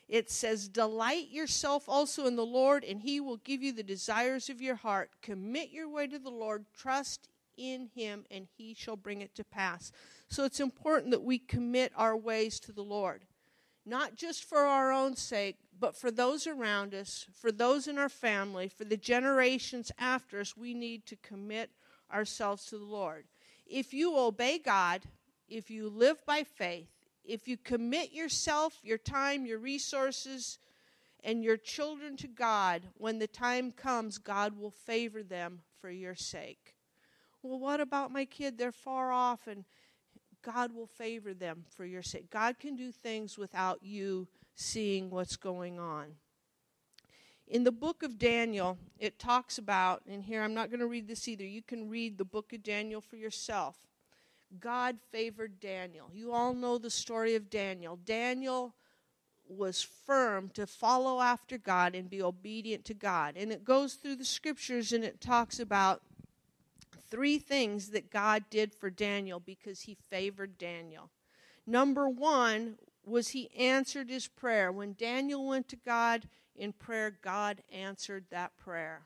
It 0.08 0.30
says, 0.30 0.68
Delight 0.68 1.30
yourself 1.30 1.88
also 1.88 2.26
in 2.26 2.36
the 2.36 2.46
Lord, 2.46 2.84
and 2.84 3.00
he 3.00 3.20
will 3.20 3.38
give 3.38 3.62
you 3.62 3.72
the 3.72 3.82
desires 3.82 4.48
of 4.48 4.60
your 4.60 4.76
heart. 4.76 5.10
Commit 5.20 5.70
your 5.70 5.88
way 5.88 6.06
to 6.06 6.18
the 6.18 6.30
Lord, 6.30 6.66
trust 6.76 7.28
in 7.56 7.88
him, 7.94 8.24
and 8.30 8.46
he 8.56 8.74
shall 8.74 8.96
bring 8.96 9.20
it 9.20 9.34
to 9.34 9.44
pass. 9.44 9.90
So 10.28 10.44
it's 10.44 10.60
important 10.60 11.10
that 11.10 11.24
we 11.24 11.38
commit 11.38 11.92
our 11.96 12.16
ways 12.16 12.60
to 12.60 12.72
the 12.72 12.82
Lord, 12.82 13.24
not 13.84 14.14
just 14.14 14.44
for 14.44 14.58
our 14.58 14.92
own 14.92 15.16
sake, 15.16 15.56
but 15.78 15.96
for 15.96 16.10
those 16.10 16.46
around 16.46 16.94
us, 16.94 17.26
for 17.34 17.50
those 17.50 17.88
in 17.88 17.98
our 17.98 18.08
family, 18.08 18.68
for 18.68 18.84
the 18.84 18.96
generations 18.96 19.90
after 19.98 20.40
us. 20.40 20.56
We 20.56 20.72
need 20.72 21.04
to 21.06 21.16
commit 21.16 21.70
ourselves 22.12 22.66
to 22.66 22.78
the 22.78 22.84
Lord. 22.84 23.24
If 23.66 23.92
you 23.92 24.16
obey 24.16 24.58
God, 24.58 25.02
if 25.48 25.70
you 25.70 25.88
live 25.88 26.24
by 26.24 26.44
faith, 26.44 26.88
if 27.26 27.48
you 27.48 27.56
commit 27.56 28.12
yourself, 28.12 28.78
your 28.82 28.98
time, 28.98 29.46
your 29.46 29.58
resources, 29.58 30.58
and 31.24 31.42
your 31.42 31.56
children 31.56 32.16
to 32.18 32.28
God, 32.28 32.82
when 32.98 33.18
the 33.18 33.26
time 33.26 33.72
comes, 33.72 34.18
God 34.18 34.58
will 34.58 34.70
favor 34.70 35.22
them 35.22 35.60
for 35.80 35.90
your 35.90 36.14
sake. 36.14 36.74
Well, 37.42 37.58
what 37.58 37.80
about 37.80 38.12
my 38.12 38.24
kid? 38.24 38.58
They're 38.58 38.72
far 38.72 39.12
off, 39.12 39.46
and 39.46 39.64
God 40.42 40.74
will 40.74 40.86
favor 40.86 41.34
them 41.34 41.64
for 41.74 41.84
your 41.84 42.02
sake. 42.02 42.30
God 42.30 42.58
can 42.58 42.76
do 42.76 42.92
things 42.92 43.36
without 43.36 43.82
you 43.82 44.28
seeing 44.54 45.10
what's 45.10 45.36
going 45.36 45.78
on. 45.78 46.14
In 47.48 47.62
the 47.62 47.72
book 47.72 48.02
of 48.02 48.18
Daniel, 48.18 48.78
it 48.98 49.18
talks 49.18 49.58
about, 49.58 50.02
and 50.08 50.24
here 50.24 50.42
I'm 50.42 50.54
not 50.54 50.70
going 50.70 50.80
to 50.80 50.86
read 50.86 51.06
this 51.06 51.28
either, 51.28 51.44
you 51.44 51.62
can 51.62 51.88
read 51.88 52.18
the 52.18 52.24
book 52.24 52.52
of 52.52 52.62
Daniel 52.62 53.00
for 53.00 53.16
yourself. 53.16 53.76
God 54.60 54.98
favored 55.10 55.60
Daniel. 55.60 56.10
You 56.12 56.32
all 56.32 56.54
know 56.54 56.78
the 56.78 56.90
story 56.90 57.34
of 57.34 57.50
Daniel. 57.50 57.98
Daniel 58.04 58.74
was 59.48 59.82
firm 59.82 60.48
to 60.50 60.66
follow 60.66 61.20
after 61.20 61.58
God 61.58 61.94
and 61.94 62.10
be 62.10 62.22
obedient 62.22 62.84
to 62.86 62.94
God. 62.94 63.34
And 63.36 63.52
it 63.52 63.64
goes 63.64 63.94
through 63.94 64.16
the 64.16 64.24
scriptures 64.24 64.92
and 64.92 65.04
it 65.04 65.20
talks 65.20 65.60
about 65.60 66.02
three 67.08 67.38
things 67.38 67.90
that 67.90 68.10
God 68.10 68.44
did 68.50 68.74
for 68.74 68.90
Daniel 68.90 69.40
because 69.40 69.82
he 69.82 69.96
favored 70.10 70.58
Daniel. 70.58 71.10
Number 71.66 72.08
one 72.08 72.76
was 73.04 73.28
he 73.28 73.50
answered 73.56 74.10
his 74.10 74.26
prayer. 74.26 74.72
When 74.72 74.94
Daniel 74.94 75.46
went 75.46 75.68
to 75.68 75.76
God 75.76 76.28
in 76.56 76.72
prayer, 76.72 77.16
God 77.22 77.62
answered 77.72 78.24
that 78.30 78.56
prayer. 78.56 79.02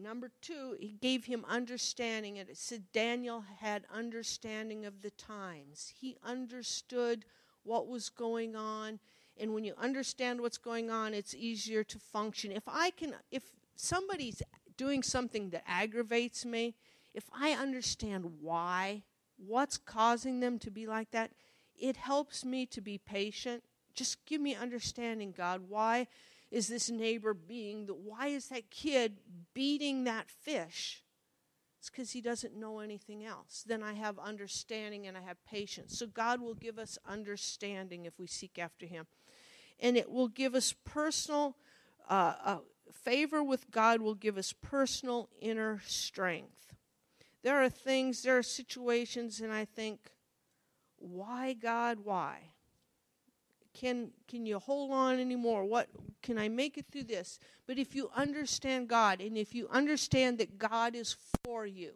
Number 0.00 0.30
two, 0.40 0.76
he 0.78 0.96
gave 1.00 1.24
him 1.24 1.44
understanding. 1.48 2.38
And 2.38 2.48
it 2.48 2.56
said 2.56 2.92
Daniel 2.92 3.44
had 3.60 3.84
understanding 3.92 4.86
of 4.86 5.02
the 5.02 5.10
times. 5.10 5.92
He 6.00 6.16
understood 6.24 7.24
what 7.64 7.88
was 7.88 8.08
going 8.08 8.54
on. 8.54 9.00
And 9.36 9.54
when 9.54 9.64
you 9.64 9.74
understand 9.76 10.40
what's 10.40 10.58
going 10.58 10.90
on, 10.90 11.14
it's 11.14 11.34
easier 11.34 11.82
to 11.84 11.98
function. 11.98 12.52
If 12.52 12.64
I 12.66 12.90
can, 12.90 13.14
if 13.30 13.42
somebody's 13.76 14.42
doing 14.76 15.02
something 15.02 15.50
that 15.50 15.64
aggravates 15.66 16.44
me, 16.44 16.74
if 17.14 17.24
I 17.32 17.52
understand 17.52 18.24
why, 18.40 19.02
what's 19.36 19.76
causing 19.76 20.40
them 20.40 20.58
to 20.60 20.70
be 20.70 20.86
like 20.86 21.10
that, 21.10 21.32
it 21.76 21.96
helps 21.96 22.44
me 22.44 22.66
to 22.66 22.80
be 22.80 22.98
patient. 22.98 23.62
Just 23.94 24.24
give 24.26 24.40
me 24.40 24.54
understanding, 24.54 25.34
God. 25.36 25.62
Why? 25.68 26.06
Is 26.50 26.68
this 26.68 26.88
neighbor 26.88 27.34
being 27.34 27.86
that 27.86 27.96
why 27.96 28.28
is 28.28 28.48
that 28.48 28.70
kid 28.70 29.18
beating 29.54 30.04
that 30.04 30.30
fish? 30.30 31.02
It's 31.78 31.90
because 31.90 32.10
he 32.10 32.20
doesn't 32.20 32.56
know 32.56 32.80
anything 32.80 33.24
else. 33.24 33.64
Then 33.66 33.82
I 33.82 33.92
have 33.92 34.18
understanding 34.18 35.06
and 35.06 35.16
I 35.16 35.20
have 35.20 35.42
patience. 35.44 35.96
So 35.98 36.06
God 36.06 36.40
will 36.40 36.54
give 36.54 36.78
us 36.78 36.98
understanding 37.06 38.04
if 38.04 38.18
we 38.18 38.26
seek 38.26 38.58
after 38.58 38.86
him. 38.86 39.06
And 39.78 39.96
it 39.96 40.10
will 40.10 40.28
give 40.28 40.54
us 40.54 40.74
personal 40.84 41.56
uh, 42.08 42.34
uh, 42.44 42.58
favor 42.92 43.42
with 43.42 43.70
God, 43.70 44.00
will 44.00 44.14
give 44.14 44.38
us 44.38 44.52
personal 44.52 45.28
inner 45.40 45.80
strength. 45.86 46.74
There 47.44 47.62
are 47.62 47.68
things, 47.68 48.22
there 48.22 48.36
are 48.38 48.42
situations, 48.42 49.40
and 49.40 49.52
I 49.52 49.64
think, 49.64 50.10
why, 50.96 51.52
God, 51.52 51.98
why? 52.02 52.50
Can 53.78 54.10
can 54.26 54.44
you 54.44 54.58
hold 54.58 54.92
on 54.92 55.20
anymore? 55.20 55.64
What 55.64 55.88
can 56.22 56.38
i 56.38 56.48
make 56.48 56.76
it 56.76 56.86
through 56.90 57.04
this? 57.04 57.38
But 57.66 57.78
if 57.78 57.94
you 57.94 58.10
understand 58.14 58.88
god 58.88 59.20
and 59.20 59.36
if 59.36 59.54
you 59.54 59.68
understand 59.68 60.38
that 60.38 60.58
god 60.58 60.94
is 60.94 61.16
for 61.44 61.66
you 61.66 61.92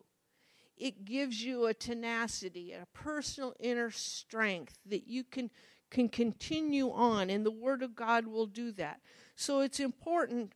it 0.76 1.04
gives 1.04 1.42
you 1.42 1.66
a 1.66 1.74
tenacity 1.74 2.72
a 2.72 2.86
personal 2.94 3.54
inner 3.60 3.90
strength 3.90 4.78
that 4.86 5.06
you 5.06 5.24
can 5.24 5.50
can 5.90 6.08
continue 6.08 6.90
on 6.90 7.28
and 7.28 7.44
the 7.44 7.50
word 7.50 7.82
of 7.82 7.94
god 7.94 8.26
will 8.26 8.46
do 8.46 8.72
that. 8.72 9.00
So 9.34 9.60
it's 9.60 9.80
important 9.80 10.52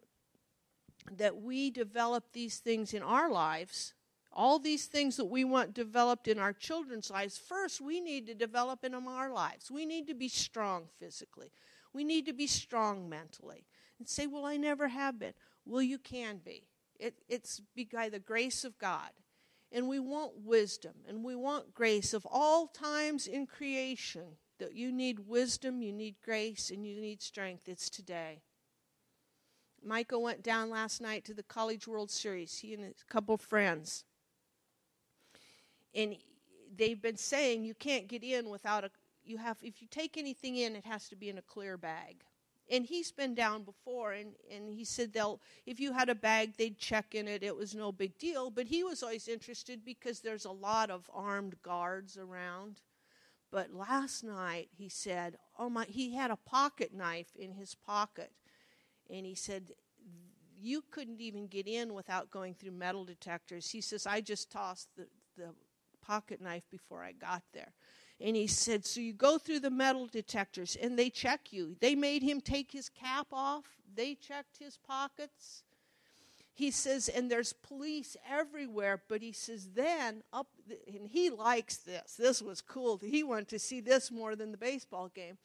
that 1.13 1.37
we 1.43 1.71
develop 1.71 2.25
these 2.33 2.59
things 2.59 2.95
in 2.95 3.03
our 3.03 3.31
lives 3.31 3.95
all 4.37 4.59
these 4.59 4.85
things 4.85 5.17
that 5.17 5.25
we 5.25 5.45
want 5.45 5.73
developed 5.73 6.29
in 6.29 6.39
our 6.39 6.53
children's 6.53 7.11
lives, 7.11 7.39
first 7.39 7.81
we 7.81 8.03
need 8.03 8.27
to 8.27 8.35
develop 8.35 8.85
in 8.85 8.95
our 8.95 9.33
lives. 9.33 9.71
We 9.71 9.87
need 9.87 10.07
to 10.09 10.15
be 10.15 10.29
strong 10.29 10.89
physically. 11.01 11.51
We 11.95 12.05
need 12.05 12.27
to 12.27 12.35
be 12.35 12.47
strong 12.47 13.09
mentally. 13.09 13.65
And 13.99 14.07
say, 14.07 14.27
Well, 14.27 14.45
I 14.45 14.59
never 14.59 14.89
have 14.89 15.19
been. 15.19 15.33
Well, 15.65 15.81
you 15.81 15.99
can 15.99 16.41
be. 16.45 16.69
It, 17.01 17.15
it's 17.29 17.63
by 17.93 18.11
the 18.11 18.19
grace 18.19 18.63
of 18.63 18.79
God. 18.79 19.11
And 19.73 19.89
we 19.89 19.99
want 19.99 20.33
wisdom 20.45 20.93
and 21.09 21.25
we 21.25 21.35
want 21.35 21.75
grace 21.75 22.13
of 22.13 22.27
all 22.31 22.69
times 22.69 23.27
in 23.27 23.47
creation. 23.47 24.37
That 24.59 24.75
you 24.75 24.93
need 24.93 25.21
wisdom, 25.21 25.83
you 25.83 25.93
need 25.93 26.17
grace, 26.25 26.71
and 26.71 26.87
you 26.87 26.99
need 26.99 27.21
strength. 27.21 27.69
It's 27.69 27.91
today. 27.91 28.41
Michael 29.85 30.23
went 30.23 30.43
down 30.43 30.71
last 30.71 31.03
night 31.03 31.27
to 31.27 31.35
the 31.35 31.43
College 31.43 31.87
World 31.87 32.11
Series, 32.11 32.59
he 32.59 32.73
and 32.73 32.83
a 32.85 33.13
couple 33.13 33.37
friends 33.37 34.05
and 35.97 36.15
they've 36.77 37.01
been 37.01 37.17
saying 37.17 37.65
you 37.65 37.75
can't 37.75 38.07
get 38.07 38.23
in 38.23 38.51
without 38.51 38.85
a 38.85 38.91
you 39.25 39.39
have 39.39 39.57
if 39.63 39.83
you 39.83 39.89
take 39.91 40.17
anything 40.17 40.57
in 40.57 40.77
it 40.77 40.85
has 40.85 41.09
to 41.09 41.17
be 41.17 41.29
in 41.29 41.39
a 41.39 41.43
clear 41.43 41.77
bag. 41.77 42.23
And 42.69 42.85
he's 42.85 43.13
been 43.13 43.35
down 43.35 43.63
before 43.63 44.13
and, 44.13 44.33
and 44.53 44.73
he 44.73 44.85
said 44.85 45.13
they'll 45.13 45.41
if 45.67 45.81
you 45.81 45.93
had 45.93 46.09
a 46.09 46.15
bag 46.15 46.53
they'd 46.57 46.79
check 46.79 47.15
in 47.15 47.27
it. 47.27 47.43
It 47.43 47.57
was 47.57 47.75
no 47.75 47.91
big 47.91 48.19
deal. 48.19 48.51
But 48.51 48.67
he 48.67 48.85
was 48.85 49.03
always 49.03 49.27
interested 49.27 49.85
because 49.85 50.21
there's 50.21 50.45
a 50.45 50.53
lot 50.53 50.91
of 50.91 51.11
armed 51.13 51.61
guards 51.63 52.17
around. 52.17 52.81
But 53.51 53.73
last 53.73 54.23
night 54.23 54.69
he 54.77 54.89
said 54.89 55.39
oh 55.59 55.71
my 55.71 55.87
he 55.87 56.15
had 56.15 56.31
a 56.31 56.37
pocket 56.37 56.95
knife 56.95 57.35
in 57.37 57.53
his 57.53 57.75
pocket. 57.75 58.31
And 59.11 59.27
he 59.27 59.35
said 59.35 59.73
you 60.61 60.83
couldn't 60.91 61.21
even 61.21 61.49
get 61.49 61.67
in 61.67 61.95
without 61.95 62.31
going 62.31 62.55
through 62.55 62.73
metal 62.73 63.05
detectors. 63.05 63.71
He 63.71 63.81
says 63.81 64.07
i 64.07 64.21
just 64.21 64.53
tossed 64.53 64.89
the, 64.97 65.07
the 65.37 65.51
pocket 66.07 66.41
knife 66.41 66.65
before 66.71 67.03
I 67.03 67.13
got 67.13 67.43
there. 67.53 67.73
And 68.21 68.37
he 68.37 68.47
said, 68.47 68.85
So 68.87 69.01
you 69.01 69.13
go 69.13 69.39
through 69.39 69.61
the 69.61 69.71
metal 69.71 70.07
detectors 70.07 70.77
and 70.81 70.99
they 70.99 71.11
check 71.11 71.53
you. 71.53 71.77
They 71.81 71.95
made 71.95 72.23
him 72.23 72.41
take 72.41 72.73
his 72.73 72.89
cap 72.89 73.29
off, 73.33 73.65
they 73.95 74.15
checked 74.15 74.59
his 74.59 74.79
pockets. 74.79 75.63
He 76.57 76.71
says, 76.71 77.11
and 77.11 77.31
there's 77.31 77.53
police 77.53 78.17
everywhere, 78.27 79.03
but 79.11 79.21
he 79.21 79.33
says, 79.33 79.69
then 79.75 80.23
up, 80.33 80.47
and 80.87 81.07
he 81.07 81.29
likes 81.29 81.77
this. 81.77 82.15
This 82.19 82.41
was 82.41 82.63
cool. 82.63 82.97
He 82.97 83.23
wanted 83.23 83.49
to 83.49 83.59
see 83.59 83.81
this 83.81 84.11
more 84.11 84.35
than 84.35 84.53
the 84.53 84.57
baseball 84.57 85.11
game. 85.15 85.37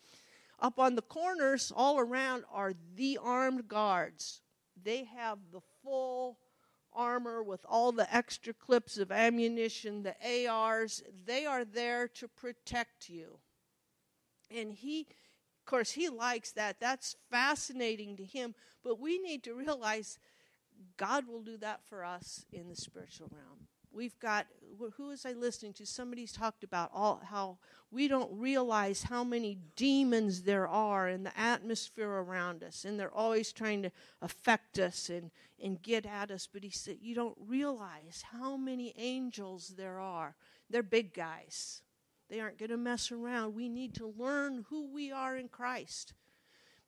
Up 0.58 0.80
on 0.80 0.96
the 0.96 1.02
corners, 1.02 1.74
all 1.76 2.00
around, 2.00 2.46
are 2.50 2.74
the 2.96 3.20
armed 3.22 3.68
guards. 3.68 4.40
They 4.82 5.04
have 5.04 5.40
the 5.52 5.60
full 5.84 6.38
armor 6.94 7.44
with 7.44 7.66
all 7.68 7.92
the 7.92 8.14
extra 8.14 8.54
clips 8.54 8.98
of 8.98 9.12
ammunition, 9.12 10.04
the 10.04 10.48
ARs, 10.48 11.04
they 11.26 11.46
are 11.46 11.66
there 11.66 12.08
to 12.08 12.28
protect 12.28 13.10
you. 13.10 13.40
And 14.50 14.74
he, 14.74 15.02
of 15.02 15.66
course, 15.66 15.92
he 15.92 16.10
likes 16.10 16.52
that. 16.54 16.80
That's 16.80 17.16
fascinating 17.30 18.18
to 18.18 18.26
him. 18.26 18.56
But 18.84 19.00
we 19.00 19.20
need 19.20 19.44
to 19.44 19.54
realize 19.54 20.20
God 20.98 21.28
will 21.28 21.42
do 21.42 21.58
that 21.58 21.82
for 21.86 22.04
us 22.04 22.46
in 22.52 22.68
the 22.68 22.76
spiritual 22.76 23.30
realm 23.32 23.68
we've 23.94 24.18
got 24.20 24.48
who 24.96 25.08
was 25.08 25.26
I 25.26 25.34
listening 25.34 25.74
to? 25.74 25.86
Somebody's 25.86 26.32
talked 26.32 26.64
about 26.64 26.90
all 26.94 27.22
how 27.26 27.58
we 27.92 28.08
don't 28.08 28.32
realize 28.32 29.04
how 29.04 29.24
many 29.24 29.58
demons 29.76 30.44
there 30.44 30.68
are 30.68 31.10
in 31.10 31.24
the 31.24 31.38
atmosphere 31.38 32.10
around 32.10 32.64
us, 32.64 32.86
and 32.86 33.00
they're 33.00 33.14
always 33.14 33.52
trying 33.52 33.84
to 33.84 33.92
affect 34.22 34.80
us 34.80 35.10
and, 35.10 35.30
and 35.62 35.82
get 35.82 36.06
at 36.06 36.32
us. 36.32 36.48
But 36.52 36.64
he 36.64 36.70
said, 36.70 36.98
You 37.02 37.16
don't 37.16 37.38
realize 37.46 38.24
how 38.32 38.58
many 38.58 38.94
angels 38.98 39.74
there 39.78 40.00
are. 40.00 40.36
They're 40.70 40.84
big 40.84 41.14
guys. 41.14 41.82
They 42.30 42.40
aren't 42.40 42.58
going 42.58 42.70
to 42.70 42.78
mess 42.78 43.12
around. 43.12 43.56
We 43.56 43.68
need 43.68 43.94
to 43.96 44.14
learn 44.18 44.66
who 44.70 44.88
we 44.92 45.12
are 45.12 45.36
in 45.36 45.50
Christ 45.50 46.14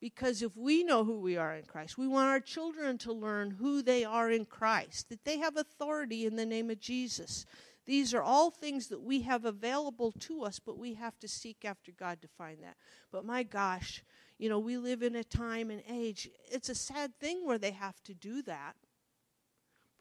Because 0.04 0.41
if 0.41 0.58
we 0.58 0.84
know 0.84 1.06
who 1.06 1.22
we 1.22 1.38
are 1.38 1.56
in 1.56 1.64
Christ, 1.64 1.97
we 1.97 2.10
want 2.10 2.28
our 2.28 2.41
children 2.41 2.97
to 2.97 3.14
learn 3.14 3.51
who 3.51 3.82
they 3.82 4.04
are 4.04 4.30
in 4.30 4.43
Christ, 4.43 5.08
that 5.08 5.24
they 5.24 5.38
have 5.38 5.56
authority 5.56 6.26
in 6.26 6.36
the 6.36 6.45
name 6.45 6.70
of 6.70 6.82
Jesus. 6.82 7.45
These 7.86 8.14
are 8.14 8.22
all 8.22 8.51
things 8.51 8.89
that 8.89 9.01
we 9.01 9.22
have 9.22 9.45
available 9.45 10.12
to 10.12 10.43
us, 10.43 10.60
but 10.60 10.78
we 10.78 10.95
have 10.95 11.18
to 11.20 11.30
seek 11.30 11.64
after 11.64 11.93
God 11.93 12.22
to 12.22 12.28
find 12.28 12.62
that. 12.64 12.76
But 13.14 13.24
my 13.24 13.43
gosh, 13.43 14.04
you 14.38 14.49
know, 14.49 14.60
we 14.60 14.76
live 14.76 15.04
in 15.04 15.16
a 15.16 15.24
time 15.24 15.72
and 15.72 15.82
age, 15.89 16.30
it's 16.51 16.68
a 16.68 16.76
sad 16.76 17.18
thing 17.22 17.45
where 17.45 17.58
they 17.58 17.72
have 17.72 18.04
to 18.04 18.14
do 18.14 18.41
that. 18.41 18.76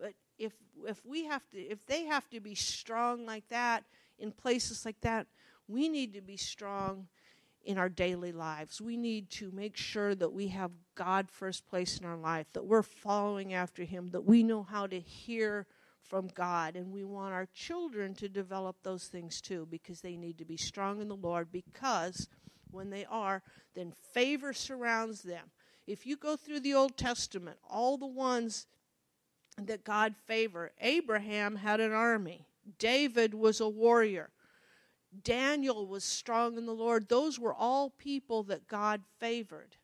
But 0.01 0.15
if 0.37 0.53
if 0.85 1.07
we 1.07 1.27
have 1.27 1.49
to 1.51 1.59
if 1.59 1.87
they 1.87 2.07
have 2.07 2.29
to 2.31 2.41
be 2.41 2.57
strong 2.57 3.25
like 3.25 3.49
that 3.51 3.85
in 4.19 4.33
places 4.33 4.85
like 4.85 5.01
that, 5.03 5.29
we 5.69 5.89
need 5.89 6.13
to 6.15 6.21
be 6.21 6.37
strong 6.37 7.07
in 7.65 7.79
our 7.79 7.89
daily 7.89 8.33
lives. 8.33 8.81
We 8.81 8.97
need 8.97 9.31
to 9.31 9.51
make 9.53 9.77
sure 9.77 10.15
that 10.15 10.33
we 10.33 10.49
have 10.49 10.73
God 10.95 11.31
first 11.31 11.67
place 11.69 11.99
in 11.99 12.05
our 12.05 12.17
life, 12.17 12.47
that 12.53 12.67
we're 12.67 12.83
following 12.83 13.55
after 13.55 13.85
Him, 13.85 14.11
that 14.11 14.25
we 14.25 14.43
know 14.43 14.63
how 14.63 14.87
to 14.87 14.99
hear 14.99 15.67
from 16.03 16.29
God. 16.35 16.77
And 16.77 16.93
we 16.93 17.05
want 17.05 17.33
our 17.33 17.47
children 17.55 18.15
to 18.17 18.29
develop 18.29 18.77
those 18.83 19.05
things 19.05 19.41
too, 19.41 19.67
because 19.71 20.01
they 20.01 20.17
need 20.17 20.39
to 20.39 20.45
be 20.45 20.57
strong 20.57 21.01
in 21.01 21.09
the 21.09 21.17
Lord, 21.17 21.53
because 21.53 22.29
when 22.71 22.91
they 22.91 23.05
are, 23.05 23.43
then 23.75 23.93
favor 24.13 24.53
surrounds 24.53 25.23
them. 25.23 25.51
If 25.87 26.07
you 26.07 26.17
go 26.17 26.37
through 26.37 26.61
the 26.61 26.75
Old 26.75 26.97
Testament, 26.97 27.59
all 27.69 27.97
the 27.97 28.07
ones 28.07 28.67
that 29.57 29.85
God 29.85 30.15
favored, 30.27 30.71
Abraham 30.81 31.57
had 31.57 31.81
an 31.81 31.93
army, 31.93 32.47
David 32.79 33.35
was 33.35 33.61
a 33.61 33.69
warrior. 33.69 34.31
Daniel 35.23 35.87
was 35.87 36.05
strong 36.05 36.57
in 36.57 36.67
the 36.67 36.73
Lord. 36.73 37.09
Those 37.09 37.39
were 37.39 37.55
all 37.55 37.91
people 37.91 38.43
that 38.45 38.67
God 38.67 39.03
favored. 39.19 39.77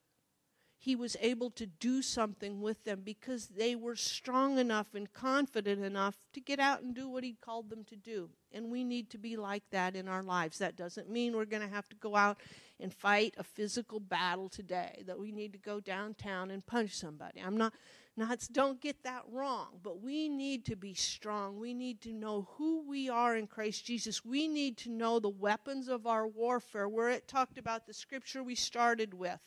He 0.81 0.95
was 0.95 1.17
able 1.21 1.51
to 1.51 1.67
do 1.67 2.03
something 2.03 2.61
with 2.61 2.85
them 2.85 3.03
because 3.05 3.49
they 3.49 3.75
were 3.75 3.97
strong 3.97 4.59
enough 4.59 4.95
and 4.95 5.13
confident 5.13 5.85
enough 5.85 6.17
to 6.35 6.41
get 6.41 6.61
out 6.61 6.83
and 6.83 6.95
do 6.95 7.09
what 7.09 7.25
He 7.25 7.37
called 7.41 7.69
them 7.69 7.83
to 7.85 7.97
do. 7.97 8.31
And 8.53 8.71
we 8.71 8.85
need 8.85 9.11
to 9.11 9.19
be 9.19 9.37
like 9.37 9.65
that 9.73 9.97
in 9.97 10.07
our 10.07 10.23
lives. 10.23 10.59
That 10.59 10.77
doesn't 10.77 11.11
mean 11.11 11.37
we're 11.37 11.47
going 11.47 11.69
to 11.69 11.75
have 11.75 11.89
to 11.89 11.97
go 11.97 12.15
out 12.15 12.39
and 12.79 12.95
fight 12.95 13.35
a 13.39 13.43
physical 13.43 13.99
battle 13.99 14.49
today, 14.49 15.03
that 15.07 15.19
we 15.19 15.33
need 15.33 15.53
to 15.53 15.59
go 15.59 15.81
downtown 15.81 16.53
and 16.53 16.65
punch 16.65 16.95
somebody. 16.95 17.43
I'm 17.45 17.57
not 17.57 17.75
not, 18.19 18.49
don't 18.51 18.81
get 18.81 19.05
that 19.05 19.23
wrong, 19.31 19.79
but 19.83 20.03
we 20.03 20.29
need 20.29 20.65
to 20.67 20.77
be 20.77 20.93
strong. 20.93 21.59
We 21.59 21.73
need 21.73 22.01
to 22.01 22.13
know 22.13 22.49
who 22.57 22.83
we 22.87 23.09
are 23.09 23.37
in 23.37 23.47
Christ 23.47 23.87
Jesus. 23.87 24.25
We 24.25 24.49
need 24.49 24.77
to 24.79 24.91
know 24.91 25.21
the 25.21 25.29
weapons 25.29 25.87
of 25.87 26.07
our 26.07 26.27
warfare, 26.27 26.89
where 26.89 27.11
it 27.11 27.29
talked 27.29 27.59
about 27.59 27.87
the 27.87 27.95
scripture 27.95 28.43
we 28.43 28.57
started 28.57 29.15
with. 29.15 29.39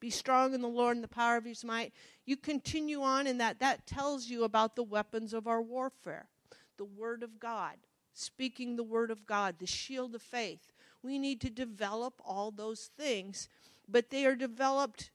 Be 0.00 0.10
strong 0.10 0.54
in 0.54 0.60
the 0.60 0.68
Lord 0.68 0.96
and 0.96 1.04
the 1.04 1.08
power 1.08 1.36
of 1.36 1.44
his 1.44 1.64
might. 1.64 1.92
You 2.24 2.36
continue 2.36 3.00
on 3.00 3.28
in 3.28 3.38
that. 3.38 3.60
That 3.60 3.86
tells 3.86 4.26
you 4.26 4.42
about 4.42 4.74
the 4.74 4.82
weapons 4.82 5.32
of 5.32 5.46
our 5.46 5.62
warfare 5.62 6.26
the 6.78 6.84
Word 6.84 7.22
of 7.22 7.38
God, 7.40 7.76
speaking 8.12 8.76
the 8.76 8.82
Word 8.82 9.10
of 9.10 9.24
God, 9.24 9.56
the 9.58 9.66
shield 9.66 10.14
of 10.14 10.20
faith. 10.20 10.72
We 11.02 11.18
need 11.18 11.40
to 11.42 11.50
develop 11.50 12.20
all 12.24 12.50
those 12.50 12.90
things, 12.98 13.48
but 13.88 14.10
they 14.10 14.26
are 14.26 14.34
developed 14.34 15.10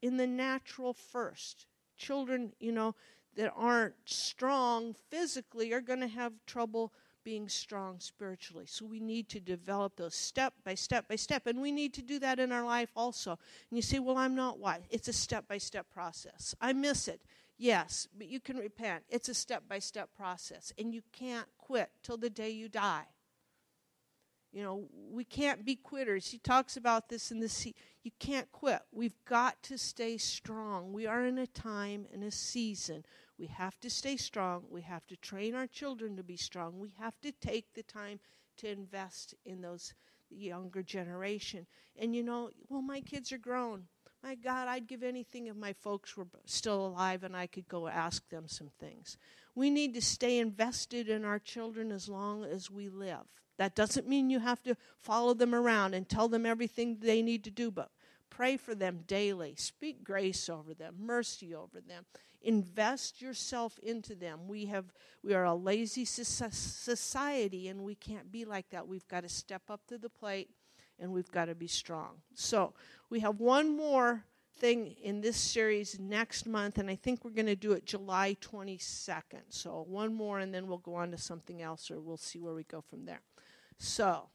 in 0.00 0.16
the 0.16 0.26
natural 0.26 0.92
first 0.92 1.66
children, 2.02 2.52
you 2.58 2.72
know, 2.72 2.94
that 3.36 3.52
aren't 3.56 3.94
strong 4.04 4.94
physically 5.08 5.72
are 5.72 5.80
going 5.80 6.00
to 6.00 6.08
have 6.08 6.32
trouble 6.46 6.92
being 7.24 7.48
strong 7.48 8.00
spiritually. 8.00 8.64
So 8.66 8.84
we 8.84 9.00
need 9.00 9.28
to 9.30 9.40
develop 9.40 9.96
those 9.96 10.14
step 10.14 10.54
by 10.64 10.74
step 10.74 11.08
by 11.08 11.16
step. 11.16 11.46
And 11.46 11.62
we 11.62 11.70
need 11.70 11.94
to 11.94 12.02
do 12.02 12.18
that 12.18 12.38
in 12.38 12.50
our 12.50 12.64
life 12.64 12.90
also. 12.96 13.30
And 13.30 13.78
you 13.78 13.82
say, 13.82 14.00
well, 14.00 14.18
I'm 14.18 14.34
not 14.34 14.58
wise. 14.58 14.82
It's 14.90 15.08
a 15.08 15.12
step 15.12 15.46
by 15.48 15.58
step 15.58 15.86
process. 15.90 16.54
I 16.60 16.72
miss 16.72 17.08
it. 17.08 17.22
Yes, 17.58 18.08
but 18.18 18.26
you 18.26 18.40
can 18.40 18.56
repent. 18.56 19.04
It's 19.08 19.28
a 19.28 19.34
step 19.34 19.62
by 19.68 19.78
step 19.78 20.10
process. 20.16 20.72
And 20.78 20.92
you 20.92 21.02
can't 21.12 21.46
quit 21.58 21.90
till 22.02 22.16
the 22.16 22.30
day 22.30 22.50
you 22.50 22.68
die. 22.68 23.04
You 24.52 24.62
know, 24.62 24.84
we 25.10 25.24
can't 25.24 25.64
be 25.64 25.76
quitters. 25.76 26.30
He 26.30 26.38
talks 26.38 26.76
about 26.76 27.08
this 27.08 27.30
in 27.30 27.40
the 27.40 27.48
sea 27.48 27.74
you 28.02 28.10
can't 28.18 28.50
quit. 28.50 28.80
We've 28.90 29.24
got 29.24 29.62
to 29.64 29.78
stay 29.78 30.16
strong. 30.16 30.92
We 30.92 31.06
are 31.06 31.24
in 31.24 31.38
a 31.38 31.46
time 31.46 32.06
and 32.12 32.24
a 32.24 32.30
season. 32.30 33.04
We 33.38 33.46
have 33.46 33.78
to 33.80 33.90
stay 33.90 34.16
strong. 34.16 34.64
We 34.70 34.82
have 34.82 35.06
to 35.06 35.16
train 35.16 35.54
our 35.54 35.68
children 35.68 36.16
to 36.16 36.24
be 36.24 36.36
strong. 36.36 36.78
We 36.78 36.94
have 36.98 37.20
to 37.20 37.32
take 37.32 37.74
the 37.74 37.84
time 37.84 38.18
to 38.58 38.68
invest 38.68 39.34
in 39.44 39.60
those 39.60 39.94
younger 40.30 40.82
generation. 40.82 41.66
And 41.96 42.16
you 42.16 42.22
know, 42.22 42.50
well, 42.68 42.82
my 42.82 43.00
kids 43.00 43.30
are 43.32 43.38
grown. 43.38 43.84
My 44.22 44.34
God, 44.34 44.68
I'd 44.68 44.86
give 44.86 45.02
anything 45.02 45.46
if 45.46 45.56
my 45.56 45.72
folks 45.72 46.16
were 46.16 46.26
still 46.44 46.86
alive 46.86 47.24
and 47.24 47.36
I 47.36 47.46
could 47.46 47.68
go 47.68 47.88
ask 47.88 48.28
them 48.30 48.46
some 48.46 48.70
things. 48.78 49.16
We 49.54 49.68
need 49.68 49.94
to 49.94 50.02
stay 50.02 50.38
invested 50.38 51.08
in 51.08 51.24
our 51.24 51.38
children 51.38 51.90
as 51.92 52.08
long 52.08 52.44
as 52.44 52.70
we 52.70 52.88
live. 52.88 53.41
That 53.58 53.74
doesn't 53.74 54.08
mean 54.08 54.30
you 54.30 54.40
have 54.40 54.62
to 54.62 54.76
follow 54.98 55.34
them 55.34 55.54
around 55.54 55.94
and 55.94 56.08
tell 56.08 56.28
them 56.28 56.46
everything 56.46 56.98
they 57.00 57.22
need 57.22 57.44
to 57.44 57.50
do, 57.50 57.70
but 57.70 57.90
pray 58.30 58.56
for 58.56 58.74
them 58.74 59.04
daily. 59.06 59.54
Speak 59.56 60.02
grace 60.02 60.48
over 60.48 60.74
them, 60.74 60.96
mercy 60.98 61.54
over 61.54 61.80
them. 61.80 62.04
Invest 62.42 63.22
yourself 63.22 63.78
into 63.80 64.14
them. 64.14 64.48
We 64.48 64.66
have 64.66 64.86
we 65.22 65.34
are 65.34 65.44
a 65.44 65.54
lazy 65.54 66.04
society 66.04 67.68
and 67.68 67.82
we 67.82 67.94
can't 67.94 68.32
be 68.32 68.44
like 68.44 68.70
that. 68.70 68.88
We've 68.88 69.06
got 69.06 69.22
to 69.22 69.28
step 69.28 69.62
up 69.70 69.86
to 69.86 69.98
the 69.98 70.08
plate 70.08 70.50
and 70.98 71.12
we've 71.12 71.30
got 71.30 71.46
to 71.46 71.54
be 71.54 71.68
strong. 71.68 72.22
So, 72.34 72.74
we 73.10 73.20
have 73.20 73.40
one 73.40 73.76
more 73.76 74.24
thing 74.58 74.94
in 75.02 75.20
this 75.20 75.36
series 75.36 75.98
next 75.98 76.46
month, 76.46 76.78
and 76.78 76.88
I 76.88 76.94
think 76.94 77.24
we're 77.24 77.32
going 77.32 77.46
to 77.46 77.56
do 77.56 77.72
it 77.72 77.84
July 77.84 78.36
22nd. 78.40 79.42
So, 79.48 79.84
one 79.88 80.14
more, 80.14 80.38
and 80.38 80.54
then 80.54 80.66
we'll 80.66 80.78
go 80.78 80.94
on 80.94 81.10
to 81.10 81.18
something 81.18 81.60
else, 81.60 81.90
or 81.90 82.00
we'll 82.00 82.16
see 82.16 82.38
where 82.38 82.54
we 82.54 82.64
go 82.64 82.80
from 82.80 83.04
there. 83.04 83.20
So, 83.78 84.28